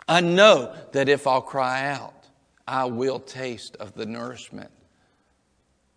I 0.07 0.21
know 0.21 0.73
that 0.93 1.07
if 1.07 1.27
I'll 1.27 1.43
cry 1.43 1.91
out, 1.91 2.25
I 2.67 2.85
will 2.85 3.19
taste 3.19 3.75
of 3.75 3.93
the 3.93 4.07
nourishment 4.07 4.71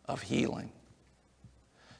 of 0.04 0.20
healing. 0.20 0.70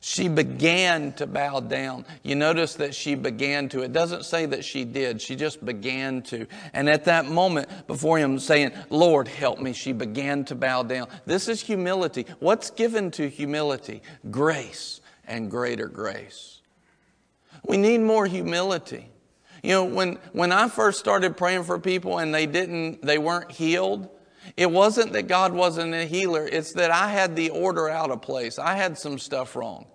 She 0.04 0.26
began 0.26 1.12
to 1.12 1.28
bow 1.28 1.60
down. 1.60 2.04
You 2.24 2.34
notice 2.34 2.74
that 2.74 2.92
she 2.92 3.14
began 3.14 3.68
to. 3.68 3.82
It 3.82 3.92
doesn't 3.92 4.24
say 4.24 4.46
that 4.46 4.64
she 4.64 4.84
did, 4.84 5.22
she 5.22 5.36
just 5.36 5.64
began 5.64 6.22
to. 6.22 6.48
And 6.72 6.90
at 6.90 7.04
that 7.04 7.26
moment, 7.26 7.68
before 7.86 8.18
him 8.18 8.40
saying, 8.40 8.72
Lord, 8.90 9.28
help 9.28 9.60
me, 9.60 9.72
she 9.72 9.92
began 9.92 10.44
to 10.46 10.56
bow 10.56 10.82
down. 10.82 11.06
This 11.24 11.46
is 11.46 11.62
humility. 11.62 12.26
What's 12.40 12.72
given 12.72 13.12
to 13.12 13.28
humility? 13.28 14.02
Grace 14.28 15.00
and 15.28 15.48
greater 15.48 15.86
grace. 15.86 16.62
We 17.64 17.76
need 17.76 17.98
more 17.98 18.26
humility. 18.26 19.06
You 19.62 19.70
know, 19.70 19.84
when, 19.84 20.18
when 20.32 20.50
I 20.50 20.68
first 20.68 20.98
started 20.98 21.36
praying 21.36 21.62
for 21.62 21.78
people 21.78 22.18
and 22.18 22.34
they 22.34 22.46
didn't, 22.46 23.02
they 23.02 23.18
weren't 23.18 23.52
healed, 23.52 24.08
it 24.56 24.70
wasn't 24.70 25.12
that 25.14 25.28
God 25.28 25.52
wasn't 25.52 25.94
a 25.94 26.04
healer. 26.04 26.46
It's 26.46 26.72
that 26.72 26.90
I 26.90 27.08
had 27.08 27.36
the 27.36 27.50
order 27.50 27.88
out 27.88 28.10
of 28.10 28.22
place. 28.22 28.58
I 28.58 28.74
had 28.74 28.98
some 28.98 29.18
stuff 29.18 29.56
wrong. 29.56 29.86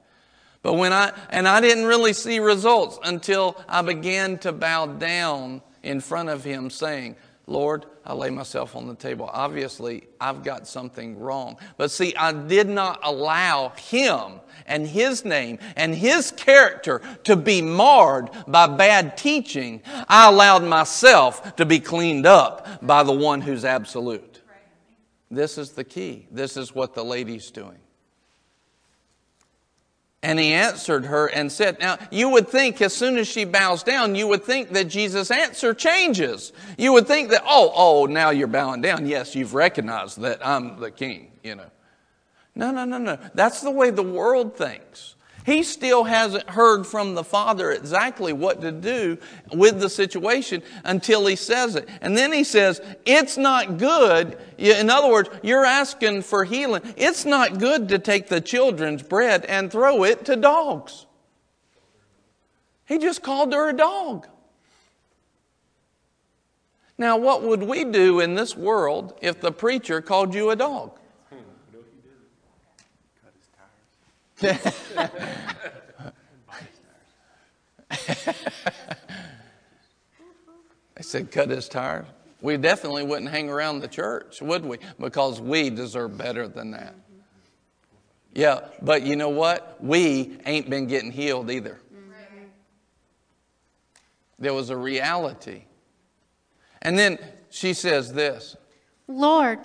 But 0.62 0.74
when 0.74 0.92
I, 0.92 1.14
and 1.30 1.48
I 1.48 1.62
didn't 1.62 1.86
really 1.86 2.14
see 2.14 2.40
results 2.40 3.00
until 3.04 3.56
I 3.70 3.82
began 3.84 4.38
to 4.40 4.52
bow 4.52 4.88
down 4.88 5.62
in 5.84 6.02
front 6.02 6.30
of 6.30 6.44
Him 6.44 6.70
saying, 6.70 7.16
Lord, 7.50 7.86
I 8.06 8.14
lay 8.14 8.30
myself 8.30 8.76
on 8.76 8.88
the 8.88 8.96
table. 8.96 9.30
Obviously, 9.32 10.04
I've 10.20 10.44
got 10.44 10.68
something 10.68 11.18
wrong. 11.18 11.58
But 11.78 11.92
see, 11.92 12.14
I 12.16 12.34
did 12.34 12.68
not 12.68 13.00
allow 13.04 13.70
Him 13.70 14.42
and 14.66 14.86
His 14.86 15.24
name 15.24 15.60
and 15.78 15.96
His 15.96 16.32
character 16.32 17.02
to 17.24 17.38
be 17.38 17.62
marred 17.62 18.30
by 18.48 18.68
bad 18.68 19.16
teaching. 19.16 19.82
I 20.10 20.28
allowed 20.28 20.64
myself 20.64 21.56
to 21.56 21.66
be 21.66 21.80
cleaned 21.80 22.26
up 22.26 22.86
by 22.86 23.04
the 23.04 23.14
one 23.14 23.40
who's 23.40 23.64
absolute. 23.64 24.27
This 25.30 25.58
is 25.58 25.72
the 25.72 25.84
key. 25.84 26.28
This 26.32 26.58
is 26.58 26.74
what 26.74 26.94
the 26.94 27.04
lady's 27.04 27.52
doing. 27.52 27.80
And 30.24 30.40
he 30.40 30.52
answered 30.54 31.06
her 31.06 31.28
and 31.28 31.52
said, 31.52 31.80
Now, 31.80 31.98
you 32.12 32.30
would 32.30 32.48
think 32.48 32.82
as 32.82 32.94
soon 32.94 33.18
as 33.18 33.28
she 33.28 33.46
bows 33.46 33.84
down, 33.84 34.16
you 34.16 34.28
would 34.28 34.44
think 34.44 34.72
that 34.72 34.86
Jesus' 34.86 35.30
answer 35.30 35.74
changes. 35.74 36.54
You 36.78 36.94
would 36.94 37.08
think 37.08 37.30
that, 37.30 37.44
oh, 37.46 37.72
oh, 37.76 38.06
now 38.08 38.32
you're 38.32 38.48
bowing 38.48 38.82
down. 38.82 39.06
Yes, 39.06 39.36
you've 39.36 39.54
recognized 39.54 40.20
that 40.22 40.46
I'm 40.46 40.80
the 40.80 40.92
king, 40.92 41.32
you 41.44 41.56
know. 41.56 41.70
No, 42.56 42.72
no, 42.72 42.86
no, 42.86 42.98
no. 42.98 43.20
That's 43.36 43.62
the 43.62 43.70
way 43.70 43.92
the 43.92 44.02
world 44.02 44.58
thinks. 44.58 45.16
He 45.48 45.64
still 45.64 46.04
hasn't 46.04 46.50
heard 46.50 46.86
from 46.86 47.16
the 47.16 47.24
Father 47.24 47.72
exactly 47.72 48.34
what 48.34 48.60
to 48.60 48.70
do 48.70 49.18
with 49.54 49.80
the 49.80 49.90
situation 49.90 50.62
until 50.84 51.26
he 51.26 51.38
says 51.38 51.78
it. 51.78 51.88
And 52.02 52.18
then 52.18 52.34
he 52.34 52.44
says, 52.44 52.82
It's 53.06 53.38
not 53.38 53.78
good. 53.78 54.38
In 54.58 54.90
other 54.90 55.10
words, 55.10 55.30
you're 55.44 55.64
asking 55.64 56.24
for 56.24 56.44
healing. 56.44 56.82
It's 56.98 57.24
not 57.24 57.60
good 57.60 57.88
to 57.88 57.98
take 57.98 58.28
the 58.28 58.42
children's 58.42 59.02
bread 59.04 59.46
and 59.46 59.72
throw 59.72 60.04
it 60.04 60.26
to 60.26 60.36
dogs. 60.36 61.06
He 62.86 62.98
just 62.98 63.24
called 63.24 63.54
her 63.54 63.70
a 63.70 63.74
dog. 63.74 64.28
Now, 66.98 67.16
what 67.16 67.42
would 67.44 67.64
we 67.64 67.86
do 67.86 68.20
in 68.20 68.36
this 68.36 68.58
world 68.58 69.18
if 69.22 69.40
the 69.40 69.54
preacher 69.54 70.02
called 70.02 70.36
you 70.36 70.50
a 70.50 70.58
dog? 70.58 71.00
They 74.40 74.58
said, 81.02 81.32
cut 81.32 81.50
his 81.50 81.68
tires. 81.68 82.06
We 82.42 82.58
definitely 82.58 83.04
wouldn't 83.04 83.32
hang 83.32 83.50
around 83.50 83.80
the 83.80 83.88
church, 83.88 84.42
would 84.42 84.64
we? 84.66 84.78
Because 85.00 85.42
we 85.42 85.70
deserve 85.70 86.18
better 86.18 86.48
than 86.48 86.72
that. 86.72 86.94
Yeah, 88.34 88.68
but 88.82 89.02
you 89.02 89.16
know 89.16 89.30
what? 89.30 89.84
We 89.84 90.38
ain't 90.46 90.70
been 90.70 90.86
getting 90.86 91.12
healed 91.12 91.50
either. 91.50 91.80
There 94.38 94.54
was 94.54 94.70
a 94.70 94.78
reality. 94.78 95.64
And 96.84 97.00
then 97.00 97.18
she 97.50 97.74
says 97.74 98.14
this 98.14 98.56
Lord, 99.08 99.60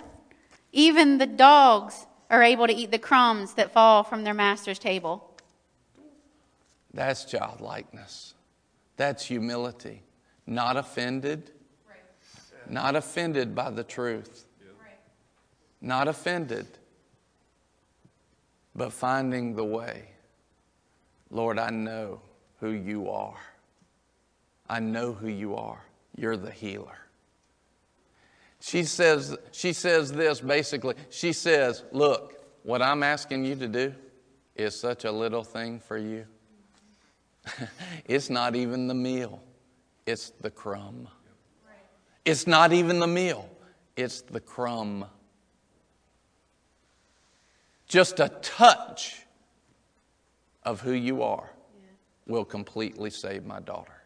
even 0.71 1.19
the 1.19 1.27
dogs 1.27 2.07
are 2.33 2.41
able 2.41 2.65
to 2.65 2.73
eat 2.73 2.89
the 2.89 2.97
crumbs 2.97 3.53
that 3.53 3.71
fall 3.71 4.01
from 4.01 4.23
their 4.23 4.33
master's 4.33 4.79
table. 4.79 5.29
That's 6.91 7.25
childlikeness. 7.25 8.33
That's 8.97 9.23
humility. 9.23 10.01
Not 10.47 10.75
offended. 10.75 11.51
Not 12.67 12.95
offended 12.95 13.53
by 13.53 13.69
the 13.69 13.83
truth. 13.83 14.45
Not 15.79 16.07
offended. 16.07 16.65
But 18.75 18.91
finding 18.91 19.55
the 19.55 19.63
way. 19.63 20.09
Lord, 21.29 21.59
I 21.59 21.69
know 21.69 22.19
who 22.59 22.71
you 22.71 23.11
are. 23.11 23.39
I 24.67 24.79
know 24.79 25.13
who 25.13 25.27
you 25.27 25.55
are. 25.55 25.83
You're 26.15 26.37
the 26.37 26.49
healer. 26.49 26.97
She 28.65 28.85
says, 28.85 29.35
she 29.51 29.73
says 29.73 30.13
this 30.13 30.39
basically. 30.39 30.95
She 31.09 31.33
says, 31.33 31.83
Look, 31.91 32.35
what 32.63 32.81
I'm 32.81 33.03
asking 33.03 33.43
you 33.43 33.55
to 33.55 33.67
do 33.67 33.93
is 34.55 34.79
such 34.79 35.03
a 35.03 35.11
little 35.11 35.43
thing 35.43 35.81
for 35.81 35.97
you. 35.97 36.25
it's 38.05 38.29
not 38.29 38.55
even 38.55 38.87
the 38.87 38.93
meal, 38.93 39.43
it's 40.05 40.29
the 40.39 40.49
crumb. 40.49 41.09
It's 42.23 42.47
not 42.47 42.71
even 42.71 43.01
the 43.01 43.07
meal, 43.07 43.49
it's 43.97 44.21
the 44.21 44.39
crumb. 44.39 45.07
Just 47.85 48.21
a 48.21 48.29
touch 48.41 49.25
of 50.63 50.79
who 50.79 50.93
you 50.93 51.21
are 51.21 51.51
will 52.27 52.45
completely 52.45 53.09
save 53.09 53.43
my 53.43 53.59
daughter. 53.59 54.03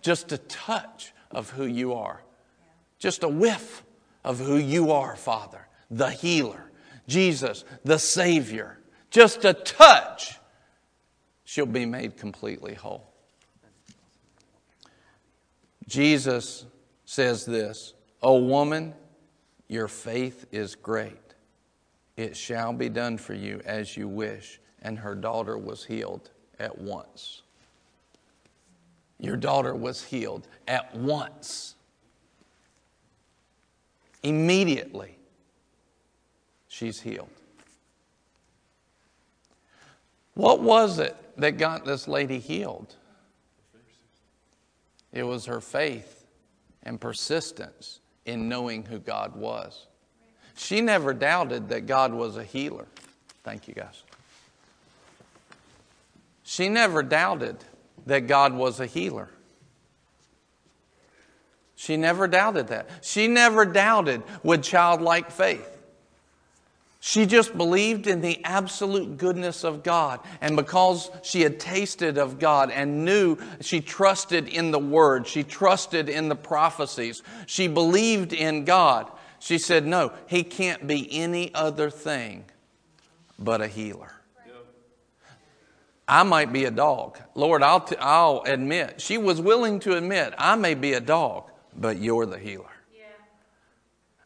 Just 0.00 0.32
a 0.32 0.38
touch 0.38 1.12
of 1.30 1.50
who 1.50 1.66
you 1.66 1.92
are. 1.92 2.22
Just 2.98 3.22
a 3.22 3.28
whiff 3.28 3.84
of 4.28 4.38
who 4.38 4.58
you 4.58 4.92
are, 4.92 5.16
Father, 5.16 5.66
the 5.90 6.10
healer, 6.10 6.70
Jesus, 7.08 7.64
the 7.82 7.98
Savior. 7.98 8.78
Just 9.10 9.46
a 9.46 9.54
touch, 9.54 10.38
she'll 11.44 11.64
be 11.64 11.86
made 11.86 12.18
completely 12.18 12.74
whole. 12.74 13.10
Jesus 15.88 16.66
says 17.06 17.46
this 17.46 17.94
O 18.22 18.38
woman, 18.38 18.92
your 19.66 19.88
faith 19.88 20.44
is 20.52 20.74
great. 20.74 21.16
It 22.18 22.36
shall 22.36 22.74
be 22.74 22.90
done 22.90 23.16
for 23.16 23.32
you 23.32 23.62
as 23.64 23.96
you 23.96 24.08
wish. 24.08 24.60
And 24.82 24.98
her 24.98 25.14
daughter 25.14 25.56
was 25.56 25.86
healed 25.86 26.30
at 26.58 26.76
once. 26.76 27.42
Your 29.18 29.38
daughter 29.38 29.74
was 29.74 30.04
healed 30.04 30.46
at 30.68 30.94
once. 30.94 31.76
Immediately, 34.22 35.16
she's 36.68 37.00
healed. 37.00 37.30
What 40.34 40.60
was 40.60 40.98
it 40.98 41.16
that 41.36 41.58
got 41.58 41.84
this 41.84 42.06
lady 42.06 42.38
healed? 42.38 42.94
It 45.12 45.22
was 45.22 45.46
her 45.46 45.60
faith 45.60 46.26
and 46.82 47.00
persistence 47.00 48.00
in 48.26 48.48
knowing 48.48 48.84
who 48.84 48.98
God 48.98 49.34
was. 49.34 49.86
She 50.54 50.80
never 50.80 51.14
doubted 51.14 51.68
that 51.70 51.86
God 51.86 52.12
was 52.12 52.36
a 52.36 52.44
healer. 52.44 52.86
Thank 53.42 53.68
you, 53.68 53.74
guys. 53.74 54.02
She 56.42 56.68
never 56.68 57.02
doubted 57.02 57.64
that 58.06 58.26
God 58.26 58.52
was 58.52 58.80
a 58.80 58.86
healer. 58.86 59.30
She 61.78 61.96
never 61.96 62.26
doubted 62.26 62.66
that. 62.68 62.90
She 63.02 63.28
never 63.28 63.64
doubted 63.64 64.24
with 64.42 64.64
childlike 64.64 65.30
faith. 65.30 65.78
She 66.98 67.24
just 67.24 67.56
believed 67.56 68.08
in 68.08 68.20
the 68.20 68.44
absolute 68.44 69.16
goodness 69.16 69.62
of 69.62 69.84
God. 69.84 70.18
And 70.40 70.56
because 70.56 71.08
she 71.22 71.42
had 71.42 71.60
tasted 71.60 72.18
of 72.18 72.40
God 72.40 72.72
and 72.72 73.04
knew 73.04 73.38
she 73.60 73.80
trusted 73.80 74.48
in 74.48 74.72
the 74.72 74.80
Word, 74.80 75.28
she 75.28 75.44
trusted 75.44 76.08
in 76.08 76.28
the 76.28 76.34
prophecies, 76.34 77.22
she 77.46 77.68
believed 77.68 78.32
in 78.32 78.64
God, 78.64 79.08
she 79.38 79.56
said, 79.56 79.86
No, 79.86 80.12
He 80.26 80.42
can't 80.42 80.84
be 80.84 81.08
any 81.12 81.54
other 81.54 81.90
thing 81.90 82.44
but 83.38 83.60
a 83.60 83.68
healer. 83.68 84.12
I 86.08 86.24
might 86.24 86.52
be 86.52 86.64
a 86.64 86.72
dog. 86.72 87.20
Lord, 87.36 87.62
I'll, 87.62 87.82
t- 87.82 87.94
I'll 88.00 88.42
admit, 88.46 89.00
she 89.00 89.16
was 89.16 89.40
willing 89.40 89.78
to 89.80 89.96
admit, 89.96 90.34
I 90.38 90.56
may 90.56 90.74
be 90.74 90.94
a 90.94 91.00
dog, 91.00 91.47
but 91.76 91.98
you're 91.98 92.26
the 92.26 92.38
healer. 92.38 92.77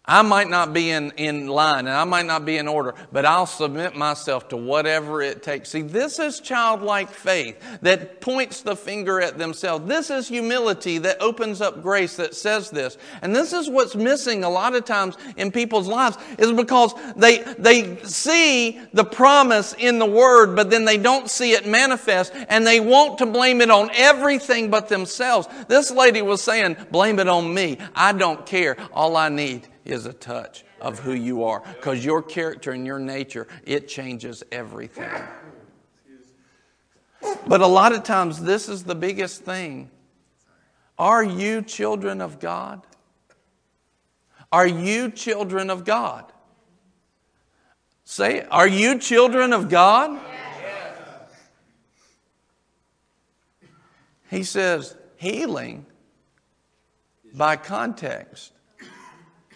I 0.04 0.22
might 0.22 0.50
not 0.50 0.72
be 0.72 0.90
in, 0.90 1.12
in 1.12 1.46
line 1.46 1.86
and 1.86 1.96
I 1.96 2.02
might 2.02 2.26
not 2.26 2.44
be 2.44 2.56
in 2.56 2.66
order, 2.66 2.94
but 3.12 3.24
I'll 3.24 3.46
submit 3.46 3.94
myself 3.94 4.48
to 4.48 4.56
whatever 4.56 5.22
it 5.22 5.44
takes. 5.44 5.70
See, 5.70 5.82
this 5.82 6.18
is 6.18 6.40
childlike 6.40 7.08
faith 7.08 7.56
that 7.82 8.20
points 8.20 8.62
the 8.62 8.74
finger 8.74 9.20
at 9.20 9.38
themselves. 9.38 9.86
This 9.86 10.10
is 10.10 10.26
humility 10.26 10.98
that 10.98 11.22
opens 11.22 11.60
up 11.60 11.82
grace 11.82 12.16
that 12.16 12.34
says 12.34 12.68
this. 12.68 12.98
And 13.22 13.34
this 13.34 13.52
is 13.52 13.70
what's 13.70 13.94
missing 13.94 14.42
a 14.42 14.50
lot 14.50 14.74
of 14.74 14.84
times 14.84 15.16
in 15.36 15.52
people's 15.52 15.86
lives 15.86 16.18
is 16.36 16.50
because 16.50 16.94
they, 17.14 17.38
they 17.56 18.02
see 18.02 18.80
the 18.92 19.04
promise 19.04 19.72
in 19.78 20.00
the 20.00 20.06
word, 20.06 20.56
but 20.56 20.68
then 20.68 20.84
they 20.84 20.98
don't 20.98 21.30
see 21.30 21.52
it 21.52 21.64
manifest 21.64 22.32
and 22.48 22.66
they 22.66 22.80
want 22.80 23.18
to 23.18 23.26
blame 23.26 23.60
it 23.60 23.70
on 23.70 23.88
everything 23.94 24.68
but 24.68 24.88
themselves. 24.88 25.46
This 25.68 25.92
lady 25.92 26.22
was 26.22 26.42
saying, 26.42 26.76
blame 26.90 27.20
it 27.20 27.28
on 27.28 27.54
me. 27.54 27.78
I 27.94 28.12
don't 28.12 28.44
care. 28.44 28.76
All 28.92 29.16
I 29.16 29.28
need 29.28 29.68
is 29.84 30.06
a 30.06 30.12
touch 30.12 30.64
of 30.80 31.00
who 31.00 31.12
you 31.12 31.44
are. 31.44 31.62
Because 31.76 32.04
your 32.04 32.22
character 32.22 32.72
and 32.72 32.86
your 32.86 32.98
nature 32.98 33.48
it 33.64 33.88
changes 33.88 34.42
everything. 34.52 35.10
But 37.46 37.60
a 37.60 37.66
lot 37.66 37.92
of 37.92 38.02
times 38.02 38.42
this 38.42 38.68
is 38.68 38.84
the 38.84 38.94
biggest 38.94 39.42
thing. 39.42 39.90
Are 40.98 41.24
you 41.24 41.62
children 41.62 42.20
of 42.20 42.38
god? 42.38 42.86
Are 44.50 44.66
you 44.66 45.10
children 45.10 45.70
of 45.70 45.84
god? 45.84 46.32
Say 48.04 48.42
are 48.50 48.68
you 48.68 48.98
children 48.98 49.52
of 49.52 49.68
god? 49.68 50.20
He 54.30 54.44
says 54.44 54.96
healing 55.16 55.86
by 57.34 57.56
context 57.56 58.52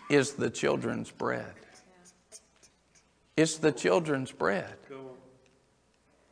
is 0.08 0.32
the 0.32 0.50
children's 0.50 1.10
bread. 1.10 1.52
It's 3.36 3.58
the 3.58 3.72
children's 3.72 4.32
bread. 4.32 4.74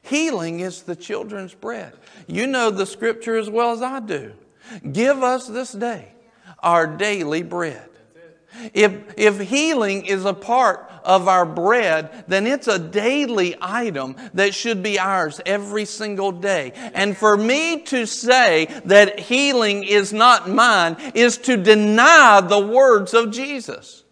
Healing 0.03 0.61
is 0.61 0.83
the 0.83 0.97
children's 0.97 1.55
bread. 1.55 1.93
You 2.27 2.47
know 2.47 2.71
the 2.71 2.87
scripture 2.87 3.37
as 3.37 3.49
well 3.49 3.73
as 3.73 3.83
I 3.83 4.01
do. 4.01 4.33
Give 4.93 5.23
us 5.23 5.47
this 5.47 5.73
day 5.73 6.09
our 6.63 6.87
daily 6.87 7.43
bread. 7.43 7.89
If, 8.73 9.15
if 9.17 9.41
healing 9.41 10.07
is 10.07 10.25
a 10.25 10.35
part 10.35 10.91
of 11.05 11.29
our 11.29 11.45
bread, 11.45 12.25
then 12.29 12.47
it's 12.47 12.69
a 12.69 12.79
daily 12.79 13.57
item 13.61 14.17
that 14.35 14.55
should 14.55 14.83
be 14.83 14.99
ours 14.99 15.41
every 15.45 15.85
single 15.85 16.33
day. 16.33 16.73
And 16.95 17.17
for 17.17 17.37
me 17.37 17.83
to 17.83 18.07
say 18.07 18.67
that 18.87 19.21
healing 19.21 19.85
is 19.85 20.13
not 20.13 20.49
mine 20.49 20.97
is 21.15 21.39
to 21.39 21.57
deny 21.57 22.41
the 22.41 22.61
words 22.61 23.13
of 23.15 23.31
Jesus. 23.31 24.05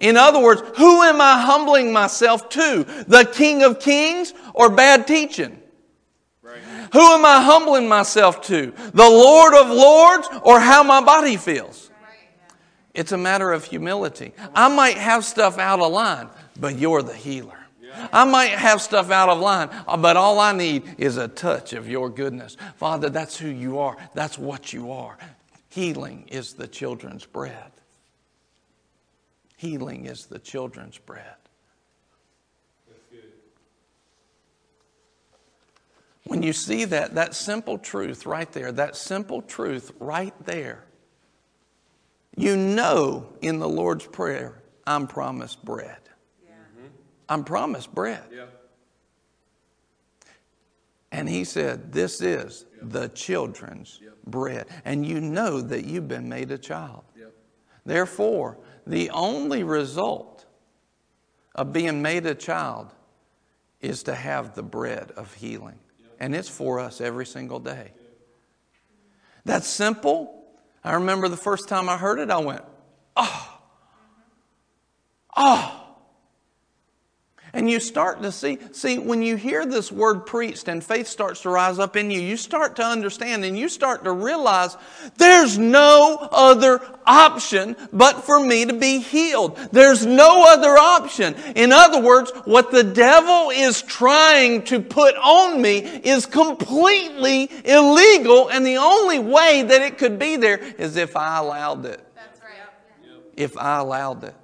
In 0.00 0.16
other 0.16 0.40
words, 0.40 0.62
who 0.76 1.02
am 1.02 1.20
I 1.20 1.40
humbling 1.40 1.92
myself 1.92 2.48
to? 2.50 2.84
The 3.08 3.24
King 3.24 3.64
of 3.64 3.80
Kings 3.80 4.32
or 4.54 4.70
bad 4.70 5.06
teaching? 5.06 5.60
Who 6.92 7.00
am 7.00 7.24
I 7.24 7.42
humbling 7.42 7.88
myself 7.88 8.42
to? 8.42 8.72
The 8.94 9.08
Lord 9.08 9.54
of 9.54 9.68
Lords 9.68 10.28
or 10.42 10.60
how 10.60 10.82
my 10.82 11.00
body 11.00 11.36
feels? 11.36 11.87
It's 12.94 13.12
a 13.12 13.18
matter 13.18 13.52
of 13.52 13.64
humility. 13.64 14.32
I 14.54 14.68
might 14.68 14.96
have 14.96 15.24
stuff 15.24 15.58
out 15.58 15.80
of 15.80 15.92
line, 15.92 16.28
but 16.58 16.78
you're 16.78 17.02
the 17.02 17.14
healer. 17.14 17.58
I 18.12 18.24
might 18.24 18.50
have 18.50 18.80
stuff 18.80 19.10
out 19.10 19.28
of 19.28 19.38
line, 19.38 19.70
but 19.86 20.16
all 20.16 20.38
I 20.38 20.52
need 20.52 20.96
is 20.98 21.16
a 21.16 21.28
touch 21.28 21.72
of 21.72 21.88
your 21.88 22.10
goodness. 22.10 22.56
Father, 22.76 23.10
that's 23.10 23.38
who 23.38 23.48
you 23.48 23.78
are. 23.78 23.96
That's 24.14 24.38
what 24.38 24.72
you 24.72 24.92
are. 24.92 25.18
Healing 25.68 26.26
is 26.28 26.54
the 26.54 26.68
children's 26.68 27.26
bread. 27.26 27.72
Healing 29.56 30.06
is 30.06 30.26
the 30.26 30.38
children's 30.38 30.98
bread. 30.98 31.34
When 36.24 36.42
you 36.42 36.52
see 36.52 36.84
that, 36.84 37.14
that 37.14 37.34
simple 37.34 37.78
truth 37.78 38.26
right 38.26 38.50
there, 38.52 38.70
that 38.72 38.96
simple 38.96 39.40
truth 39.40 39.92
right 39.98 40.34
there, 40.44 40.84
you 42.38 42.56
know 42.56 43.32
in 43.42 43.58
the 43.58 43.68
Lord's 43.68 44.06
Prayer, 44.06 44.62
I'm 44.86 45.06
promised 45.06 45.64
bread. 45.64 45.98
Yeah. 46.46 46.54
I'm 47.28 47.44
promised 47.44 47.94
bread. 47.94 48.24
Yeah. 48.32 48.46
And 51.10 51.28
he 51.28 51.44
said, 51.44 51.92
This 51.92 52.20
is 52.20 52.66
yep. 52.74 52.90
the 52.90 53.08
children's 53.08 54.00
bread. 54.26 54.66
And 54.84 55.06
you 55.06 55.20
know 55.20 55.60
that 55.60 55.84
you've 55.84 56.08
been 56.08 56.28
made 56.28 56.50
a 56.50 56.58
child. 56.58 57.04
Therefore, 57.84 58.58
the 58.86 59.08
only 59.10 59.62
result 59.62 60.44
of 61.54 61.72
being 61.72 62.02
made 62.02 62.26
a 62.26 62.34
child 62.34 62.92
is 63.80 64.02
to 64.02 64.14
have 64.14 64.54
the 64.54 64.62
bread 64.62 65.10
of 65.12 65.32
healing. 65.32 65.78
And 66.20 66.34
it's 66.34 66.50
for 66.50 66.80
us 66.80 67.00
every 67.00 67.24
single 67.24 67.58
day. 67.58 67.92
That's 69.46 69.66
simple. 69.66 70.37
I 70.84 70.94
remember 70.94 71.28
the 71.28 71.36
first 71.36 71.68
time 71.68 71.88
I 71.88 71.96
heard 71.96 72.18
it, 72.18 72.30
I 72.30 72.38
went, 72.38 72.62
oh, 73.16 73.60
oh. 75.36 75.77
And 77.58 77.68
you 77.68 77.80
start 77.80 78.22
to 78.22 78.30
see, 78.30 78.60
see, 78.70 79.00
when 79.00 79.20
you 79.20 79.34
hear 79.34 79.66
this 79.66 79.90
word 79.90 80.26
preached 80.26 80.68
and 80.68 80.82
faith 80.82 81.08
starts 81.08 81.42
to 81.42 81.50
rise 81.50 81.80
up 81.80 81.96
in 81.96 82.08
you, 82.08 82.20
you 82.20 82.36
start 82.36 82.76
to 82.76 82.84
understand 82.84 83.44
and 83.44 83.58
you 83.58 83.68
start 83.68 84.04
to 84.04 84.12
realize 84.12 84.76
there's 85.16 85.58
no 85.58 86.28
other 86.30 86.80
option 87.04 87.74
but 87.92 88.22
for 88.22 88.38
me 88.38 88.64
to 88.66 88.74
be 88.74 89.00
healed. 89.00 89.56
There's 89.72 90.06
no 90.06 90.44
other 90.46 90.78
option. 90.78 91.34
In 91.56 91.72
other 91.72 92.00
words, 92.00 92.30
what 92.44 92.70
the 92.70 92.84
devil 92.84 93.50
is 93.50 93.82
trying 93.82 94.62
to 94.66 94.78
put 94.78 95.16
on 95.16 95.60
me 95.60 95.78
is 95.78 96.26
completely 96.26 97.50
illegal, 97.64 98.50
and 98.50 98.64
the 98.64 98.76
only 98.76 99.18
way 99.18 99.62
that 99.62 99.82
it 99.82 99.98
could 99.98 100.16
be 100.16 100.36
there 100.36 100.58
is 100.58 100.96
if 100.96 101.16
I 101.16 101.38
allowed 101.38 101.86
it. 101.86 102.06
That's 102.14 102.40
right. 102.40 103.20
If 103.36 103.58
I 103.58 103.78
allowed 103.78 104.22
it. 104.22 104.36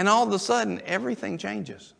And 0.00 0.08
all 0.08 0.26
of 0.26 0.32
a 0.32 0.38
sudden, 0.38 0.80
everything 0.86 1.36
changes. 1.36 1.92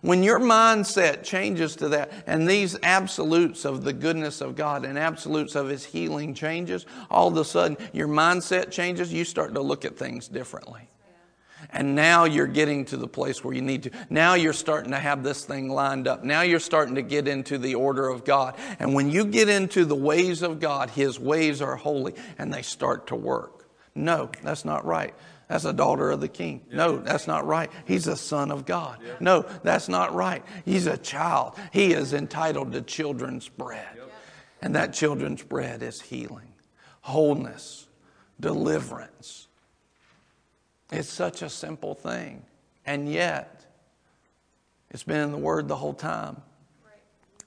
When 0.00 0.22
your 0.22 0.40
mindset 0.40 1.22
changes 1.22 1.76
to 1.76 1.90
that, 1.90 2.10
and 2.26 2.48
these 2.48 2.78
absolutes 2.82 3.66
of 3.66 3.84
the 3.84 3.92
goodness 3.92 4.40
of 4.40 4.56
God 4.56 4.86
and 4.86 4.98
absolutes 4.98 5.54
of 5.54 5.68
His 5.68 5.84
healing 5.84 6.32
changes, 6.32 6.86
all 7.10 7.28
of 7.28 7.36
a 7.36 7.44
sudden 7.44 7.76
your 7.92 8.08
mindset 8.08 8.70
changes, 8.70 9.12
you 9.12 9.26
start 9.26 9.52
to 9.52 9.60
look 9.60 9.84
at 9.84 9.98
things 9.98 10.28
differently. 10.28 10.88
And 11.68 11.94
now 11.94 12.24
you're 12.24 12.46
getting 12.46 12.86
to 12.86 12.96
the 12.96 13.06
place 13.06 13.44
where 13.44 13.54
you 13.54 13.60
need 13.60 13.82
to. 13.82 13.90
Now 14.08 14.32
you're 14.32 14.54
starting 14.54 14.92
to 14.92 14.98
have 14.98 15.22
this 15.22 15.44
thing 15.44 15.68
lined 15.68 16.08
up. 16.08 16.24
Now 16.24 16.40
you're 16.40 16.58
starting 16.58 16.94
to 16.94 17.02
get 17.02 17.28
into 17.28 17.58
the 17.58 17.74
order 17.74 18.08
of 18.08 18.24
God. 18.24 18.56
And 18.78 18.94
when 18.94 19.10
you 19.10 19.26
get 19.26 19.50
into 19.50 19.84
the 19.84 19.94
ways 19.94 20.40
of 20.40 20.58
God, 20.58 20.88
His 20.88 21.20
ways 21.20 21.60
are 21.60 21.76
holy 21.76 22.14
and 22.38 22.50
they 22.50 22.62
start 22.62 23.08
to 23.08 23.14
work. 23.14 23.68
No, 23.94 24.30
that's 24.42 24.64
not 24.64 24.86
right. 24.86 25.14
That's 25.50 25.64
a 25.64 25.72
daughter 25.72 26.12
of 26.12 26.20
the 26.20 26.28
king. 26.28 26.60
No, 26.72 26.98
that's 26.98 27.26
not 27.26 27.44
right. 27.44 27.72
He's 27.84 28.06
a 28.06 28.14
son 28.14 28.52
of 28.52 28.64
God. 28.64 29.00
No, 29.18 29.44
that's 29.64 29.88
not 29.88 30.14
right. 30.14 30.44
He's 30.64 30.86
a 30.86 30.96
child. 30.96 31.56
He 31.72 31.92
is 31.92 32.12
entitled 32.12 32.70
to 32.70 32.82
children's 32.82 33.48
bread. 33.48 33.98
And 34.62 34.76
that 34.76 34.92
children's 34.92 35.42
bread 35.42 35.82
is 35.82 36.00
healing, 36.00 36.52
wholeness, 37.00 37.88
deliverance. 38.38 39.48
It's 40.92 41.08
such 41.08 41.42
a 41.42 41.50
simple 41.50 41.96
thing. 41.96 42.44
And 42.86 43.10
yet, 43.12 43.66
it's 44.92 45.02
been 45.02 45.20
in 45.20 45.32
the 45.32 45.38
Word 45.38 45.66
the 45.66 45.74
whole 45.74 45.94
time. 45.94 46.40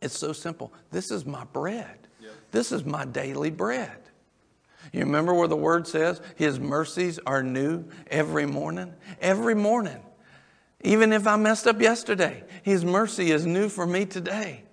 It's 0.02 0.18
so 0.18 0.34
simple. 0.34 0.74
This 0.92 1.10
is 1.10 1.26
my 1.26 1.46
bread. 1.46 2.10
This 2.52 2.74
is 2.74 2.84
my 2.84 3.06
daily 3.06 3.50
bread. 3.50 4.03
You 4.94 5.02
remember 5.02 5.34
where 5.34 5.48
the 5.48 5.58
Word 5.58 5.88
says 5.88 6.22
His 6.36 6.60
mercies 6.60 7.20
are 7.26 7.44
new 7.44 7.86
every 8.10 8.46
morning? 8.46 8.94
Every 9.20 9.56
morning. 9.56 10.00
Even 10.82 11.12
if 11.12 11.26
I 11.26 11.36
messed 11.36 11.68
up 11.68 11.82
yesterday, 11.82 12.44
His 12.62 12.86
mercy 12.86 13.32
is 13.32 13.46
new 13.46 13.70
for 13.70 13.88
me 13.88 14.06
today. 14.06 14.64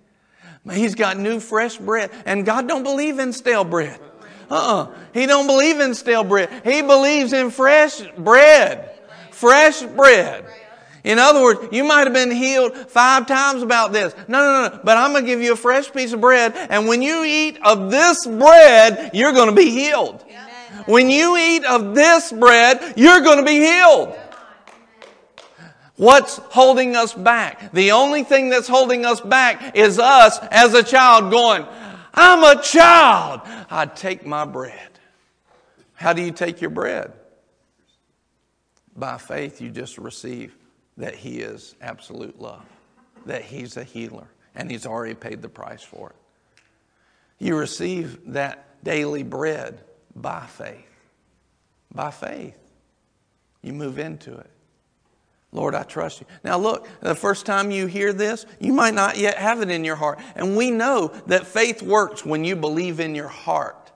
He's 0.71 0.93
got 0.93 1.17
new 1.17 1.39
fresh 1.39 1.77
bread. 1.77 2.11
And 2.25 2.45
God 2.45 2.67
don't 2.67 2.83
believe 2.83 3.17
in 3.17 3.33
stale 3.33 3.63
bread. 3.63 3.99
Uh-uh. 4.49 4.93
He 5.13 5.25
don't 5.25 5.47
believe 5.47 5.79
in 5.79 5.95
stale 5.95 6.23
bread. 6.23 6.49
He 6.63 6.83
believes 6.83 7.33
in 7.33 7.49
fresh 7.49 8.01
bread. 8.17 8.99
Fresh 9.31 9.81
bread. 9.83 10.45
In 11.03 11.17
other 11.17 11.41
words, 11.41 11.59
you 11.71 11.83
might 11.83 12.05
have 12.05 12.13
been 12.13 12.31
healed 12.31 12.75
five 12.75 13.25
times 13.25 13.63
about 13.63 13.91
this. 13.91 14.13
No, 14.27 14.39
no, 14.39 14.69
no. 14.69 14.79
But 14.83 14.97
I'm 14.97 15.11
going 15.11 15.23
to 15.23 15.27
give 15.27 15.41
you 15.41 15.53
a 15.53 15.57
fresh 15.57 15.91
piece 15.91 16.13
of 16.13 16.21
bread. 16.21 16.53
And 16.55 16.87
when 16.87 17.01
you 17.01 17.23
eat 17.23 17.57
of 17.63 17.89
this 17.89 18.25
bread, 18.25 19.11
you're 19.13 19.33
going 19.33 19.49
to 19.49 19.55
be 19.55 19.71
healed. 19.71 20.23
When 20.85 21.09
you 21.09 21.37
eat 21.37 21.65
of 21.65 21.95
this 21.95 22.31
bread, 22.31 22.93
you're 22.97 23.21
going 23.21 23.39
to 23.39 23.45
be 23.45 23.59
healed. 23.59 24.15
What's 25.95 26.37
holding 26.37 26.95
us 26.95 27.13
back? 27.13 27.71
The 27.73 27.91
only 27.91 28.23
thing 28.23 28.49
that's 28.49 28.67
holding 28.67 29.05
us 29.05 29.21
back 29.21 29.75
is 29.75 29.99
us 29.99 30.39
as 30.49 30.73
a 30.73 30.83
child 30.83 31.31
going, 31.31 31.65
I'm 32.13 32.43
a 32.43 32.61
child. 32.61 33.41
I 33.69 33.85
take 33.85 34.25
my 34.25 34.45
bread. 34.45 34.89
How 35.93 36.13
do 36.13 36.21
you 36.21 36.31
take 36.31 36.61
your 36.61 36.71
bread? 36.71 37.13
By 38.95 39.17
faith, 39.17 39.61
you 39.61 39.69
just 39.69 39.97
receive 39.97 40.55
that 40.97 41.15
He 41.15 41.39
is 41.39 41.75
absolute 41.81 42.39
love, 42.39 42.65
that 43.25 43.43
He's 43.43 43.77
a 43.77 43.83
healer, 43.83 44.27
and 44.55 44.69
He's 44.69 44.85
already 44.85 45.15
paid 45.15 45.41
the 45.41 45.49
price 45.49 45.83
for 45.83 46.09
it. 46.09 46.15
You 47.39 47.57
receive 47.57 48.33
that 48.33 48.83
daily 48.83 49.23
bread 49.23 49.81
by 50.15 50.45
faith. 50.45 50.87
By 51.93 52.11
faith, 52.11 52.57
you 53.61 53.73
move 53.73 53.99
into 53.99 54.37
it. 54.37 54.49
Lord, 55.51 55.75
I 55.75 55.83
trust 55.83 56.21
you. 56.21 56.27
Now, 56.43 56.57
look, 56.57 56.87
the 57.01 57.15
first 57.15 57.45
time 57.45 57.71
you 57.71 57.85
hear 57.87 58.13
this, 58.13 58.45
you 58.59 58.71
might 58.71 58.93
not 58.93 59.17
yet 59.17 59.37
have 59.37 59.61
it 59.61 59.69
in 59.69 59.83
your 59.83 59.97
heart. 59.97 60.19
And 60.35 60.55
we 60.55 60.71
know 60.71 61.09
that 61.27 61.45
faith 61.45 61.81
works 61.81 62.25
when 62.25 62.45
you 62.45 62.55
believe 62.55 63.01
in 63.01 63.15
your 63.15 63.27
heart. 63.27 63.90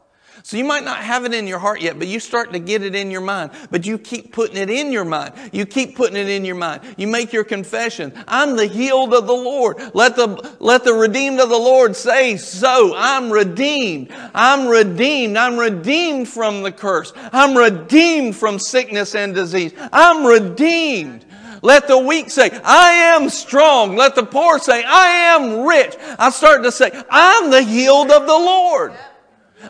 So 0.46 0.58
you 0.58 0.64
might 0.64 0.84
not 0.84 0.98
have 0.98 1.26
it 1.26 1.34
in 1.34 1.48
your 1.48 1.58
heart 1.58 1.82
yet, 1.82 1.98
but 1.98 2.08
you 2.08 2.20
start 2.20 2.54
to 2.54 2.60
get 2.60 2.84
it 2.84 2.94
in 2.94 3.10
your 3.10 3.20
mind. 3.20 3.50
But 3.72 3.84
you 3.84 3.98
keep 3.98 4.32
putting 4.32 4.58
it 4.58 4.70
in 4.70 4.92
your 4.92 5.04
mind. 5.04 5.34
You 5.52 5.66
keep 5.66 5.96
putting 5.96 6.16
it 6.16 6.30
in 6.30 6.46
your 6.46 6.54
mind. 6.54 6.82
You 6.98 7.08
make 7.08 7.34
your 7.34 7.44
confession. 7.44 8.14
I'm 8.28 8.56
the 8.56 8.68
healed 8.68 9.16
of 9.16 9.26
the 9.26 9.34
Lord. 9.34 9.78
Let 9.96 10.16
the, 10.16 10.56
let 10.60 10.84
the 10.84 10.94
redeemed 10.94 11.40
of 11.40 11.50
the 11.50 11.58
Lord 11.58 11.96
say 11.96 12.38
so. 12.38 12.94
I'm 12.96 13.32
redeemed. 13.32 14.14
I'm 14.36 14.68
redeemed. 14.68 15.36
I'm 15.36 15.58
redeemed 15.58 16.30
from 16.30 16.62
the 16.62 16.72
curse. 16.72 17.12
I'm 17.16 17.58
redeemed 17.58 18.36
from 18.36 18.60
sickness 18.60 19.16
and 19.16 19.34
disease. 19.34 19.74
I'm 19.92 20.28
redeemed. 20.28 21.26
Let 21.64 21.88
the 21.88 21.98
weak 21.98 22.30
say, 22.30 22.52
I 22.64 22.92
am 22.92 23.32
strong. 23.32 23.96
Let 23.96 24.14
the 24.14 24.28
poor 24.28 24.60
say, 24.60 24.84
I 24.84 25.08
am 25.08 25.66
rich. 25.66 25.96
I 26.20 26.30
start 26.30 26.62
to 26.66 26.72
say, 26.72 26.92
I'm 27.10 27.50
the 27.50 27.64
healed 27.64 28.12
of 28.12 28.28
the 28.28 28.38
Lord. 28.38 28.94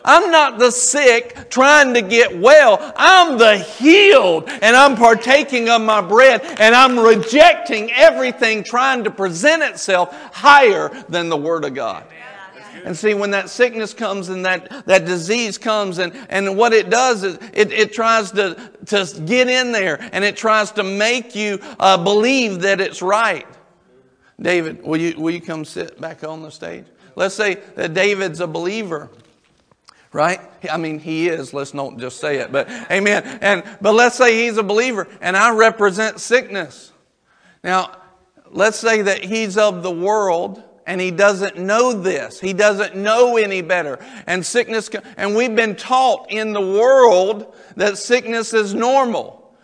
I'm 0.04 0.30
not 0.30 0.58
the 0.58 0.70
sick 0.70 1.48
trying 1.50 1.94
to 1.94 2.02
get 2.02 2.38
well. 2.38 2.92
I'm 2.96 3.38
the 3.38 3.58
healed 3.58 4.48
and 4.48 4.76
I'm 4.76 4.96
partaking 4.96 5.68
of 5.68 5.82
my 5.82 6.00
bread 6.00 6.42
and 6.58 6.74
I'm 6.74 6.98
rejecting 6.98 7.92
everything 7.92 8.62
trying 8.62 9.04
to 9.04 9.10
present 9.10 9.62
itself 9.62 10.14
higher 10.32 10.88
than 11.08 11.28
the 11.28 11.36
Word 11.36 11.64
of 11.64 11.74
God. 11.74 12.04
And 12.86 12.96
see, 12.96 13.14
when 13.14 13.32
that 13.32 13.50
sickness 13.50 13.92
comes 13.92 14.28
and 14.28 14.44
that, 14.46 14.86
that 14.86 15.06
disease 15.06 15.58
comes, 15.58 15.98
and, 15.98 16.14
and 16.30 16.56
what 16.56 16.72
it 16.72 16.88
does 16.88 17.24
is 17.24 17.36
it, 17.52 17.72
it 17.72 17.92
tries 17.92 18.30
to, 18.30 18.70
to 18.86 19.22
get 19.24 19.48
in 19.48 19.72
there 19.72 19.98
and 20.12 20.24
it 20.24 20.36
tries 20.36 20.70
to 20.72 20.84
make 20.84 21.34
you 21.34 21.58
uh, 21.80 21.96
believe 21.96 22.60
that 22.60 22.80
it's 22.80 23.02
right. 23.02 23.44
David, 24.40 24.84
will 24.84 25.00
you, 25.00 25.20
will 25.20 25.32
you 25.32 25.40
come 25.40 25.64
sit 25.64 26.00
back 26.00 26.22
on 26.22 26.42
the 26.42 26.50
stage? 26.50 26.84
Let's 27.16 27.34
say 27.34 27.56
that 27.74 27.92
David's 27.92 28.40
a 28.40 28.46
believer 28.46 29.10
right? 30.16 30.40
I 30.70 30.78
mean, 30.78 30.98
he 30.98 31.28
is. 31.28 31.52
Let's 31.52 31.74
not 31.74 31.98
just 31.98 32.18
say 32.18 32.38
it, 32.38 32.50
but 32.50 32.70
amen. 32.90 33.38
And 33.42 33.62
but 33.82 33.92
let's 33.92 34.16
say 34.16 34.46
he's 34.46 34.56
a 34.56 34.62
believer, 34.62 35.06
and 35.20 35.36
I 35.36 35.54
represent 35.54 36.20
sickness. 36.20 36.90
Now, 37.62 37.92
let's 38.50 38.78
say 38.78 39.02
that 39.02 39.22
he's 39.22 39.58
of 39.58 39.82
the 39.82 39.90
world, 39.90 40.62
and 40.86 41.02
he 41.02 41.10
doesn't 41.10 41.58
know 41.58 41.92
this. 41.92 42.40
He 42.40 42.54
doesn't 42.54 42.96
know 42.96 43.36
any 43.36 43.60
better. 43.60 43.98
And 44.26 44.44
sickness, 44.44 44.88
and 45.18 45.36
we've 45.36 45.54
been 45.54 45.76
taught 45.76 46.30
in 46.30 46.54
the 46.54 46.62
world 46.62 47.54
that 47.76 47.98
sickness 47.98 48.54
is 48.54 48.72
normal, 48.72 49.54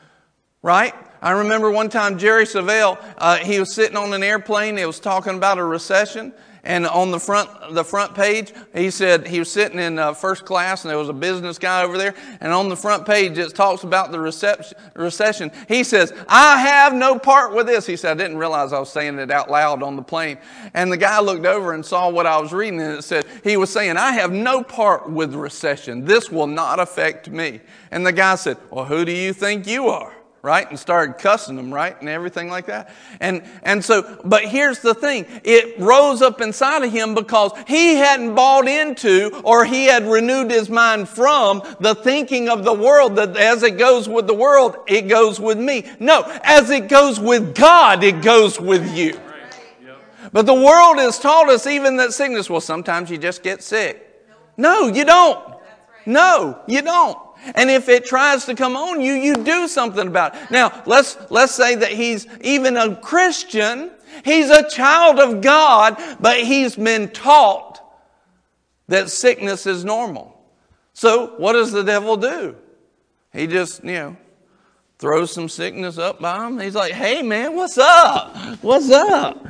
right? 0.61 0.93
I 1.23 1.31
remember 1.31 1.71
one 1.71 1.89
time 1.89 2.19
Jerry 2.19 2.45
Savelle, 2.45 3.03
uh, 3.17 3.39
he 3.39 3.59
was 3.59 3.73
sitting 3.73 3.97
on 3.97 4.13
an 4.13 4.23
airplane. 4.23 4.77
He 4.77 4.85
was 4.85 5.01
talking 5.01 5.37
about 5.37 5.57
a 5.57 5.65
recession, 5.65 6.35
and 6.65 6.87
on 6.87 7.11
the 7.11 7.19
front, 7.19 7.51
the 7.75 7.83
front 7.83 8.15
page, 8.15 8.53
he 8.73 8.91
said 8.91 9.27
he 9.27 9.41
was 9.41 9.51
sitting 9.51 9.81
in 9.81 9.99
uh, 9.99 10.15
first 10.15 10.45
class 10.45 10.85
and 10.85 10.91
there 10.91 10.99
was 10.99 11.09
a 11.09 11.13
business 11.13 11.59
guy 11.59 11.83
over 11.83 11.99
there. 11.99 12.15
And 12.41 12.53
on 12.53 12.69
the 12.69 12.77
front 12.77 13.05
page, 13.05 13.37
it 13.37 13.53
talks 13.53 13.83
about 13.83 14.13
the 14.13 14.21
recession. 14.21 15.51
He 15.67 15.83
says, 15.83 16.13
I 16.29 16.61
have 16.61 16.95
no 16.95 17.19
part 17.19 17.53
with 17.53 17.67
this. 17.67 17.85
He 17.85 17.97
said, 17.97 18.13
I 18.13 18.23
didn't 18.23 18.37
realize 18.37 18.73
I 18.73 18.79
was 18.79 18.93
saying 18.93 19.19
it 19.19 19.33
out 19.33 19.51
loud 19.51 19.83
on 19.83 19.97
the 19.97 20.03
plane. 20.03 20.39
And 20.73 20.93
the 20.93 20.97
guy 20.97 21.19
looked 21.19 21.47
over 21.47 21.73
and 21.73 21.85
saw 21.85 22.09
what 22.09 22.27
I 22.27 22.39
was 22.39 22.53
reading 22.53 22.81
and 22.81 22.99
it 22.99 23.03
said, 23.03 23.25
he 23.43 23.57
was 23.57 23.73
saying, 23.73 23.97
I 23.97 24.13
have 24.13 24.31
no 24.31 24.63
part 24.63 25.11
with 25.11 25.35
recession. 25.35 26.05
This 26.05 26.31
will 26.31 26.47
not 26.47 26.79
affect 26.79 27.29
me. 27.29 27.61
And 27.91 28.07
the 28.07 28.13
guy 28.13 28.37
said, 28.37 28.57
well, 28.71 28.85
who 28.85 29.05
do 29.05 29.11
you 29.11 29.33
think 29.33 29.67
you 29.67 29.89
are? 29.89 30.15
Right? 30.43 30.69
And 30.69 30.77
started 30.77 31.19
cussing 31.19 31.55
them, 31.55 31.73
right? 31.73 31.99
And 32.01 32.09
everything 32.09 32.49
like 32.49 32.67
that. 32.67 32.93
And, 33.21 33.45
and 33.63 33.85
so, 33.85 34.21
but 34.25 34.43
here's 34.43 34.81
the 34.81 34.93
thing. 34.93 35.25
It 35.45 35.79
rose 35.79 36.21
up 36.21 36.41
inside 36.41 36.83
of 36.83 36.93
him 36.93 37.15
because 37.15 37.53
he 37.69 37.95
hadn't 37.95 38.35
bought 38.35 38.67
into 38.67 39.41
or 39.45 39.65
he 39.65 39.85
had 39.85 40.05
renewed 40.05 40.51
his 40.51 40.69
mind 40.69 41.09
from 41.09 41.63
the 41.79 41.95
thinking 41.95 42.49
of 42.49 42.65
the 42.65 42.75
world 42.75 43.17
that 43.17 43.37
as 43.37 43.63
it 43.63 43.79
goes 43.79 44.09
with 44.09 44.27
the 44.27 44.35
world, 44.35 44.77
it 44.89 45.03
goes 45.03 45.39
with 45.39 45.59
me. 45.59 45.87
No, 46.01 46.23
as 46.43 46.71
it 46.71 46.89
goes 46.89 47.21
with 47.21 47.55
God, 47.55 48.03
it 48.03 48.21
goes 48.21 48.61
with 48.61 48.97
you. 48.97 49.19
But 50.33 50.47
the 50.47 50.55
world 50.55 50.99
has 50.99 51.19
taught 51.19 51.51
us 51.51 51.67
even 51.67 51.97
that 51.99 52.13
sickness, 52.13 52.51
well, 52.51 52.61
sometimes 52.61 53.11
you 53.11 53.19
just 53.19 53.43
get 53.43 53.63
sick. 53.63 54.09
No, 54.57 54.89
you 54.89 55.05
don't. 55.05 55.39
No, 56.05 56.63
you 56.67 56.83
don't. 56.83 57.19
And 57.55 57.71
if 57.71 57.89
it 57.89 58.05
tries 58.05 58.45
to 58.47 58.55
come 58.55 58.77
on 58.77 59.01
you, 59.01 59.15
you 59.15 59.35
do 59.35 59.67
something 59.67 60.07
about 60.07 60.35
it. 60.35 60.51
Now, 60.51 60.83
let's, 60.87 61.17
let's 61.31 61.55
say 61.55 61.75
that 61.75 61.93
he's 61.93 62.27
even 62.41 62.77
a 62.77 62.97
Christian. 62.97 63.91
He's 64.25 64.51
a 64.51 64.69
child 64.69 65.19
of 65.19 65.41
God, 65.41 65.97
but 66.21 66.41
he's 66.41 66.77
been 66.77 67.09
taught 67.11 67.81
that 68.89 69.11
sickness 69.11 69.67
is 69.67 69.85
normal. 69.85 70.39
So 70.93 71.35
what 71.39 71.55
does 71.55 71.73
the 71.73 71.83
devil 71.83 72.17
do? 72.17 72.57
He 73.33 73.47
just, 73.47 73.83
you 73.83 73.93
know, 73.93 74.17
throws 74.99 75.33
some 75.33 75.49
sickness 75.49 75.99
up 75.99 76.21
by 76.21 76.47
him. 76.47 76.61
He's 76.61 76.75
like, 76.75 76.93
hey 76.93 77.23
man, 77.23 77.57
what's 77.57 77.79
up? 77.79 78.37
What's 78.63 78.91
up? 78.91 79.45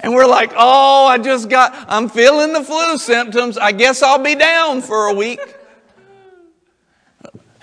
And 0.00 0.14
we're 0.14 0.26
like, 0.26 0.52
oh, 0.54 1.06
I 1.06 1.18
just 1.18 1.48
got, 1.48 1.74
I'm 1.88 2.08
feeling 2.08 2.52
the 2.52 2.62
flu 2.62 2.98
symptoms. 2.98 3.56
I 3.58 3.72
guess 3.72 4.02
I'll 4.02 4.22
be 4.22 4.34
down 4.34 4.82
for 4.82 5.06
a 5.06 5.14
week. 5.14 5.40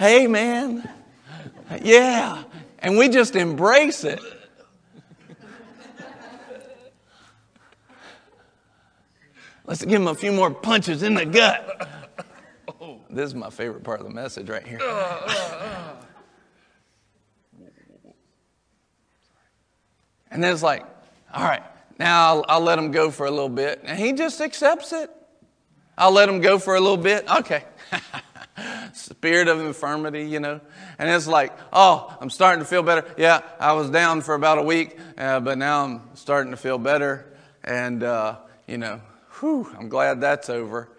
Hey, 0.04 0.28
man. 0.28 0.86
Yeah. 1.82 2.44
And 2.80 2.98
we 2.98 3.08
just 3.08 3.38
embrace 3.38 4.04
it. 4.04 4.20
Let's 9.64 9.86
give 9.86 10.02
him 10.02 10.10
a 10.10 10.14
few 10.14 10.34
more 10.34 10.52
punches 10.52 11.04
in 11.04 11.14
the 11.14 11.26
gut. 11.26 11.88
This 13.10 13.28
is 13.28 13.34
my 13.34 13.50
favorite 13.50 13.86
part 13.86 14.02
of 14.02 14.06
the 14.06 14.12
message 14.12 14.50
right 14.50 14.68
here. 14.68 14.82
And 20.30 20.44
then 20.44 20.52
it's 20.52 20.64
like, 20.64 20.86
all 21.34 21.46
right, 21.46 21.64
now 21.98 22.28
I'll, 22.28 22.46
I'll 22.50 22.62
let 22.62 22.78
him 22.78 22.92
go 22.92 23.10
for 23.10 23.26
a 23.26 23.32
little 23.32 23.48
bit. 23.48 23.80
And 23.86 23.98
he 23.98 24.12
just 24.12 24.42
accepts 24.42 24.92
it. 24.92 25.10
I'll 25.98 26.12
let 26.12 26.28
him 26.28 26.42
go 26.42 26.60
for 26.60 26.76
a 26.76 26.82
little 26.82 26.98
bit. 26.98 27.26
Okay. 27.38 27.64
Spirit 28.94 29.48
of 29.48 29.60
infirmity, 29.60 30.26
you 30.26 30.40
know. 30.40 30.62
And 31.00 31.10
it's 31.10 31.28
like, 31.28 31.58
oh, 31.72 32.16
I'm 32.20 32.30
starting 32.30 32.60
to 32.60 32.66
feel 32.66 32.84
better. 32.84 33.06
Yeah, 33.18 33.42
I 33.60 33.74
was 33.74 33.90
down 33.90 34.22
for 34.22 34.36
about 34.36 34.60
a 34.60 34.64
week, 34.64 34.98
uh, 35.18 35.40
but 35.40 35.58
now 35.58 35.84
I'm 35.84 36.02
starting 36.16 36.52
to 36.52 36.58
feel 36.58 36.78
better. 36.78 37.26
And, 37.64 38.04
uh, 38.04 38.38
you 38.68 38.78
know, 38.78 39.02
whew, 39.40 39.70
I'm 39.78 39.90
glad 39.90 40.22
that's 40.22 40.50
over. 40.50 40.90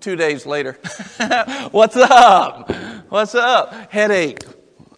Two 0.00 0.16
days 0.16 0.44
later, 0.44 0.72
what's 1.70 1.96
up? 1.96 2.70
What's 3.08 3.34
up? 3.34 3.90
Headache. 3.90 4.40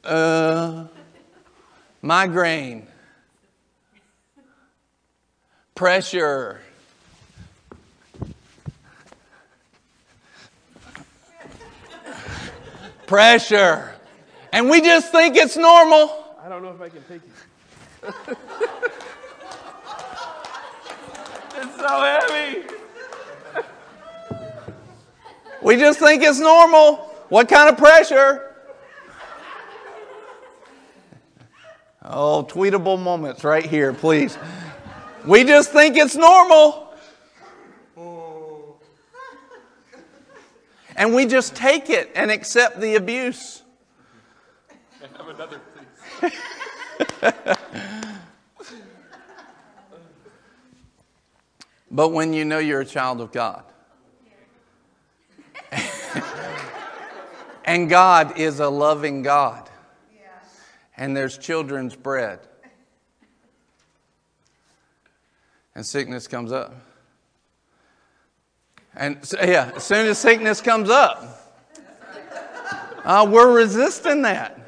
Uh, 0.02 0.86
migraine. 2.02 2.86
Pressure. 5.74 6.60
Pressure. 13.06 13.94
And 14.52 14.70
we 14.70 14.80
just 14.80 15.12
think 15.12 15.36
it's 15.36 15.56
normal. 15.56 16.34
I 16.42 16.48
don't 16.48 16.62
know 16.62 16.70
if 16.70 16.80
I 16.80 16.88
can 16.88 17.02
take 17.04 17.20
it. 17.22 17.30
it's 21.56 21.76
so 21.76 22.02
heavy. 22.02 22.64
We 25.62 25.76
just 25.76 25.98
think 25.98 26.22
it's 26.22 26.38
normal. 26.38 26.96
What 27.28 27.48
kind 27.48 27.68
of 27.68 27.76
pressure? 27.76 28.54
Oh, 32.04 32.46
tweetable 32.48 33.02
moments 33.02 33.42
right 33.42 33.66
here, 33.66 33.92
please. 33.92 34.38
We 35.26 35.42
just 35.42 35.72
think 35.72 35.96
it's 35.96 36.14
normal. 36.14 36.85
And 40.96 41.14
we 41.14 41.26
just 41.26 41.54
take 41.54 41.90
it 41.90 42.10
and 42.14 42.30
accept 42.30 42.80
the 42.80 42.96
abuse. 42.96 43.62
Have 45.00 45.28
another. 45.28 45.60
But 51.90 52.08
when 52.08 52.32
you 52.32 52.44
know 52.44 52.58
you're 52.58 52.80
a 52.80 52.86
child 52.86 53.20
of 53.20 53.30
God, 53.30 53.62
and 57.64 57.88
God 57.88 58.38
is 58.38 58.60
a 58.60 58.68
loving 58.68 59.22
God, 59.22 59.70
and 60.96 61.16
there's 61.16 61.38
children's 61.38 61.94
bread, 61.94 62.40
and 65.74 65.86
sickness 65.86 66.26
comes 66.26 66.52
up. 66.52 66.74
And 68.96 69.22
so, 69.24 69.38
yeah, 69.42 69.72
as 69.76 69.84
soon 69.84 70.06
as 70.06 70.18
sickness 70.18 70.62
comes 70.62 70.88
up, 70.88 71.22
uh, 73.04 73.28
we're 73.30 73.52
resisting 73.52 74.22
that. 74.22 74.58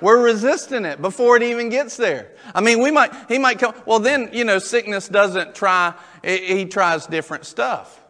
We're 0.00 0.22
resisting 0.22 0.84
it 0.84 1.00
before 1.00 1.36
it 1.36 1.42
even 1.42 1.70
gets 1.70 1.96
there. 1.96 2.30
I 2.54 2.60
mean, 2.60 2.80
we 2.80 2.90
might, 2.90 3.10
he 3.26 3.38
might 3.38 3.58
come, 3.58 3.74
well, 3.84 3.98
then, 3.98 4.30
you 4.32 4.44
know, 4.44 4.58
sickness 4.58 5.08
doesn't 5.08 5.54
try, 5.54 5.94
he 6.22 6.66
tries 6.66 7.06
different 7.06 7.46
stuff. 7.46 8.00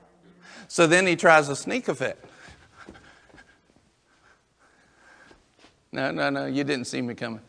So 0.67 0.87
then 0.87 1.07
he 1.07 1.17
tries 1.17 1.49
a 1.49 1.57
sneak 1.57 1.89
effect. 1.89 2.25
No, 5.93 6.11
no, 6.11 6.29
no, 6.29 6.45
you 6.47 6.65
didn't 6.65 6.87
see 6.87 7.01
me 7.01 7.15
coming. 7.15 7.41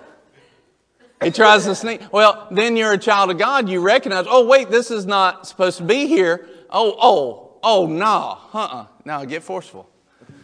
He 1.24 1.30
tries 1.30 1.64
to 1.64 1.74
sneak. 1.74 2.00
Well, 2.12 2.46
then 2.50 2.76
you're 2.76 2.92
a 2.92 2.98
child 2.98 3.30
of 3.30 3.38
God. 3.38 3.68
You 3.68 3.80
recognize, 3.80 4.26
oh, 4.28 4.46
wait, 4.46 4.70
this 4.70 4.90
is 4.90 5.06
not 5.06 5.46
supposed 5.46 5.78
to 5.78 5.84
be 5.84 6.06
here. 6.06 6.46
Oh, 6.70 6.94
oh, 7.00 7.58
oh, 7.62 7.86
nah. 7.86 8.38
Uh-uh. 8.52 8.86
Now 9.04 9.24
get 9.24 9.42
forceful. 9.42 9.88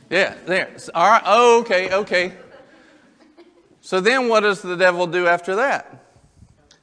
Yeah, 0.08 0.34
there. 0.46 0.74
All 0.94 1.08
right. 1.08 1.22
Oh, 1.26 1.60
okay, 1.60 1.92
okay. 1.92 2.32
So 3.80 4.00
then 4.00 4.28
what 4.28 4.40
does 4.40 4.62
the 4.62 4.76
devil 4.76 5.06
do 5.06 5.26
after 5.26 5.56
that? 5.56 6.04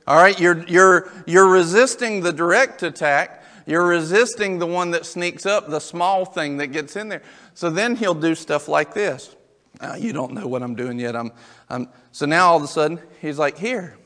All 0.07 0.17
right, 0.17 0.39
you're, 0.39 0.65
you're, 0.67 1.11
you're 1.25 1.49
resisting 1.49 2.21
the 2.21 2.31
direct 2.31 2.83
attack. 2.83 3.43
You're 3.65 3.85
resisting 3.85 4.59
the 4.59 4.67
one 4.67 4.91
that 4.91 5.05
sneaks 5.05 5.45
up, 5.45 5.69
the 5.69 5.79
small 5.79 6.23
thing 6.23 6.57
that 6.57 6.67
gets 6.67 6.95
in 6.95 7.09
there. 7.09 7.21
So 7.53 7.69
then 7.69 7.95
he'll 7.95 8.13
do 8.13 8.35
stuff 8.35 8.67
like 8.67 8.93
this. 8.93 9.35
Now, 9.81 9.95
you 9.95 10.13
don't 10.13 10.33
know 10.33 10.47
what 10.47 10.63
I'm 10.63 10.75
doing 10.75 10.99
yet. 10.99 11.15
I'm, 11.15 11.31
I'm, 11.69 11.89
so 12.11 12.25
now 12.25 12.47
all 12.47 12.57
of 12.57 12.63
a 12.63 12.67
sudden, 12.67 12.99
he's 13.21 13.37
like, 13.37 13.57
Here, 13.57 13.97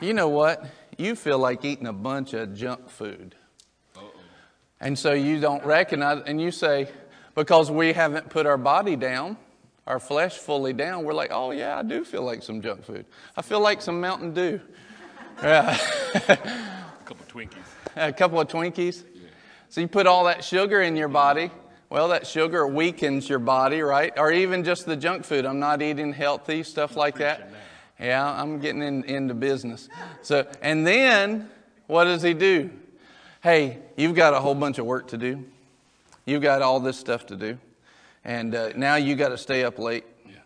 you 0.00 0.14
know 0.14 0.28
what? 0.28 0.64
You 0.96 1.14
feel 1.14 1.38
like 1.38 1.64
eating 1.64 1.86
a 1.86 1.92
bunch 1.92 2.34
of 2.34 2.54
junk 2.54 2.90
food. 2.90 3.34
And 4.80 4.98
so 4.98 5.12
you 5.12 5.40
don't 5.40 5.64
recognize, 5.64 6.22
and 6.26 6.40
you 6.40 6.50
say, 6.50 6.88
because 7.34 7.70
we 7.70 7.92
haven't 7.92 8.30
put 8.30 8.46
our 8.46 8.56
body 8.56 8.96
down, 8.96 9.36
our 9.86 9.98
flesh 9.98 10.38
fully 10.38 10.72
down, 10.72 11.04
we're 11.04 11.14
like, 11.14 11.30
oh 11.32 11.50
yeah, 11.50 11.78
I 11.78 11.82
do 11.82 12.04
feel 12.04 12.22
like 12.22 12.42
some 12.42 12.62
junk 12.62 12.84
food. 12.84 13.04
I 13.36 13.42
feel 13.42 13.60
like 13.60 13.82
some 13.82 14.00
Mountain 14.00 14.34
Dew. 14.34 14.60
Yeah. 15.42 15.78
A 16.14 16.36
couple 17.06 17.22
of 17.22 17.28
Twinkies. 17.28 17.64
a 17.96 18.12
couple 18.12 18.40
of 18.40 18.48
Twinkies. 18.48 19.02
So 19.70 19.80
you 19.80 19.88
put 19.88 20.06
all 20.06 20.24
that 20.24 20.44
sugar 20.44 20.82
in 20.82 20.96
your 20.96 21.08
body. 21.08 21.50
Well, 21.90 22.06
that 22.10 22.24
sugar 22.24 22.68
weakens 22.68 23.28
your 23.28 23.40
body, 23.40 23.82
right? 23.82 24.12
Or 24.16 24.30
even 24.30 24.62
just 24.62 24.86
the 24.86 24.96
junk 24.96 25.24
food. 25.24 25.44
I'm 25.44 25.58
not 25.58 25.82
eating 25.82 26.12
healthy, 26.12 26.62
stuff 26.62 26.94
like 26.94 27.18
that. 27.18 27.50
Yeah, 27.98 28.24
I'm 28.24 28.60
getting 28.60 28.80
in, 28.80 29.02
into 29.04 29.34
business. 29.34 29.88
So, 30.22 30.46
and 30.62 30.86
then 30.86 31.50
what 31.88 32.04
does 32.04 32.22
he 32.22 32.32
do? 32.32 32.70
Hey, 33.42 33.78
you've 33.96 34.14
got 34.14 34.34
a 34.34 34.40
whole 34.40 34.54
bunch 34.54 34.78
of 34.78 34.86
work 34.86 35.08
to 35.08 35.18
do. 35.18 35.44
You've 36.26 36.42
got 36.42 36.62
all 36.62 36.78
this 36.78 36.96
stuff 36.96 37.26
to 37.26 37.36
do. 37.36 37.58
And 38.24 38.54
uh, 38.54 38.70
now 38.76 38.94
you 38.94 39.16
got 39.16 39.30
to 39.30 39.38
stay 39.38 39.64
up 39.64 39.80
late. 39.80 40.04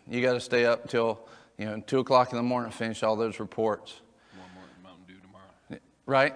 You 0.09 0.23
got 0.23 0.33
to 0.33 0.39
stay 0.39 0.65
up 0.65 0.89
till, 0.89 1.19
you 1.59 1.65
know, 1.65 1.79
2 1.85 1.99
o'clock 1.99 2.31
in 2.31 2.37
the 2.37 2.43
morning 2.43 2.71
to 2.71 2.77
finish 2.77 3.03
all 3.03 3.15
those 3.15 3.39
reports 3.39 4.01
One 4.35 4.47
more 4.55 4.63
Mountain 4.83 5.05
Dew 5.07 5.21
tomorrow. 5.21 5.81
right? 6.07 6.33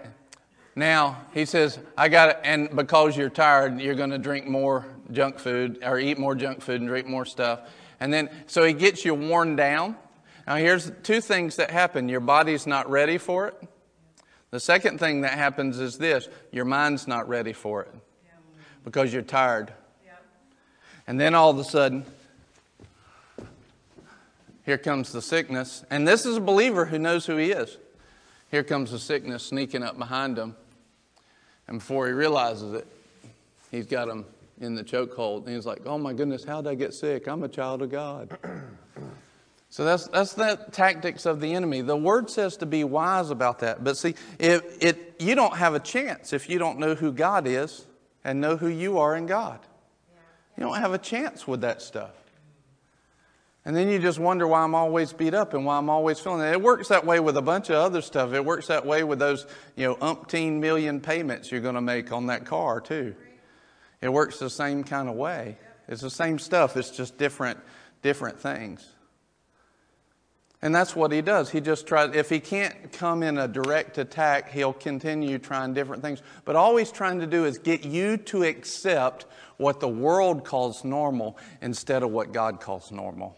Now, 0.75 1.25
he 1.33 1.45
says, 1.45 1.79
I 1.97 2.09
got 2.09 2.29
it, 2.29 2.39
and 2.43 2.69
because 2.75 3.17
you're 3.17 3.29
tired, 3.29 3.81
you're 3.81 3.95
going 3.95 4.11
to 4.11 4.17
drink 4.17 4.45
more 4.45 4.85
junk 5.11 5.39
food 5.39 5.79
or 5.83 5.99
eat 5.99 6.17
more 6.17 6.35
junk 6.35 6.61
food 6.61 6.81
and 6.81 6.89
drink 6.89 7.07
more 7.07 7.25
stuff. 7.25 7.61
And 7.99 8.13
then, 8.13 8.29
so 8.47 8.63
he 8.63 8.73
gets 8.73 9.03
you 9.03 9.13
worn 9.13 9.55
down. 9.55 9.95
Now, 10.47 10.55
here's 10.55 10.91
two 11.03 11.21
things 11.21 11.57
that 11.57 11.71
happen 11.71 12.09
your 12.09 12.19
body's 12.19 12.65
not 12.65 12.89
ready 12.89 13.17
for 13.17 13.47
it. 13.47 13.55
The 14.51 14.59
second 14.59 14.99
thing 14.99 15.21
that 15.21 15.33
happens 15.33 15.79
is 15.79 15.97
this 15.97 16.27
your 16.51 16.65
mind's 16.65 17.07
not 17.07 17.27
ready 17.27 17.53
for 17.53 17.83
it 17.83 17.93
because 18.83 19.13
you're 19.13 19.21
tired. 19.21 19.73
And 21.07 21.19
then 21.19 21.33
all 21.33 21.49
of 21.49 21.57
a 21.57 21.63
sudden, 21.63 22.05
here 24.63 24.77
comes 24.77 25.11
the 25.11 25.23
sickness. 25.23 25.83
And 25.89 26.07
this 26.07 26.25
is 26.25 26.37
a 26.37 26.41
believer 26.41 26.85
who 26.85 26.99
knows 26.99 27.25
who 27.25 27.35
he 27.37 27.51
is. 27.51 27.77
Here 28.51 28.63
comes 28.63 28.91
the 28.91 28.99
sickness 28.99 29.43
sneaking 29.43 29.81
up 29.81 29.97
behind 29.97 30.37
him. 30.37 30.55
And 31.67 31.79
before 31.79 32.05
he 32.05 32.13
realizes 32.13 32.73
it, 32.73 32.87
he's 33.71 33.87
got 33.87 34.07
him 34.07 34.25
in 34.59 34.75
the 34.75 34.83
chokehold. 34.83 35.45
And 35.45 35.55
he's 35.55 35.65
like, 35.65 35.81
oh 35.85 35.97
my 35.97 36.13
goodness, 36.13 36.43
how 36.43 36.61
did 36.61 36.69
I 36.69 36.75
get 36.75 36.93
sick? 36.93 37.27
I'm 37.27 37.43
a 37.43 37.47
child 37.47 37.81
of 37.81 37.89
God. 37.89 38.37
So 39.71 39.85
that's, 39.85 40.07
that's 40.07 40.33
the 40.33 40.59
tactics 40.71 41.27
of 41.27 41.39
the 41.41 41.53
enemy. 41.53 41.81
The 41.81 41.95
word 41.95 42.31
says 42.31 42.57
to 42.57 42.65
be 42.65 42.83
wise 42.83 43.29
about 43.29 43.59
that. 43.59 43.83
But 43.83 43.97
see, 43.97 44.15
it, 44.39 44.63
it, 44.81 45.15
you 45.19 45.35
don't 45.35 45.55
have 45.55 45.75
a 45.75 45.79
chance 45.79 46.33
if 46.33 46.49
you 46.49 46.57
don't 46.57 46.79
know 46.79 46.95
who 46.95 47.11
God 47.11 47.45
is 47.45 47.85
and 48.23 48.41
know 48.41 48.57
who 48.57 48.67
you 48.67 48.97
are 48.97 49.15
in 49.15 49.27
God. 49.27 49.59
You 50.57 50.63
don't 50.63 50.77
have 50.77 50.93
a 50.93 50.97
chance 50.97 51.47
with 51.47 51.61
that 51.61 51.83
stuff. 51.83 52.15
And 53.63 53.75
then 53.75 53.89
you 53.89 53.99
just 53.99 54.17
wonder 54.17 54.47
why 54.47 54.61
I'm 54.61 54.73
always 54.73 55.13
beat 55.13 55.35
up 55.35 55.53
and 55.53 55.63
why 55.63 55.77
I'm 55.77 55.89
always 55.89 56.19
feeling 56.19 56.39
that. 56.39 56.53
It 56.53 56.61
works 56.61 56.87
that 56.87 57.05
way 57.05 57.19
with 57.19 57.37
a 57.37 57.41
bunch 57.41 57.69
of 57.69 57.75
other 57.75 58.01
stuff. 58.01 58.33
It 58.33 58.43
works 58.43 58.67
that 58.67 58.85
way 58.85 59.03
with 59.03 59.19
those, 59.19 59.45
you 59.75 59.85
know, 59.85 59.95
umpteen 59.97 60.53
million 60.59 60.99
payments 60.99 61.51
you're 61.51 61.61
going 61.61 61.75
to 61.75 61.81
make 61.81 62.11
on 62.11 62.25
that 62.27 62.45
car, 62.45 62.81
too. 62.81 63.15
It 64.01 64.09
works 64.09 64.39
the 64.39 64.49
same 64.49 64.83
kind 64.83 65.09
of 65.09 65.15
way. 65.15 65.57
It's 65.87 66.01
the 66.01 66.09
same 66.09 66.39
stuff, 66.39 66.77
it's 66.77 66.91
just 66.91 67.17
different, 67.17 67.59
different 68.01 68.39
things. 68.39 68.87
And 70.61 70.75
that's 70.75 70.93
what 70.93 71.11
he 71.11 71.21
does. 71.21 71.49
He 71.49 71.61
just 71.61 71.87
tries, 71.87 72.13
if 72.15 72.29
he 72.29 72.41
can't 72.41 72.91
come 72.91 73.23
in 73.23 73.37
a 73.37 73.47
direct 73.47 73.97
attack, 73.97 74.51
he'll 74.51 74.73
continue 74.73 75.39
trying 75.39 75.73
different 75.73 76.03
things. 76.03 76.21
But 76.43 76.57
all 76.57 76.75
he's 76.75 76.91
trying 76.91 77.19
to 77.21 77.27
do 77.27 77.45
is 77.45 77.57
get 77.57 77.85
you 77.85 78.17
to 78.17 78.43
accept 78.43 79.25
what 79.55 79.79
the 79.79 79.87
world 79.87 80.43
calls 80.43 80.83
normal 80.83 81.37
instead 81.61 82.03
of 82.03 82.11
what 82.11 82.33
God 82.33 82.59
calls 82.59 82.91
normal. 82.91 83.37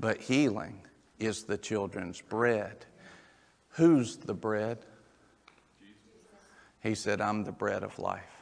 But 0.00 0.20
healing 0.20 0.80
is 1.18 1.44
the 1.44 1.58
children's 1.58 2.22
bread. 2.22 2.86
Who's 3.70 4.16
the 4.16 4.34
bread? 4.34 4.78
He 6.82 6.94
said, 6.94 7.20
I'm 7.20 7.44
the 7.44 7.52
bread 7.52 7.82
of 7.82 7.98
life. 7.98 8.35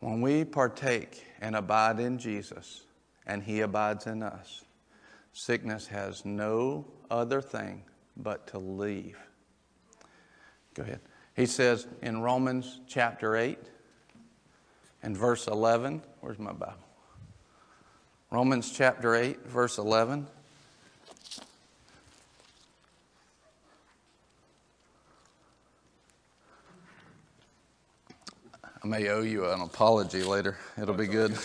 When 0.00 0.20
we 0.20 0.44
partake 0.44 1.24
and 1.40 1.56
abide 1.56 1.98
in 1.98 2.18
Jesus 2.18 2.84
and 3.26 3.42
He 3.42 3.60
abides 3.60 4.06
in 4.06 4.22
us, 4.22 4.64
sickness 5.32 5.86
has 5.88 6.24
no 6.24 6.86
other 7.10 7.40
thing 7.40 7.82
but 8.16 8.46
to 8.48 8.58
leave. 8.58 9.18
Go 10.74 10.82
ahead. 10.82 11.00
He 11.34 11.46
says 11.46 11.86
in 12.02 12.20
Romans 12.20 12.80
chapter 12.86 13.36
8 13.36 13.58
and 15.02 15.16
verse 15.16 15.46
11, 15.46 16.02
where's 16.20 16.38
my 16.38 16.52
Bible? 16.52 16.74
Romans 18.30 18.70
chapter 18.70 19.14
8, 19.14 19.46
verse 19.46 19.78
11. 19.78 20.26
May 28.88 29.08
owe 29.08 29.20
you 29.20 29.44
an 29.50 29.60
apology 29.60 30.22
later. 30.22 30.56
It'll 30.80 30.94
be 30.94 31.06
good. 31.06 31.36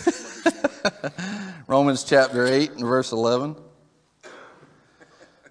Romans 1.67 2.03
chapter 2.03 2.45
8 2.45 2.71
and 2.71 2.81
verse 2.81 3.11
11. 3.11 3.55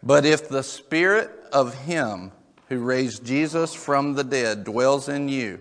But 0.03 0.25
if 0.25 0.49
the 0.49 0.63
spirit 0.63 1.31
of 1.53 1.75
him 1.75 2.33
who 2.69 2.79
raised 2.79 3.25
Jesus 3.25 3.75
from 3.75 4.15
the 4.15 4.25
dead 4.25 4.65
dwells 4.65 5.09
in 5.09 5.29
you, 5.29 5.61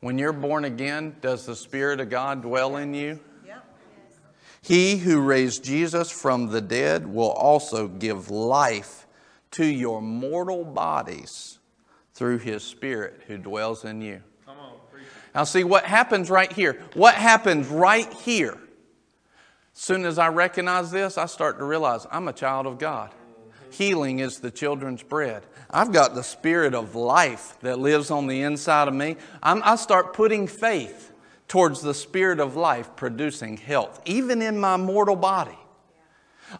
when 0.00 0.18
you're 0.18 0.32
born 0.32 0.64
again, 0.64 1.16
does 1.20 1.44
the 1.44 1.54
Spirit 1.54 2.00
of 2.00 2.08
God 2.08 2.40
dwell 2.40 2.76
in 2.76 2.94
you? 2.94 3.20
He 4.62 4.96
who 4.96 5.20
raised 5.20 5.62
Jesus 5.62 6.10
from 6.10 6.48
the 6.48 6.60
dead 6.60 7.06
will 7.06 7.30
also 7.30 7.86
give 7.86 8.30
life 8.30 9.06
to 9.52 9.64
your 9.64 10.00
mortal 10.00 10.64
bodies 10.64 11.58
through 12.14 12.38
his 12.38 12.62
Spirit 12.62 13.22
who 13.26 13.38
dwells 13.38 13.84
in 13.84 14.00
you. 14.00 14.22
Now, 15.34 15.44
see 15.44 15.64
what 15.64 15.84
happens 15.84 16.30
right 16.30 16.52
here. 16.52 16.82
What 16.94 17.14
happens 17.14 17.68
right 17.68 18.12
here? 18.12 18.58
As 19.74 19.80
soon 19.80 20.04
as 20.04 20.18
I 20.18 20.28
recognize 20.28 20.90
this, 20.90 21.16
I 21.16 21.26
start 21.26 21.58
to 21.58 21.64
realize 21.64 22.06
I'm 22.10 22.28
a 22.28 22.32
child 22.32 22.66
of 22.66 22.78
God. 22.78 23.14
Healing 23.70 24.18
is 24.18 24.40
the 24.40 24.50
children's 24.50 25.02
bread. 25.02 25.44
I've 25.70 25.92
got 25.92 26.14
the 26.14 26.24
spirit 26.24 26.74
of 26.74 26.96
life 26.96 27.56
that 27.60 27.78
lives 27.78 28.10
on 28.10 28.26
the 28.26 28.42
inside 28.42 28.88
of 28.88 28.94
me. 28.94 29.16
I'm, 29.42 29.62
I 29.64 29.76
start 29.76 30.12
putting 30.12 30.48
faith 30.48 31.12
towards 31.46 31.80
the 31.80 31.94
spirit 31.94 32.40
of 32.40 32.56
life 32.56 32.96
producing 32.96 33.56
health, 33.56 34.02
even 34.04 34.42
in 34.42 34.58
my 34.58 34.76
mortal 34.76 35.16
body. 35.16 35.58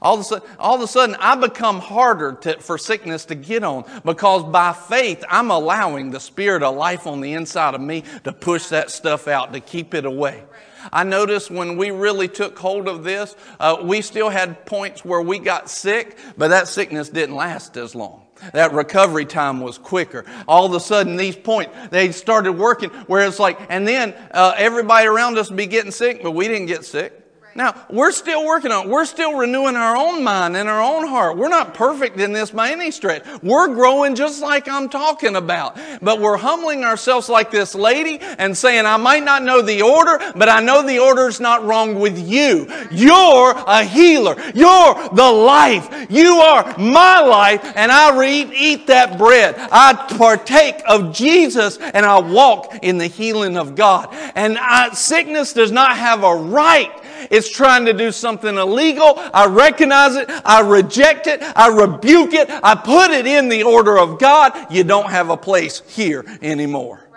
All 0.01 0.15
of 0.15 0.21
a 0.21 0.25
sudden, 0.25 0.49
all 0.59 0.77
of 0.77 0.81
a 0.83 0.87
sudden 0.87 1.17
I 1.19 1.35
become 1.37 1.81
harder 1.81 2.33
to, 2.43 2.61
for 2.61 2.79
sickness 2.79 3.25
to 3.27 3.35
get 3.35 3.65
on 3.65 3.85
because 4.05 4.45
by 4.45 4.73
faith 4.73 5.25
I'm 5.29 5.51
allowing 5.51 6.11
the 6.11 6.21
spirit 6.21 6.63
of 6.63 6.77
life 6.77 7.07
on 7.07 7.21
the 7.21 7.33
inside 7.33 7.75
of 7.75 7.81
me 7.81 8.05
to 8.25 8.33
push 8.33 8.69
that 8.69 8.91
stuff 8.91 9.29
out, 9.29 9.53
to 9.53 9.61
keep 9.61 9.95
it 9.95 10.05
away. 10.05 10.45
I 10.93 11.05
noticed 11.05 11.51
when 11.51 11.77
we 11.77 11.91
really 11.91 12.29
took 12.29 12.59
hold 12.59 12.89
of 12.89 13.05
this, 13.05 13.37
uh, 13.59 13.79
we 13.83 14.01
still 14.01 14.31
had 14.31 14.65
points 14.65 15.05
where 15.05 15.21
we 15.21 15.39
got 15.39 15.69
sick, 15.69 16.17
but 16.39 16.49
that 16.49 16.69
sickness 16.69 17.11
didn't 17.11 17.35
last 17.35 17.77
as 17.77 17.95
long. 17.95 18.23
That 18.55 18.73
recovery 18.73 19.27
time 19.27 19.61
was 19.61 19.77
quicker. 19.77 20.25
All 20.49 20.65
of 20.65 20.73
a 20.73 20.81
sudden, 20.81 21.17
these 21.17 21.37
points, 21.37 21.75
they 21.91 22.13
started 22.13 22.53
working 22.53 22.89
where 23.07 23.27
it's 23.27 23.39
like, 23.39 23.59
and 23.69 23.87
then 23.87 24.15
uh, 24.31 24.55
everybody 24.57 25.07
around 25.07 25.37
us 25.37 25.51
be 25.51 25.67
getting 25.67 25.91
sick, 25.91 26.23
but 26.23 26.31
we 26.31 26.49
didn't 26.49 26.67
get 26.67 26.85
sick. 26.85 27.20
Now, 27.55 27.75
we're 27.91 28.13
still 28.13 28.47
working 28.47 28.71
on 28.71 28.87
it. 28.87 28.91
We're 28.91 29.05
still 29.05 29.37
renewing 29.37 29.77
our 29.77 29.97
own 29.97 30.23
mind 30.23 30.57
and 30.57 30.69
our 30.69 30.81
own 30.81 31.07
heart. 31.09 31.37
We're 31.37 31.49
not 31.49 31.75
perfect 31.75 32.19
in 32.19 32.33
this 32.33 32.53
by 32.53 32.71
any 32.71 32.91
stretch. 32.91 33.25
We're 33.43 33.75
growing 33.75 34.15
just 34.15 34.41
like 34.41 34.69
I'm 34.69 34.89
talking 34.89 35.37
about. 35.37 35.79
But 36.01 36.21
we're 36.21 36.37
humbling 36.37 36.85
ourselves 36.85 37.29
like 37.29 37.51
this 37.51 37.75
lady 37.75 38.19
and 38.21 38.57
saying, 38.57 38.87
I 38.87 38.97
might 38.99 39.25
not 39.25 39.43
know 39.43 39.63
the 39.63 39.83
order, 39.83 40.19
but 40.37 40.49
I 40.49 40.61
know 40.61 40.87
the 40.87 41.01
order's 41.01 41.41
not 41.41 41.65
wrong 41.65 41.99
with 41.99 42.19
you. 42.19 42.71
You're 42.91 43.55
a 43.57 43.85
healer. 43.85 44.37
You're 44.55 45.09
the 45.13 45.31
life. 45.31 46.07
You 46.09 46.37
are 46.37 46.79
my 46.79 47.21
life, 47.21 47.65
and 47.75 47.91
I 47.91 48.11
eat, 48.25 48.53
eat 48.55 48.87
that 48.87 49.19
bread. 49.19 49.57
I 49.73 49.95
partake 50.17 50.83
of 50.87 51.13
Jesus, 51.13 51.79
and 51.79 52.07
I 52.07 52.21
walk 52.21 52.79
in 52.83 52.99
the 52.99 53.07
healing 53.07 53.57
of 53.57 53.75
God. 53.75 54.09
And 54.35 54.57
I, 54.59 54.91
sickness 54.93 55.53
does 55.53 55.73
not 55.73 55.97
have 55.97 56.23
a 56.23 56.35
right 56.35 56.91
it's 57.31 57.51
trying 57.51 57.87
to 57.87 57.93
do 57.93 58.13
something 58.13 58.57
illegal. 58.57 59.15
I 59.17 59.47
recognize 59.47 60.17
it. 60.17 60.31
I 60.45 60.61
reject 60.61 61.27
it. 61.27 61.43
I 61.43 61.69
rebuke 61.69 62.35
it. 62.35 62.49
I 62.51 62.75
put 62.75 63.11
it 63.11 63.27
in 63.27 63.49
the 63.49 63.63
order 63.63 63.99
of 63.99 64.19
God. 64.19 64.73
You 64.73 64.85
don't 64.85 65.11
have 65.11 65.31
a 65.31 65.37
place 65.37 65.83
here 65.89 66.25
anymore. 66.43 67.09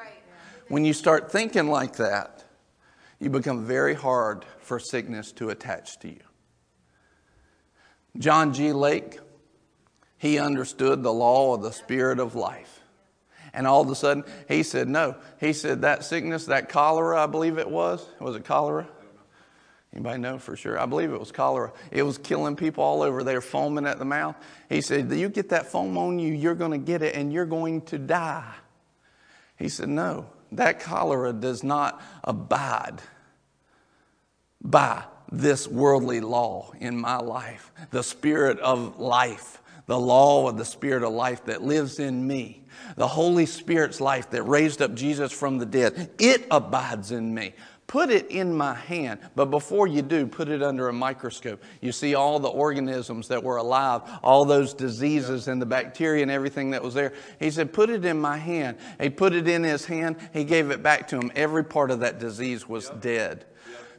When 0.67 0.85
you 0.85 0.93
start 0.93 1.31
thinking 1.31 1.67
like 1.67 1.97
that, 1.97 2.43
you 3.19 3.29
become 3.29 3.65
very 3.65 3.93
hard 3.93 4.45
for 4.59 4.79
sickness 4.79 5.31
to 5.33 5.49
attach 5.49 5.99
to 5.99 6.09
you. 6.09 6.19
John 8.17 8.53
G. 8.53 8.73
Lake, 8.73 9.19
he 10.17 10.39
understood 10.39 11.03
the 11.03 11.13
law 11.13 11.53
of 11.53 11.61
the 11.61 11.71
spirit 11.71 12.19
of 12.19 12.35
life. 12.35 12.81
And 13.53 13.67
all 13.67 13.81
of 13.81 13.89
a 13.89 13.95
sudden, 13.95 14.23
he 14.47 14.63
said, 14.63 14.89
No. 14.89 15.15
He 15.39 15.53
said, 15.53 15.81
That 15.81 16.03
sickness, 16.03 16.45
that 16.47 16.69
cholera, 16.69 17.23
I 17.23 17.27
believe 17.27 17.57
it 17.57 17.69
was, 17.69 18.05
was 18.19 18.35
it 18.35 18.45
cholera? 18.45 18.87
Anybody 19.93 20.19
know 20.19 20.39
for 20.39 20.55
sure? 20.55 20.79
I 20.79 20.87
believe 20.87 21.11
it 21.11 21.19
was 21.19 21.31
cholera. 21.31 21.71
It 21.91 22.01
was 22.01 22.17
killing 22.17 22.55
people 22.55 22.83
all 22.83 23.03
over. 23.03 23.23
They 23.23 23.39
foaming 23.39 23.85
at 23.85 23.99
the 23.99 24.05
mouth. 24.05 24.35
He 24.67 24.81
said, 24.81 25.11
You 25.11 25.29
get 25.29 25.49
that 25.49 25.67
foam 25.67 25.97
on 25.97 26.17
you, 26.17 26.33
you're 26.33 26.55
going 26.55 26.71
to 26.71 26.79
get 26.79 27.03
it 27.03 27.15
and 27.15 27.31
you're 27.31 27.45
going 27.45 27.81
to 27.83 27.99
die. 27.99 28.53
He 29.57 29.69
said, 29.69 29.89
No, 29.89 30.25
that 30.53 30.79
cholera 30.79 31.31
does 31.31 31.63
not 31.63 32.01
abide 32.23 33.01
by 34.61 35.03
this 35.31 35.67
worldly 35.67 36.21
law 36.21 36.71
in 36.79 36.97
my 36.97 37.17
life, 37.17 37.71
the 37.91 38.03
spirit 38.03 38.59
of 38.59 38.99
life, 38.99 39.61
the 39.85 39.99
law 39.99 40.47
of 40.47 40.57
the 40.57 40.65
spirit 40.65 41.03
of 41.03 41.11
life 41.11 41.45
that 41.45 41.61
lives 41.61 41.99
in 41.99 42.25
me, 42.25 42.63
the 42.95 43.07
Holy 43.07 43.45
Spirit's 43.45 43.99
life 43.99 44.29
that 44.31 44.43
raised 44.43 44.81
up 44.81 44.93
Jesus 44.93 45.31
from 45.31 45.57
the 45.57 45.65
dead. 45.65 46.11
It 46.17 46.47
abides 46.49 47.11
in 47.11 47.33
me. 47.33 47.53
Put 47.93 48.09
it 48.09 48.31
in 48.31 48.57
my 48.57 48.73
hand, 48.73 49.19
but 49.35 49.51
before 49.51 49.85
you 49.85 50.01
do, 50.01 50.25
put 50.25 50.49
it 50.49 50.63
under 50.63 50.89
a 50.89 50.93
microscope. 50.93 51.61
You 51.79 51.91
see 51.91 52.15
all 52.15 52.39
the 52.39 52.47
organisms 52.47 53.27
that 53.27 53.43
were 53.43 53.57
alive, 53.57 54.01
all 54.23 54.45
those 54.45 54.73
diseases 54.73 55.47
and 55.47 55.61
the 55.61 55.67
bacteria 55.67 56.23
and 56.23 56.31
everything 56.31 56.71
that 56.71 56.81
was 56.81 56.95
there. 56.95 57.13
He 57.39 57.51
said, 57.51 57.71
Put 57.71 57.91
it 57.91 58.03
in 58.03 58.19
my 58.19 58.35
hand. 58.35 58.77
He 58.99 59.11
put 59.11 59.35
it 59.35 59.47
in 59.47 59.63
his 59.63 59.85
hand, 59.85 60.15
he 60.33 60.43
gave 60.43 60.71
it 60.71 60.81
back 60.81 61.07
to 61.09 61.19
him. 61.19 61.31
Every 61.35 61.63
part 61.63 61.91
of 61.91 61.99
that 61.99 62.17
disease 62.17 62.67
was 62.67 62.89
dead. 62.89 63.45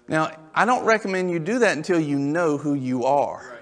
Now, 0.09 0.37
I 0.53 0.65
don't 0.65 0.85
recommend 0.85 1.31
you 1.31 1.39
do 1.39 1.61
that 1.61 1.77
until 1.77 2.01
you 2.01 2.19
know 2.19 2.59
who 2.59 2.75
you 2.75 3.05
are. 3.05 3.54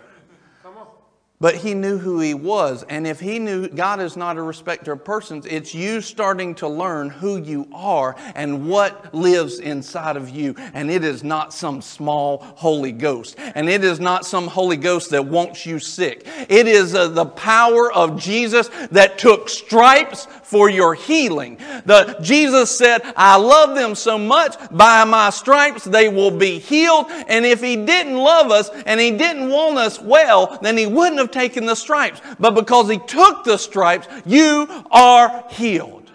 But 1.43 1.57
he 1.57 1.75
knew 1.75 1.99
who 1.99 2.21
he 2.21 2.35
was. 2.35 2.85
And 2.89 3.05
if 3.05 3.19
he 3.19 3.41
knew 3.41 3.69
God 3.69 4.01
is 4.01 4.17
not 4.17 4.37
a 4.37 4.43
respecter 4.43 4.93
of 4.93 5.05
persons, 5.05 5.45
it's 5.45 5.75
you 5.75 6.01
starting 6.01 6.55
to 6.55 6.69
learn 6.69 7.11
who 7.11 7.37
you 7.37 7.67
are 7.75 8.15
and 8.37 8.69
what 8.69 9.13
lives 9.13 9.59
inside 9.59 10.17
of 10.17 10.29
you. 10.29 10.55
And 10.73 10.89
it 10.89 11.03
is 11.03 11.25
not 11.25 11.53
some 11.53 11.83
small 11.83 12.39
Holy 12.55 12.93
Ghost. 12.93 13.35
And 13.57 13.69
it 13.69 13.83
is 13.83 13.99
not 13.99 14.25
some 14.25 14.47
Holy 14.47 14.77
Ghost 14.77 15.11
that 15.11 15.27
wants 15.27 15.67
you 15.67 15.81
sick. 15.81 16.29
It 16.49 16.69
is 16.69 16.95
uh, 16.95 17.09
the 17.09 17.27
power 17.27 17.93
of 17.93 18.21
Jesus 18.21 18.71
that 18.93 19.19
took 19.19 19.49
stripes 19.49 20.29
for 20.45 20.71
your 20.71 20.95
healing. 20.95 21.57
The, 21.87 22.19
Jesus 22.21 22.77
said, 22.77 23.01
I 23.17 23.37
love 23.37 23.75
them 23.75 23.97
so 23.97 24.17
much, 24.17 24.55
by 24.71 25.03
my 25.05 25.31
stripes 25.31 25.83
they 25.83 26.09
will 26.09 26.31
be 26.31 26.61
healed. 26.61 27.07
And 27.09 27.45
if 27.45 27.61
he 27.63 27.75
didn't 27.75 28.17
love 28.17 28.53
us 28.53 28.69
and 28.87 29.01
he 29.01 29.11
didn't 29.11 29.49
want 29.49 29.79
us 29.79 29.99
well, 29.99 30.59
then 30.63 30.77
he 30.77 30.87
wouldn't 30.87 31.19
have 31.19 31.32
taken 31.33 31.67
the 31.67 31.75
stripes. 31.75 32.21
But 32.39 32.55
because 32.55 32.91
he 32.91 32.99
took 32.99 33.45
the 33.45 33.57
stripes, 33.57 34.07
you 34.25 34.67
are 34.91 35.45
healed. 35.51 36.11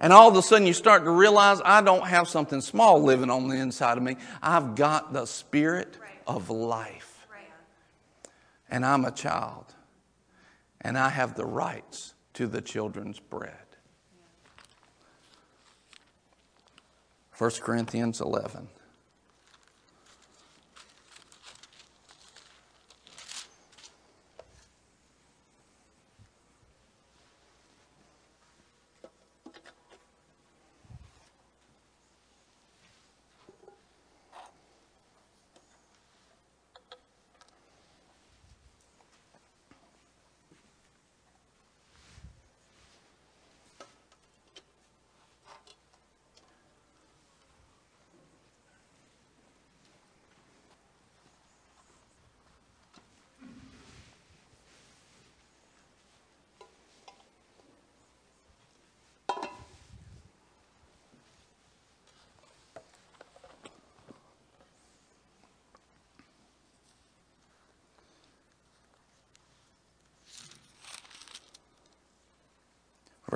And 0.00 0.12
all 0.12 0.28
of 0.28 0.36
a 0.36 0.42
sudden 0.42 0.66
you 0.66 0.74
start 0.74 1.04
to 1.04 1.10
realize 1.10 1.60
I 1.64 1.80
don't 1.80 2.06
have 2.06 2.28
something 2.28 2.60
small 2.60 3.02
living 3.02 3.30
on 3.30 3.48
the 3.48 3.56
inside 3.56 3.96
of 3.96 4.04
me. 4.04 4.16
I've 4.42 4.74
got 4.74 5.12
the 5.12 5.24
spirit 5.26 5.96
of 6.26 6.50
life. 6.50 7.26
And 8.70 8.84
I'm 8.84 9.04
a 9.04 9.10
child. 9.10 9.74
And 10.80 10.98
I 10.98 11.08
have 11.08 11.34
the 11.34 11.46
rights 11.46 12.14
to 12.34 12.46
the 12.46 12.60
children's 12.60 13.18
bread. 13.18 13.54
1 17.38 17.50
Corinthians 17.62 18.20
11. 18.20 18.68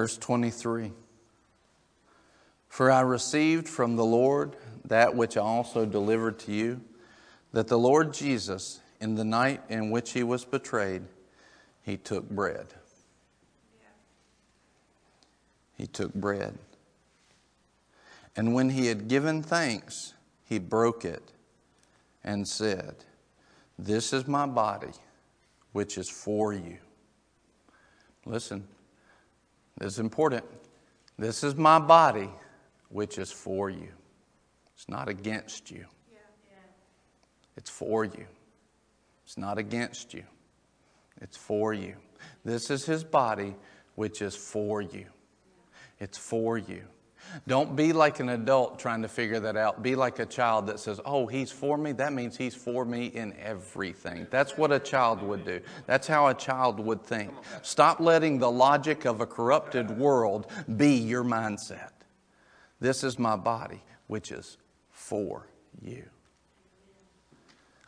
Verse 0.01 0.17
23 0.17 0.93
For 2.71 2.91
I 2.91 3.03
received 3.03 3.69
from 3.69 3.97
the 3.97 4.05
Lord 4.05 4.57
that 4.87 5.15
which 5.15 5.37
I 5.37 5.43
also 5.43 5.85
delivered 5.85 6.39
to 6.39 6.53
you, 6.53 6.81
that 7.53 7.69
the 7.69 7.79
Lord 7.79 8.15
Jesus, 8.15 8.81
in 8.99 9.17
the 9.17 9.27
night 9.27 9.61
in 9.69 9.91
which 9.91 10.13
he 10.13 10.23
was 10.23 10.47
betrayed, 10.47 11.03
he 11.83 11.99
took 11.99 12.31
bread. 12.31 12.69
He 15.77 15.87
took 15.87 16.15
bread. 16.15 16.57
And 18.35 18.55
when 18.55 18.71
he 18.71 18.87
had 18.87 19.07
given 19.07 19.43
thanks, 19.43 20.15
he 20.47 20.59
broke 20.59 21.05
it 21.05 21.31
and 22.25 22.49
said, 22.49 23.05
This 23.79 24.15
is 24.15 24.27
my 24.27 24.47
body, 24.47 24.95
which 25.73 25.99
is 25.99 26.09
for 26.09 26.55
you. 26.55 26.79
Listen, 28.25 28.67
this 29.79 29.95
is 29.95 29.99
important. 29.99 30.45
This 31.19 31.45
is 31.45 31.55
my 31.55 31.79
body, 31.79 32.31
which 32.89 33.19
is 33.19 33.31
for 33.31 33.71
you. 33.71 33.89
It's 34.75 34.89
not 34.89 35.09
against 35.09 35.71
you, 35.71 35.85
it's 37.57 37.71
for 37.71 38.05
you. 38.05 38.27
It's 39.25 39.39
not 39.39 39.59
against 39.59 40.15
you, 40.15 40.25
it's 41.21 41.37
for 41.37 41.73
you. 41.73 41.95
This 42.45 42.71
is 42.71 42.85
his 42.85 43.05
body, 43.05 43.55
which 43.95 44.23
is 44.23 44.35
for 44.35 44.81
you. 44.81 45.07
It's 45.99 46.17
for 46.17 46.57
you. 46.57 46.83
Don't 47.47 47.77
be 47.77 47.93
like 47.93 48.21
an 48.21 48.29
adult 48.29 48.79
trying 48.79 49.03
to 49.03 49.09
figure 49.09 49.41
that 49.41 49.57
out. 49.57 49.83
Be 49.83 49.95
like 49.95 50.19
a 50.19 50.27
child 50.27 50.67
that 50.67 50.81
says, 50.81 51.01
Oh, 51.05 51.27
he's 51.27 51.51
for 51.51 51.77
me. 51.77 51.93
That 51.93 52.13
means 52.13 52.37
he's 52.37 52.55
for 52.55 52.85
me 52.85 53.07
in 53.07 53.35
everything. 53.39 54.27
That's 54.31 54.57
what 54.57 54.73
a 54.73 54.79
child 54.79 55.23
would 55.23 55.45
do. 55.45 55.61
That's 55.87 56.07
how 56.07 56.29
a 56.29 56.35
child 56.35 56.81
would 56.81 57.03
think. 57.03 57.33
Stop 57.63 58.01
letting 58.01 58.39
the 58.39 58.51
logic 58.51 59.05
of 59.05 59.21
a 59.21 59.27
corrupted 59.27 59.91
world 59.91 60.47
be 60.77 60.95
your 60.95 61.25
mindset. 61.25 61.91
This 62.81 63.05
is 63.05 63.19
my 63.19 63.37
body, 63.37 63.83
which 64.07 64.33
is 64.33 64.57
for 64.91 65.47
you. 65.83 66.05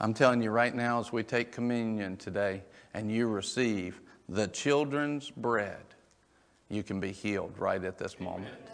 I'm 0.00 0.14
telling 0.14 0.42
you 0.42 0.50
right 0.50 0.74
now, 0.74 0.98
as 0.98 1.12
we 1.12 1.22
take 1.22 1.52
communion 1.52 2.16
today 2.16 2.62
and 2.92 3.10
you 3.10 3.28
receive 3.28 4.00
the 4.28 4.48
children's 4.48 5.30
bread, 5.30 5.84
you 6.68 6.82
can 6.82 7.00
be 7.00 7.12
healed 7.12 7.54
right 7.58 7.82
at 7.84 7.98
this 7.98 8.18
moment. 8.18 8.71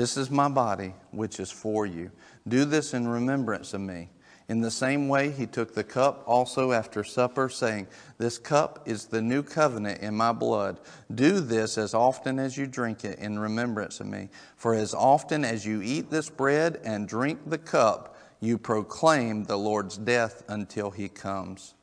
This 0.00 0.16
is 0.16 0.30
my 0.30 0.48
body, 0.48 0.94
which 1.10 1.38
is 1.38 1.50
for 1.50 1.84
you. 1.84 2.10
Do 2.48 2.64
this 2.64 2.94
in 2.94 3.06
remembrance 3.06 3.74
of 3.74 3.82
me. 3.82 4.08
In 4.48 4.62
the 4.62 4.70
same 4.70 5.10
way, 5.10 5.30
he 5.30 5.44
took 5.44 5.74
the 5.74 5.84
cup 5.84 6.24
also 6.26 6.72
after 6.72 7.04
supper, 7.04 7.50
saying, 7.50 7.86
This 8.16 8.38
cup 8.38 8.88
is 8.88 9.04
the 9.04 9.20
new 9.20 9.42
covenant 9.42 10.00
in 10.00 10.14
my 10.14 10.32
blood. 10.32 10.80
Do 11.14 11.40
this 11.40 11.76
as 11.76 11.92
often 11.92 12.38
as 12.38 12.56
you 12.56 12.66
drink 12.66 13.04
it 13.04 13.18
in 13.18 13.38
remembrance 13.38 14.00
of 14.00 14.06
me. 14.06 14.30
For 14.56 14.74
as 14.74 14.94
often 14.94 15.44
as 15.44 15.66
you 15.66 15.82
eat 15.82 16.08
this 16.08 16.30
bread 16.30 16.80
and 16.82 17.06
drink 17.06 17.40
the 17.50 17.58
cup, 17.58 18.16
you 18.40 18.56
proclaim 18.56 19.44
the 19.44 19.58
Lord's 19.58 19.98
death 19.98 20.44
until 20.48 20.90
he 20.90 21.10
comes. 21.10 21.74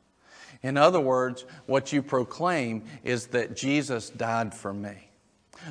In 0.64 0.76
other 0.76 0.98
words, 0.98 1.44
what 1.66 1.92
you 1.92 2.02
proclaim 2.02 2.82
is 3.04 3.28
that 3.28 3.56
Jesus 3.56 4.10
died 4.10 4.52
for 4.52 4.74
me. 4.74 5.08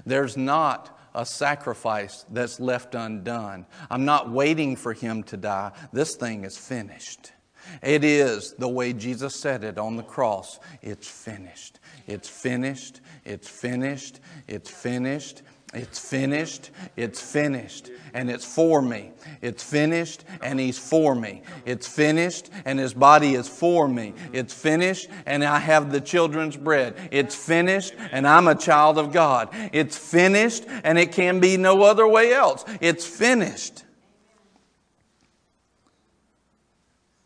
There's 0.06 0.38
not 0.38 0.97
a 1.18 1.26
sacrifice 1.26 2.26
that's 2.32 2.60
left 2.60 2.96
undone. 2.96 3.66
I'm 3.90 4.06
not 4.06 4.30
waiting 4.30 4.76
for 4.76 4.94
him 4.94 5.24
to 5.24 5.36
die. 5.36 5.72
This 5.92 6.16
thing 6.16 6.46
is 6.46 6.58
finished. 6.58 7.34
It 7.82 8.04
is 8.04 8.54
the 8.54 8.70
way 8.70 8.94
Jesus 8.94 9.36
said 9.36 9.64
it 9.64 9.78
on 9.78 9.98
the 9.98 10.04
cross. 10.04 10.60
It's 10.82 11.08
finished. 11.08 11.80
It's 12.06 12.30
finished. 12.30 13.02
It's 13.26 13.50
finished. 13.50 14.22
It's 14.48 14.70
finished. 14.70 15.42
It's 15.42 15.42
finished. 15.42 15.42
It's 15.74 16.00
finished. 16.00 16.72
It's 16.96 17.20
finished. 17.22 17.90
And 18.14 18.30
it's 18.30 18.46
for 18.46 18.82
me. 18.82 19.12
It's 19.42 19.64
finished 19.64 20.24
and 20.42 20.60
he's 20.60 20.80
for 20.80 21.14
me. 21.14 21.42
It's 21.66 21.88
finished 21.88 22.50
and 22.66 22.80
his 22.80 22.94
body 22.94 23.36
is 23.36 23.50
for 23.50 23.88
me. 23.88 24.14
It's 24.32 24.54
finished 24.54 25.10
and 25.26 25.44
I 25.44 25.60
have 25.60 25.92
the 25.92 26.00
children's 26.00 26.56
bread. 26.56 26.96
It's 27.12 27.36
finished 27.36 27.94
and 28.12 28.26
I'm 28.26 28.48
a 28.48 28.56
child 28.56 28.98
of 28.98 29.12
God. 29.12 29.50
It's 29.74 29.98
finished 29.98 30.64
and 30.84 30.98
it 30.98 31.12
can 31.12 31.40
be 31.40 31.58
no 31.58 31.84
other 31.84 32.08
way 32.08 32.34
else. 32.34 32.64
It's 32.80 33.06
finished. 33.06 33.84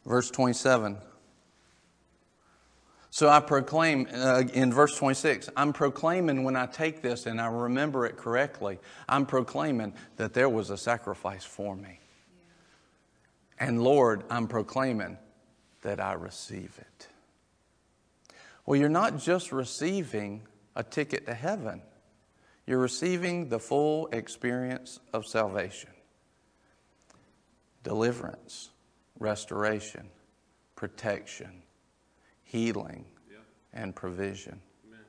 Verse 0.04 0.32
27. 0.32 0.98
So 3.14 3.28
I 3.28 3.42
proclaim 3.42 4.08
uh, 4.14 4.44
in 4.54 4.72
verse 4.72 4.96
26, 4.96 5.50
I'm 5.58 5.74
proclaiming 5.74 6.46
when 6.46 6.56
I 6.56 6.66
take 6.66 7.02
this 7.02 7.26
and 7.26 7.42
I 7.42 7.48
remember 7.48 8.06
it 8.06 8.16
correctly, 8.16 8.80
I'm 9.08 9.26
proclaiming 9.26 9.94
that 10.16 10.34
there 10.34 10.48
was 10.48 10.70
a 10.70 10.78
sacrifice 10.78 11.44
for 11.44 11.76
me. 11.76 12.00
And 13.60 13.84
Lord, 13.84 14.24
I'm 14.30 14.48
proclaiming 14.48 15.18
that 15.82 16.00
I 16.00 16.14
receive 16.14 16.80
it. 16.80 17.08
Well, 18.66 18.80
you're 18.80 18.88
not 18.88 19.20
just 19.20 19.52
receiving 19.52 20.44
a 20.78 20.84
ticket 20.84 21.26
to 21.26 21.34
heaven, 21.34 21.82
you're 22.66 22.80
receiving 22.80 23.50
the 23.50 23.60
full 23.60 24.08
experience 24.14 25.02
of 25.12 25.26
salvation 25.26 25.90
deliverance, 27.84 28.70
restoration, 29.20 30.08
protection 30.76 31.64
healing, 32.52 33.06
and 33.74 33.96
provision. 33.96 34.60
Amen. 34.86 35.06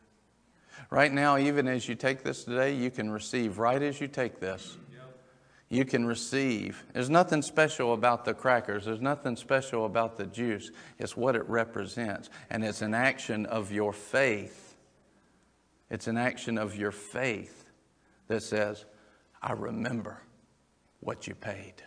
Right 0.91 1.13
now, 1.13 1.39
even 1.39 1.67
as 1.67 1.89
you 1.89 1.97
take 1.97 2.23
this 2.23 2.45
today, 2.45 2.73
you 2.77 2.89
can 2.89 3.11
receive 3.11 3.59
right 3.59 3.83
as 3.83 4.01
you 4.01 4.07
take 4.07 4.39
this. 4.39 4.79
You 5.69 5.85
can 5.85 6.07
receive. 6.07 6.85
There's 6.93 7.11
nothing 7.11 7.43
special 7.43 7.95
about 7.95 8.25
the 8.25 8.35
crackers. 8.35 8.85
There's 8.85 9.01
nothing 9.01 9.37
special 9.37 9.87
about 9.87 10.19
the 10.19 10.27
juice. 10.27 10.71
It's 10.99 11.17
what 11.17 11.35
it 11.35 11.49
represents. 11.49 12.29
And 12.51 12.63
it's 12.63 12.83
an 12.83 12.95
action 12.95 13.47
of 13.47 13.73
your 13.73 13.93
faith. 13.93 14.77
It's 15.91 16.07
an 16.07 16.19
action 16.19 16.59
of 16.59 16.77
your 16.77 16.93
faith 16.93 17.71
that 18.29 18.43
says, 18.43 18.85
I 19.41 19.53
remember 19.55 20.23
what 21.01 21.27
you 21.27 21.35
paid. 21.35 21.83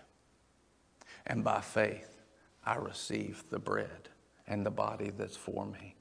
And 1.27 1.43
by 1.43 1.61
faith, 1.61 2.23
I 2.65 2.75
receive 2.75 3.43
the 3.51 3.59
bread 3.59 4.09
and 4.47 4.65
the 4.65 4.71
body 4.71 5.11
that's 5.17 5.35
for 5.35 5.65
me. 5.65 5.95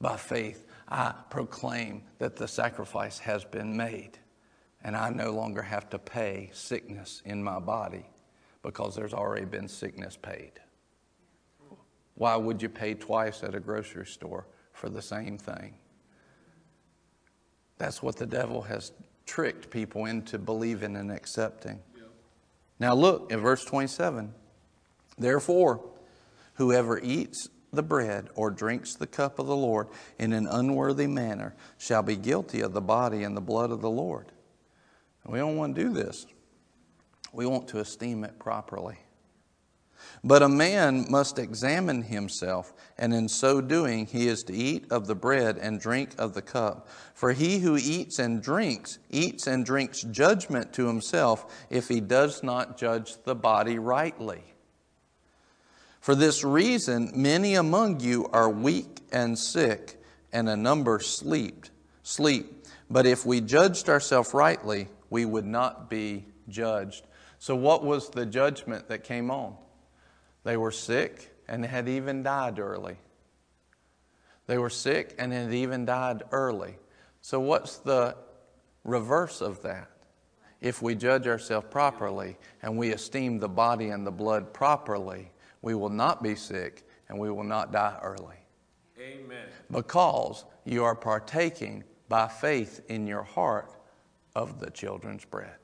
By 0.00 0.16
faith, 0.16 0.66
I 0.88 1.12
proclaim 1.30 2.02
that 2.18 2.36
the 2.36 2.48
sacrifice 2.48 3.18
has 3.18 3.44
been 3.44 3.76
made, 3.76 4.18
and 4.82 4.96
I 4.96 5.10
no 5.10 5.30
longer 5.32 5.62
have 5.62 5.90
to 5.90 5.98
pay 5.98 6.50
sickness 6.52 7.22
in 7.24 7.42
my 7.42 7.58
body 7.58 8.06
because 8.62 8.94
there's 8.94 9.14
already 9.14 9.46
been 9.46 9.68
sickness 9.68 10.16
paid. 10.16 10.52
Why 12.14 12.36
would 12.36 12.60
you 12.60 12.68
pay 12.68 12.94
twice 12.94 13.42
at 13.42 13.54
a 13.54 13.60
grocery 13.60 14.06
store 14.06 14.46
for 14.72 14.88
the 14.88 15.02
same 15.02 15.38
thing? 15.38 15.74
That's 17.78 18.02
what 18.02 18.16
the 18.16 18.26
devil 18.26 18.62
has 18.62 18.92
tricked 19.24 19.70
people 19.70 20.06
into 20.06 20.38
believing 20.38 20.96
and 20.96 21.12
accepting. 21.12 21.78
Now, 22.80 22.94
look 22.94 23.30
in 23.32 23.40
verse 23.40 23.64
27. 23.64 24.32
Therefore, 25.16 25.84
whoever 26.54 26.98
eats 26.98 27.48
the 27.78 27.82
bread 27.84 28.28
or 28.34 28.50
drinks 28.50 28.96
the 28.96 29.06
cup 29.06 29.38
of 29.38 29.46
the 29.46 29.54
Lord 29.54 29.86
in 30.18 30.32
an 30.32 30.48
unworthy 30.48 31.06
manner 31.06 31.54
shall 31.78 32.02
be 32.02 32.16
guilty 32.16 32.60
of 32.60 32.72
the 32.72 32.80
body 32.80 33.22
and 33.22 33.36
the 33.36 33.40
blood 33.40 33.70
of 33.70 33.80
the 33.80 33.88
Lord. 33.88 34.32
We 35.24 35.38
don't 35.38 35.56
want 35.56 35.76
to 35.76 35.84
do 35.84 35.92
this. 35.92 36.26
We 37.32 37.46
want 37.46 37.68
to 37.68 37.78
esteem 37.78 38.24
it 38.24 38.36
properly. 38.40 38.98
But 40.24 40.42
a 40.42 40.48
man 40.48 41.06
must 41.08 41.38
examine 41.38 42.02
himself, 42.02 42.72
and 42.98 43.14
in 43.14 43.28
so 43.28 43.60
doing, 43.60 44.06
he 44.06 44.26
is 44.26 44.42
to 44.44 44.52
eat 44.52 44.90
of 44.90 45.06
the 45.06 45.14
bread 45.14 45.56
and 45.56 45.78
drink 45.78 46.10
of 46.18 46.34
the 46.34 46.42
cup. 46.42 46.88
For 47.14 47.32
he 47.32 47.60
who 47.60 47.76
eats 47.76 48.18
and 48.18 48.42
drinks, 48.42 48.98
eats 49.08 49.46
and 49.46 49.64
drinks 49.64 50.00
judgment 50.02 50.72
to 50.72 50.88
himself 50.88 51.66
if 51.70 51.86
he 51.86 52.00
does 52.00 52.42
not 52.42 52.76
judge 52.76 53.22
the 53.22 53.36
body 53.36 53.78
rightly. 53.78 54.42
For 56.08 56.14
this 56.14 56.42
reason, 56.42 57.12
many 57.14 57.54
among 57.56 58.00
you 58.00 58.30
are 58.32 58.48
weak 58.48 59.02
and 59.12 59.38
sick, 59.38 60.02
and 60.32 60.48
a 60.48 60.56
number 60.56 61.00
sleep. 61.00 61.66
Sleep. 62.02 62.64
But 62.88 63.04
if 63.04 63.26
we 63.26 63.42
judged 63.42 63.90
ourselves 63.90 64.32
rightly, 64.32 64.88
we 65.10 65.26
would 65.26 65.44
not 65.44 65.90
be 65.90 66.24
judged. 66.48 67.06
So, 67.38 67.54
what 67.54 67.84
was 67.84 68.08
the 68.08 68.24
judgment 68.24 68.88
that 68.88 69.04
came 69.04 69.30
on? 69.30 69.54
They 70.44 70.56
were 70.56 70.70
sick 70.70 71.36
and 71.46 71.62
had 71.62 71.90
even 71.90 72.22
died 72.22 72.58
early. 72.58 72.96
They 74.46 74.56
were 74.56 74.70
sick 74.70 75.14
and 75.18 75.30
had 75.30 75.52
even 75.52 75.84
died 75.84 76.22
early. 76.32 76.78
So, 77.20 77.38
what's 77.38 77.76
the 77.76 78.16
reverse 78.82 79.42
of 79.42 79.60
that? 79.60 79.90
If 80.62 80.80
we 80.80 80.94
judge 80.94 81.26
ourselves 81.26 81.66
properly 81.70 82.38
and 82.62 82.78
we 82.78 82.92
esteem 82.92 83.40
the 83.40 83.48
body 83.50 83.90
and 83.90 84.06
the 84.06 84.10
blood 84.10 84.54
properly, 84.54 85.32
we 85.62 85.74
will 85.74 85.90
not 85.90 86.22
be 86.22 86.34
sick 86.34 86.86
and 87.08 87.18
we 87.18 87.30
will 87.30 87.44
not 87.44 87.72
die 87.72 87.98
early. 88.02 88.36
Amen. 89.00 89.46
because 89.70 90.44
you 90.64 90.82
are 90.84 90.94
partaking 90.96 91.84
by 92.08 92.26
faith 92.26 92.80
in 92.88 93.06
your 93.06 93.22
heart 93.22 93.70
of 94.34 94.60
the 94.60 94.70
children's 94.70 95.24
bread. 95.24 95.56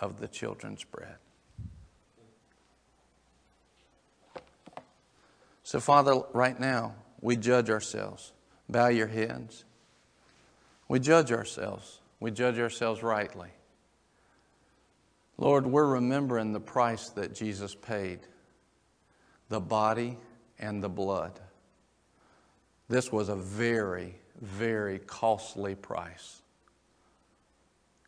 Of 0.00 0.18
the 0.20 0.28
children's 0.28 0.84
bread. 0.84 1.16
So, 5.62 5.80
Father, 5.80 6.20
right 6.32 6.58
now, 6.58 6.94
we 7.20 7.36
judge 7.36 7.70
ourselves. 7.70 8.32
Bow 8.68 8.88
your 8.88 9.08
heads. 9.08 9.64
We 10.88 11.00
judge 11.00 11.32
ourselves. 11.32 12.00
We 12.20 12.30
judge 12.30 12.58
ourselves 12.58 13.02
rightly. 13.02 13.50
Lord, 15.38 15.66
we're 15.66 15.86
remembering 15.86 16.52
the 16.52 16.60
price 16.60 17.08
that 17.10 17.34
Jesus 17.34 17.74
paid 17.74 18.20
the 19.48 19.60
body 19.60 20.18
and 20.58 20.82
the 20.82 20.88
blood. 20.88 21.38
This 22.88 23.10
was 23.12 23.28
a 23.28 23.36
very, 23.36 24.14
very 24.40 24.98
costly 25.00 25.74
price. 25.74 26.42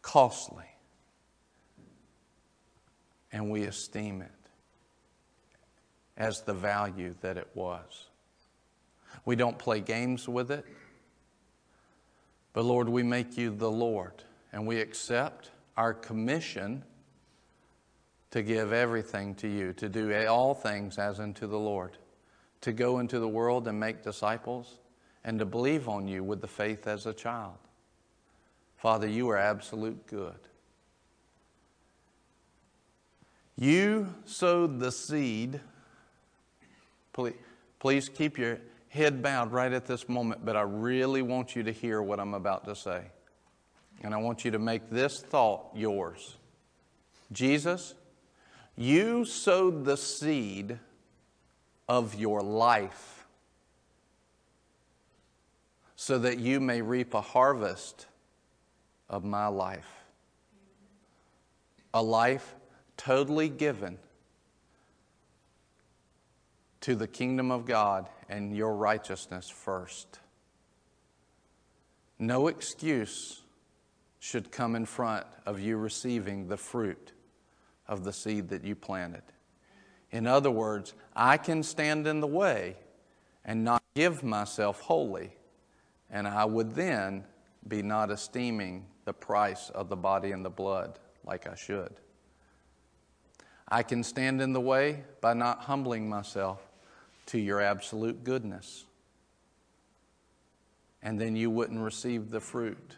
Costly. 0.03 0.65
And 3.33 3.51
we 3.51 3.65
esteem 3.65 4.23
it 4.23 4.31
as 6.17 6.43
the 6.43 6.55
value 6.55 7.15
that 7.21 7.37
it 7.37 7.49
was. 7.55 8.07
We 9.25 9.37
don't 9.37 9.59
play 9.59 9.81
games 9.81 10.29
with 10.29 10.51
it. 10.51 10.65
But 12.53 12.65
Lord, 12.65 12.89
we 12.89 13.03
make 13.03 13.37
you 13.37 13.55
the 13.55 13.71
Lord 13.71 14.25
and 14.53 14.67
we 14.67 14.81
accept 14.81 15.51
our 15.77 15.95
commission 15.95 16.83
to 18.31 18.43
give 18.43 18.73
everything 18.73 19.35
to 19.37 19.49
you, 19.49 19.73
to 19.75 19.89
do 19.89 20.27
all 20.27 20.55
things 20.55 20.99
as 20.99 21.19
unto 21.19 21.47
the 21.47 21.59
Lord, 21.59 21.97
to 22.61 22.73
go 22.73 22.99
into 22.99 23.19
the 23.19 23.29
world 23.29 23.67
and 23.69 23.79
make 23.79 24.03
disciples, 24.03 24.79
and 25.25 25.39
to 25.39 25.45
believe 25.45 25.89
on 25.89 26.07
you 26.09 26.23
with 26.23 26.41
the 26.41 26.49
faith 26.49 26.87
as 26.87 27.07
a 27.07 27.13
child. 27.13 27.57
Father, 28.77 29.09
you 29.09 29.29
are 29.31 29.37
absolute 29.37 30.07
good. 30.07 30.39
You 33.57 34.15
sowed 34.25 34.79
the 34.79 34.93
seed. 34.93 35.61
Please, 37.13 37.35
please 37.81 38.09
keep 38.09 38.39
your 38.39 38.61
head 38.89 39.21
bowed 39.21 39.51
right 39.51 39.73
at 39.73 39.87
this 39.87 40.09
moment, 40.09 40.45
but 40.45 40.57
I 40.57 40.61
really 40.61 41.23
want 41.23 41.57
you 41.57 41.65
to 41.65 41.73
hear 41.73 42.01
what 42.01 42.21
I'm 42.21 42.35
about 42.35 42.65
to 42.67 42.77
say. 42.77 43.03
And 44.03 44.15
I 44.15 44.19
want 44.19 44.45
you 44.45 44.53
to 44.53 44.61
make 44.61 44.89
this 44.91 45.21
thought 45.21 45.71
yours. 45.75 46.37
Jesus, 47.33 47.95
you 48.79 49.25
sowed 49.25 49.85
the 49.85 49.97
seed 49.97 50.79
of 51.89 52.15
your 52.15 52.41
life 52.43 53.27
so 55.97 56.17
that 56.21 56.39
you 56.39 56.61
may 56.61 56.81
reap 56.81 57.13
a 57.13 57.21
harvest 57.21 58.07
of 59.11 59.25
my 59.25 59.49
life. 59.49 59.91
A 61.93 62.01
life 62.01 62.55
totally 62.97 63.49
given 63.49 63.99
to 66.81 66.95
the 66.95 67.09
kingdom 67.09 67.51
of 67.51 67.67
God 67.67 68.09
and 68.29 68.57
your 68.57 68.77
righteousness 68.77 69.49
first. 69.49 70.21
No 72.21 72.47
excuse 72.47 73.43
should 74.21 74.53
come 74.53 74.77
in 74.77 74.87
front 74.87 75.27
of 75.47 75.59
you 75.59 75.77
receiving 75.77 76.47
the 76.47 76.57
fruit 76.57 77.13
of 77.89 78.05
the 78.05 78.13
seed 78.13 78.49
that 78.51 78.65
you 78.65 78.75
planted. 78.75 79.23
In 80.11 80.27
other 80.27 80.51
words, 80.51 80.95
I 81.15 81.37
can 81.37 81.63
stand 81.63 82.07
in 82.07 82.21
the 82.21 82.27
way 82.27 82.77
and 83.45 83.65
not 83.65 83.83
give 83.95 84.23
myself 84.23 84.81
wholly, 84.81 85.37
and 86.11 86.27
I 86.27 86.45
would 86.45 86.75
then 86.75 87.25
be 87.67 87.83
not 87.83 88.11
esteeming 88.11 88.87
the 89.05 89.13
price 89.13 89.71
of 89.71 89.89
the 89.89 89.97
body 89.97 90.33
and 90.33 90.45
the 90.45 90.51
blood 90.51 90.99
like 91.25 91.47
I 91.47 91.55
should. 91.55 91.95
I 93.67 93.83
can 93.83 94.03
stand 94.03 94.41
in 94.41 94.53
the 94.53 94.61
way 94.61 95.05
by 95.21 95.35
not 95.35 95.61
humbling 95.61 96.09
myself 96.09 96.63
to 97.27 97.39
your 97.39 97.61
absolute 97.61 98.25
goodness. 98.25 98.85
And 101.03 101.21
then 101.21 101.37
you 101.37 101.51
wouldn't 101.51 101.81
receive 101.81 102.31
the 102.31 102.41
fruit. 102.41 102.97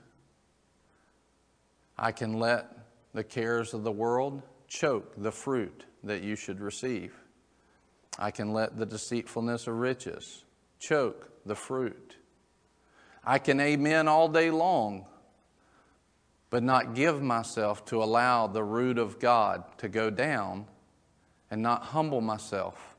I 1.98 2.12
can 2.12 2.38
let 2.38 2.72
the 3.12 3.24
cares 3.24 3.74
of 3.74 3.82
the 3.82 3.92
world 3.92 4.42
choke 4.70 5.12
the 5.16 5.32
fruit 5.32 5.84
that 6.04 6.22
you 6.22 6.36
should 6.36 6.60
receive. 6.60 7.12
I 8.18 8.30
can 8.30 8.52
let 8.52 8.78
the 8.78 8.86
deceitfulness 8.86 9.66
of 9.66 9.74
riches 9.74 10.44
choke 10.78 11.28
the 11.44 11.56
fruit. 11.56 12.16
I 13.24 13.38
can 13.38 13.60
amen 13.60 14.08
all 14.08 14.28
day 14.28 14.50
long, 14.50 15.04
but 16.48 16.62
not 16.62 16.94
give 16.94 17.20
myself 17.20 17.84
to 17.86 18.02
allow 18.02 18.46
the 18.46 18.62
root 18.62 18.96
of 18.96 19.18
God 19.18 19.64
to 19.78 19.88
go 19.88 20.08
down 20.08 20.66
and 21.50 21.60
not 21.60 21.82
humble 21.82 22.20
myself 22.20 22.96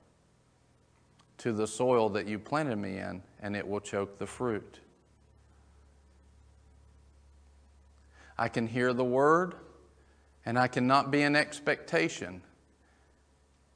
to 1.37 1.53
the 1.53 1.65
soil 1.65 2.09
that 2.09 2.27
you 2.27 2.37
planted 2.37 2.75
me 2.75 2.97
in, 2.97 3.23
and 3.41 3.55
it 3.55 3.67
will 3.67 3.79
choke 3.79 4.19
the 4.19 4.27
fruit. 4.27 4.79
I 8.37 8.47
can 8.47 8.67
hear 8.67 8.93
the 8.93 9.03
word, 9.03 9.55
and 10.45 10.57
I 10.57 10.67
cannot 10.67 11.11
be 11.11 11.21
in 11.21 11.35
expectation. 11.35 12.41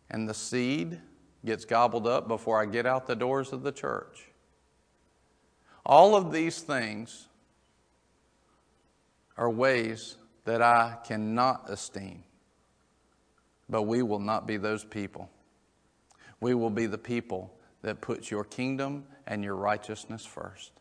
And 0.10 0.28
the 0.28 0.34
seed 0.34 1.00
gets 1.44 1.66
gobbled 1.66 2.08
up 2.08 2.28
before 2.28 2.62
I 2.62 2.66
get 2.66 2.86
out 2.86 3.08
the 3.08 3.16
doors 3.16 3.54
of 3.54 3.64
the 3.64 3.72
church. 3.72 4.26
All 5.86 6.16
of 6.16 6.32
these 6.32 6.62
things 6.62 7.28
are 9.38 9.50
ways 9.50 10.18
that 10.46 10.62
I 10.62 10.98
cannot 11.06 11.70
esteem. 11.70 12.24
But 13.70 13.84
we 13.84 14.02
will 14.02 14.20
not 14.20 14.48
be 14.48 14.58
those 14.58 14.84
people. 14.84 15.30
We 16.40 16.54
will 16.54 16.70
be 16.70 16.86
the 16.86 16.98
people 16.98 17.52
that 17.82 18.02
puts 18.02 18.32
your 18.32 18.44
kingdom 18.44 19.06
and 19.28 19.44
your 19.44 19.56
righteousness 19.56 20.26
first. 20.26 20.72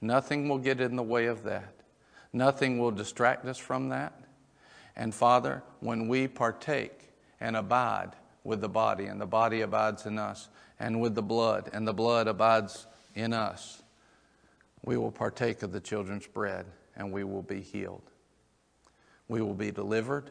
Nothing 0.00 0.48
will 0.48 0.58
get 0.58 0.80
in 0.80 0.96
the 0.96 1.02
way 1.02 1.26
of 1.26 1.42
that. 1.44 1.74
Nothing 2.32 2.78
will 2.78 2.90
distract 2.90 3.46
us 3.46 3.58
from 3.58 3.88
that. 3.88 4.18
And 4.98 5.14
Father, 5.14 5.62
when 5.78 6.08
we 6.08 6.26
partake 6.26 7.12
and 7.40 7.56
abide 7.56 8.10
with 8.42 8.60
the 8.60 8.68
body, 8.68 9.06
and 9.06 9.20
the 9.20 9.26
body 9.26 9.60
abides 9.60 10.04
in 10.04 10.18
us, 10.18 10.48
and 10.80 11.00
with 11.00 11.14
the 11.14 11.22
blood, 11.22 11.70
and 11.72 11.86
the 11.86 11.94
blood 11.94 12.26
abides 12.26 12.86
in 13.14 13.32
us, 13.32 13.82
we 14.84 14.96
will 14.96 15.12
partake 15.12 15.62
of 15.62 15.72
the 15.72 15.80
children's 15.80 16.26
bread 16.26 16.66
and 16.96 17.12
we 17.12 17.24
will 17.24 17.42
be 17.42 17.60
healed. 17.60 18.02
We 19.28 19.40
will 19.40 19.54
be 19.54 19.70
delivered. 19.70 20.30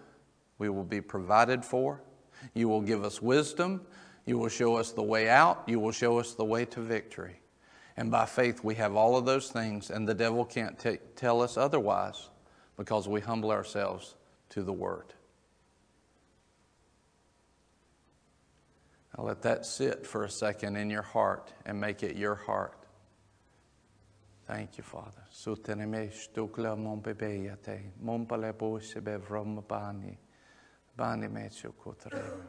We 0.57 0.69
will 0.69 0.83
be 0.83 1.01
provided 1.01 1.63
for. 1.63 2.01
You 2.53 2.67
will 2.67 2.81
give 2.81 3.03
us 3.03 3.21
wisdom. 3.21 3.81
You 4.25 4.37
will 4.37 4.49
show 4.49 4.75
us 4.75 4.91
the 4.91 5.03
way 5.03 5.29
out. 5.29 5.63
You 5.67 5.79
will 5.79 5.91
show 5.91 6.19
us 6.19 6.33
the 6.33 6.43
way 6.43 6.65
to 6.65 6.81
victory. 6.81 7.39
And 7.95 8.11
by 8.11 8.25
faith, 8.25 8.63
we 8.63 8.75
have 8.75 8.95
all 8.95 9.17
of 9.17 9.25
those 9.25 9.49
things, 9.49 9.89
and 9.89 10.07
the 10.07 10.13
devil 10.13 10.45
can't 10.45 10.77
t- 10.77 10.99
tell 11.15 11.41
us 11.41 11.57
otherwise 11.57 12.29
because 12.75 13.07
we 13.07 13.21
humble 13.21 13.51
ourselves 13.51 14.15
to 14.49 14.63
the 14.63 14.73
Word. 14.73 15.13
Now 19.17 19.23
let 19.23 19.41
that 19.43 19.65
sit 19.65 20.05
for 20.05 20.23
a 20.23 20.29
second 20.29 20.75
in 20.75 20.89
your 20.89 21.01
heart 21.01 21.51
and 21.65 21.79
make 21.79 22.03
it 22.03 22.15
your 22.15 22.35
heart. 22.35 22.77
Thank 24.45 24.77
you, 24.77 24.83
Father. 24.83 25.23
Sutenemesh 25.33 26.29
tukla 26.33 26.77
mon 26.77 27.01
bebeyate, 27.01 27.81
mon 27.99 28.25
palebose 28.25 29.01
bevrom 29.01 29.67
bani, 29.67 30.17
bani 30.95 31.27
mecho 31.27 31.73
kotrema. 31.73 32.47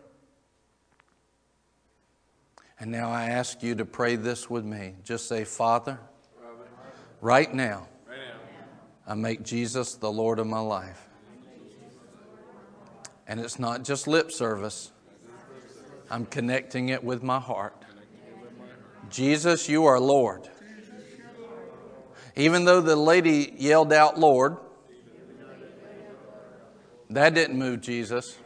And 2.78 2.92
now 2.92 3.10
I 3.10 3.30
ask 3.30 3.62
you 3.62 3.74
to 3.74 3.84
pray 3.84 4.14
this 4.14 4.48
with 4.48 4.64
me. 4.64 4.94
Just 5.02 5.26
say, 5.26 5.42
Father, 5.42 5.98
right 7.20 7.52
now, 7.52 7.88
I 9.04 9.14
make 9.14 9.42
Jesus 9.42 9.96
the 9.96 10.12
Lord 10.12 10.38
of 10.38 10.46
my 10.46 10.60
life. 10.60 11.07
And 13.28 13.38
it's 13.38 13.58
not 13.58 13.84
just 13.84 14.08
lip 14.08 14.32
service, 14.32 14.90
I'm 16.10 16.24
connecting 16.24 16.88
it 16.88 17.04
with 17.04 17.22
my 17.22 17.38
heart. 17.38 17.84
Jesus, 19.10 19.68
you 19.68 19.84
are 19.84 20.00
Lord. 20.00 20.48
Even 22.34 22.64
though 22.64 22.80
the 22.80 22.96
lady 22.96 23.52
yelled 23.58 23.92
out, 23.92 24.18
Lord, 24.18 24.56
that 27.10 27.34
didn't 27.34 27.58
move 27.58 27.80
Jesus. 27.80 28.38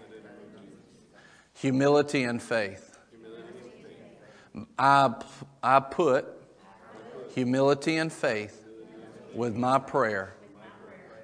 Humility 1.55 2.25
and 2.25 2.43
faith. 2.43 2.99
I, 4.79 5.15
I 5.63 5.81
put 5.81 6.27
humility 7.35 7.97
and 7.97 8.13
faith 8.13 8.65
with 9.35 9.57
my 9.57 9.79
prayer. 9.79 10.35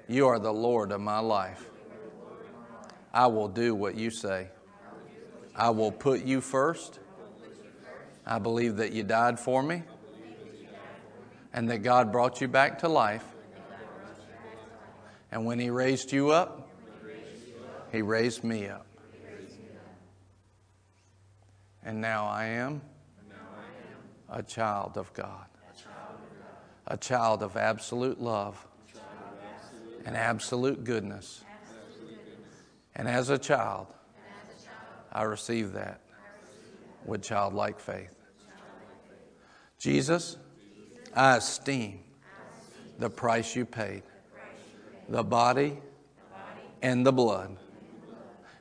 You 0.07 0.27
are 0.27 0.39
the 0.39 0.53
Lord 0.53 0.91
of 0.91 1.01
my 1.01 1.19
life. 1.19 1.68
I 3.13 3.27
will 3.27 3.47
do 3.47 3.73
what 3.73 3.95
you 3.95 4.11
say. 4.11 4.47
I 5.55 5.71
will 5.71 5.91
put 5.91 6.23
you 6.23 6.41
first. 6.41 6.99
I 8.25 8.39
believe 8.39 8.77
that 8.77 8.93
you 8.93 9.03
died 9.03 9.39
for 9.39 9.63
me 9.63 9.83
and 11.53 11.69
that 11.69 11.79
God 11.79 12.11
brought 12.11 12.41
you 12.41 12.47
back 12.47 12.79
to 12.79 12.87
life. 12.87 13.25
And 15.31 15.45
when 15.45 15.59
He 15.59 15.69
raised 15.69 16.11
you 16.11 16.29
up, 16.29 16.69
He 17.91 18.01
raised 18.01 18.43
me 18.43 18.67
up. 18.67 18.85
And 21.83 22.01
now 22.01 22.27
I 22.27 22.45
am 22.45 22.81
a 24.29 24.43
child 24.43 24.97
of 24.97 25.11
God, 25.13 25.45
a 26.87 26.97
child 26.97 27.41
of 27.41 27.57
absolute 27.57 28.21
love 28.21 28.67
and 30.05 30.15
absolute 30.15 30.83
goodness. 30.83 31.43
And 32.99 33.07
as 33.07 33.29
a 33.29 33.37
child, 33.37 33.87
I 35.13 35.23
receive 35.23 35.71
that 35.71 36.01
with 37.05 37.21
childlike 37.21 37.79
faith. 37.79 38.13
Jesus, 39.77 40.35
I 41.15 41.37
esteem 41.37 42.01
the 42.97 43.09
price 43.09 43.55
you 43.55 43.63
paid, 43.63 44.03
the 45.07 45.23
body 45.23 45.77
and 46.81 47.05
the 47.05 47.13
blood, 47.13 47.55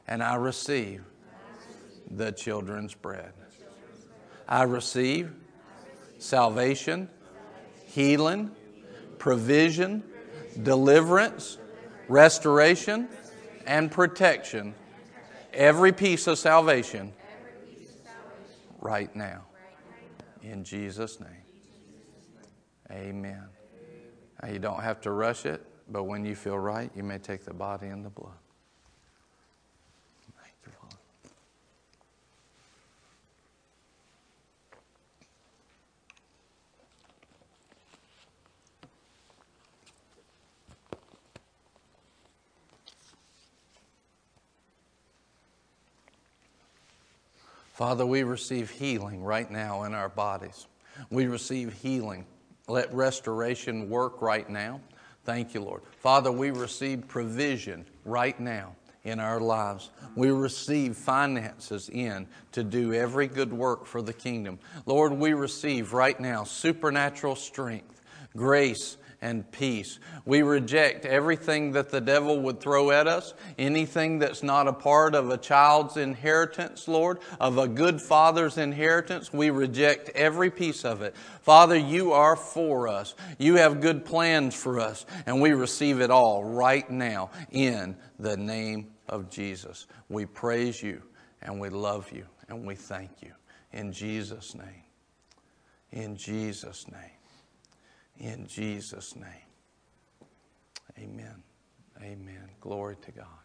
and 0.06 0.22
I 0.22 0.36
receive 0.36 1.02
the 2.08 2.30
children's 2.30 2.94
bread. 2.94 3.32
I 4.48 4.62
receive 4.62 5.32
salvation, 6.20 7.08
healing, 7.86 8.52
provision, 9.18 10.04
deliverance, 10.62 11.58
restoration, 12.06 13.08
and 13.68 13.90
protection. 13.92 14.74
Every 15.52 15.92
piece 15.92 16.26
of 16.26 16.38
salvation 16.38 17.12
right 18.80 19.14
now. 19.14 19.44
In 20.42 20.64
Jesus' 20.64 21.20
name. 21.20 21.28
Amen. 22.90 23.44
You 24.50 24.58
don't 24.58 24.82
have 24.82 25.00
to 25.02 25.10
rush 25.10 25.44
it, 25.46 25.64
but 25.90 26.04
when 26.04 26.24
you 26.24 26.34
feel 26.34 26.58
right, 26.58 26.90
you 26.96 27.02
may 27.02 27.18
take 27.18 27.44
the 27.44 27.52
body 27.52 27.88
and 27.88 28.04
the 28.04 28.10
blood. 28.10 28.32
Father, 47.78 48.04
we 48.04 48.24
receive 48.24 48.70
healing 48.70 49.22
right 49.22 49.48
now 49.48 49.84
in 49.84 49.94
our 49.94 50.08
bodies. 50.08 50.66
We 51.10 51.28
receive 51.28 51.72
healing. 51.74 52.26
Let 52.66 52.92
restoration 52.92 53.88
work 53.88 54.20
right 54.20 54.50
now. 54.50 54.80
Thank 55.22 55.54
you, 55.54 55.60
Lord. 55.60 55.82
Father, 56.00 56.32
we 56.32 56.50
receive 56.50 57.06
provision 57.06 57.86
right 58.04 58.38
now 58.40 58.74
in 59.04 59.20
our 59.20 59.38
lives. 59.38 59.90
We 60.16 60.32
receive 60.32 60.96
finances 60.96 61.88
in 61.88 62.26
to 62.50 62.64
do 62.64 62.94
every 62.94 63.28
good 63.28 63.52
work 63.52 63.86
for 63.86 64.02
the 64.02 64.12
kingdom. 64.12 64.58
Lord, 64.84 65.12
we 65.12 65.34
receive 65.34 65.92
right 65.92 66.18
now 66.18 66.42
supernatural 66.42 67.36
strength, 67.36 68.02
grace, 68.36 68.96
and 69.20 69.50
peace. 69.50 69.98
We 70.24 70.42
reject 70.42 71.04
everything 71.04 71.72
that 71.72 71.90
the 71.90 72.00
devil 72.00 72.40
would 72.42 72.60
throw 72.60 72.90
at 72.90 73.06
us, 73.06 73.34
anything 73.58 74.18
that's 74.18 74.42
not 74.42 74.68
a 74.68 74.72
part 74.72 75.14
of 75.14 75.30
a 75.30 75.36
child's 75.36 75.96
inheritance, 75.96 76.86
Lord, 76.86 77.18
of 77.40 77.58
a 77.58 77.66
good 77.66 78.00
father's 78.00 78.58
inheritance. 78.58 79.32
We 79.32 79.50
reject 79.50 80.10
every 80.10 80.50
piece 80.50 80.84
of 80.84 81.02
it. 81.02 81.16
Father, 81.42 81.76
you 81.76 82.12
are 82.12 82.36
for 82.36 82.86
us. 82.86 83.14
You 83.38 83.56
have 83.56 83.80
good 83.80 84.04
plans 84.04 84.54
for 84.54 84.78
us, 84.78 85.04
and 85.26 85.40
we 85.40 85.50
receive 85.50 86.00
it 86.00 86.10
all 86.10 86.44
right 86.44 86.88
now 86.88 87.30
in 87.50 87.96
the 88.18 88.36
name 88.36 88.92
of 89.08 89.30
Jesus. 89.30 89.86
We 90.08 90.26
praise 90.26 90.82
you, 90.82 91.02
and 91.42 91.60
we 91.60 91.70
love 91.70 92.12
you, 92.12 92.26
and 92.48 92.64
we 92.64 92.76
thank 92.76 93.10
you. 93.20 93.32
In 93.72 93.92
Jesus' 93.92 94.54
name. 94.54 94.84
In 95.90 96.16
Jesus' 96.16 96.86
name. 96.90 97.17
In 98.18 98.46
Jesus' 98.46 99.14
name. 99.14 99.24
Amen. 100.98 101.42
Amen. 102.02 102.50
Glory 102.60 102.96
to 103.02 103.12
God. 103.12 103.37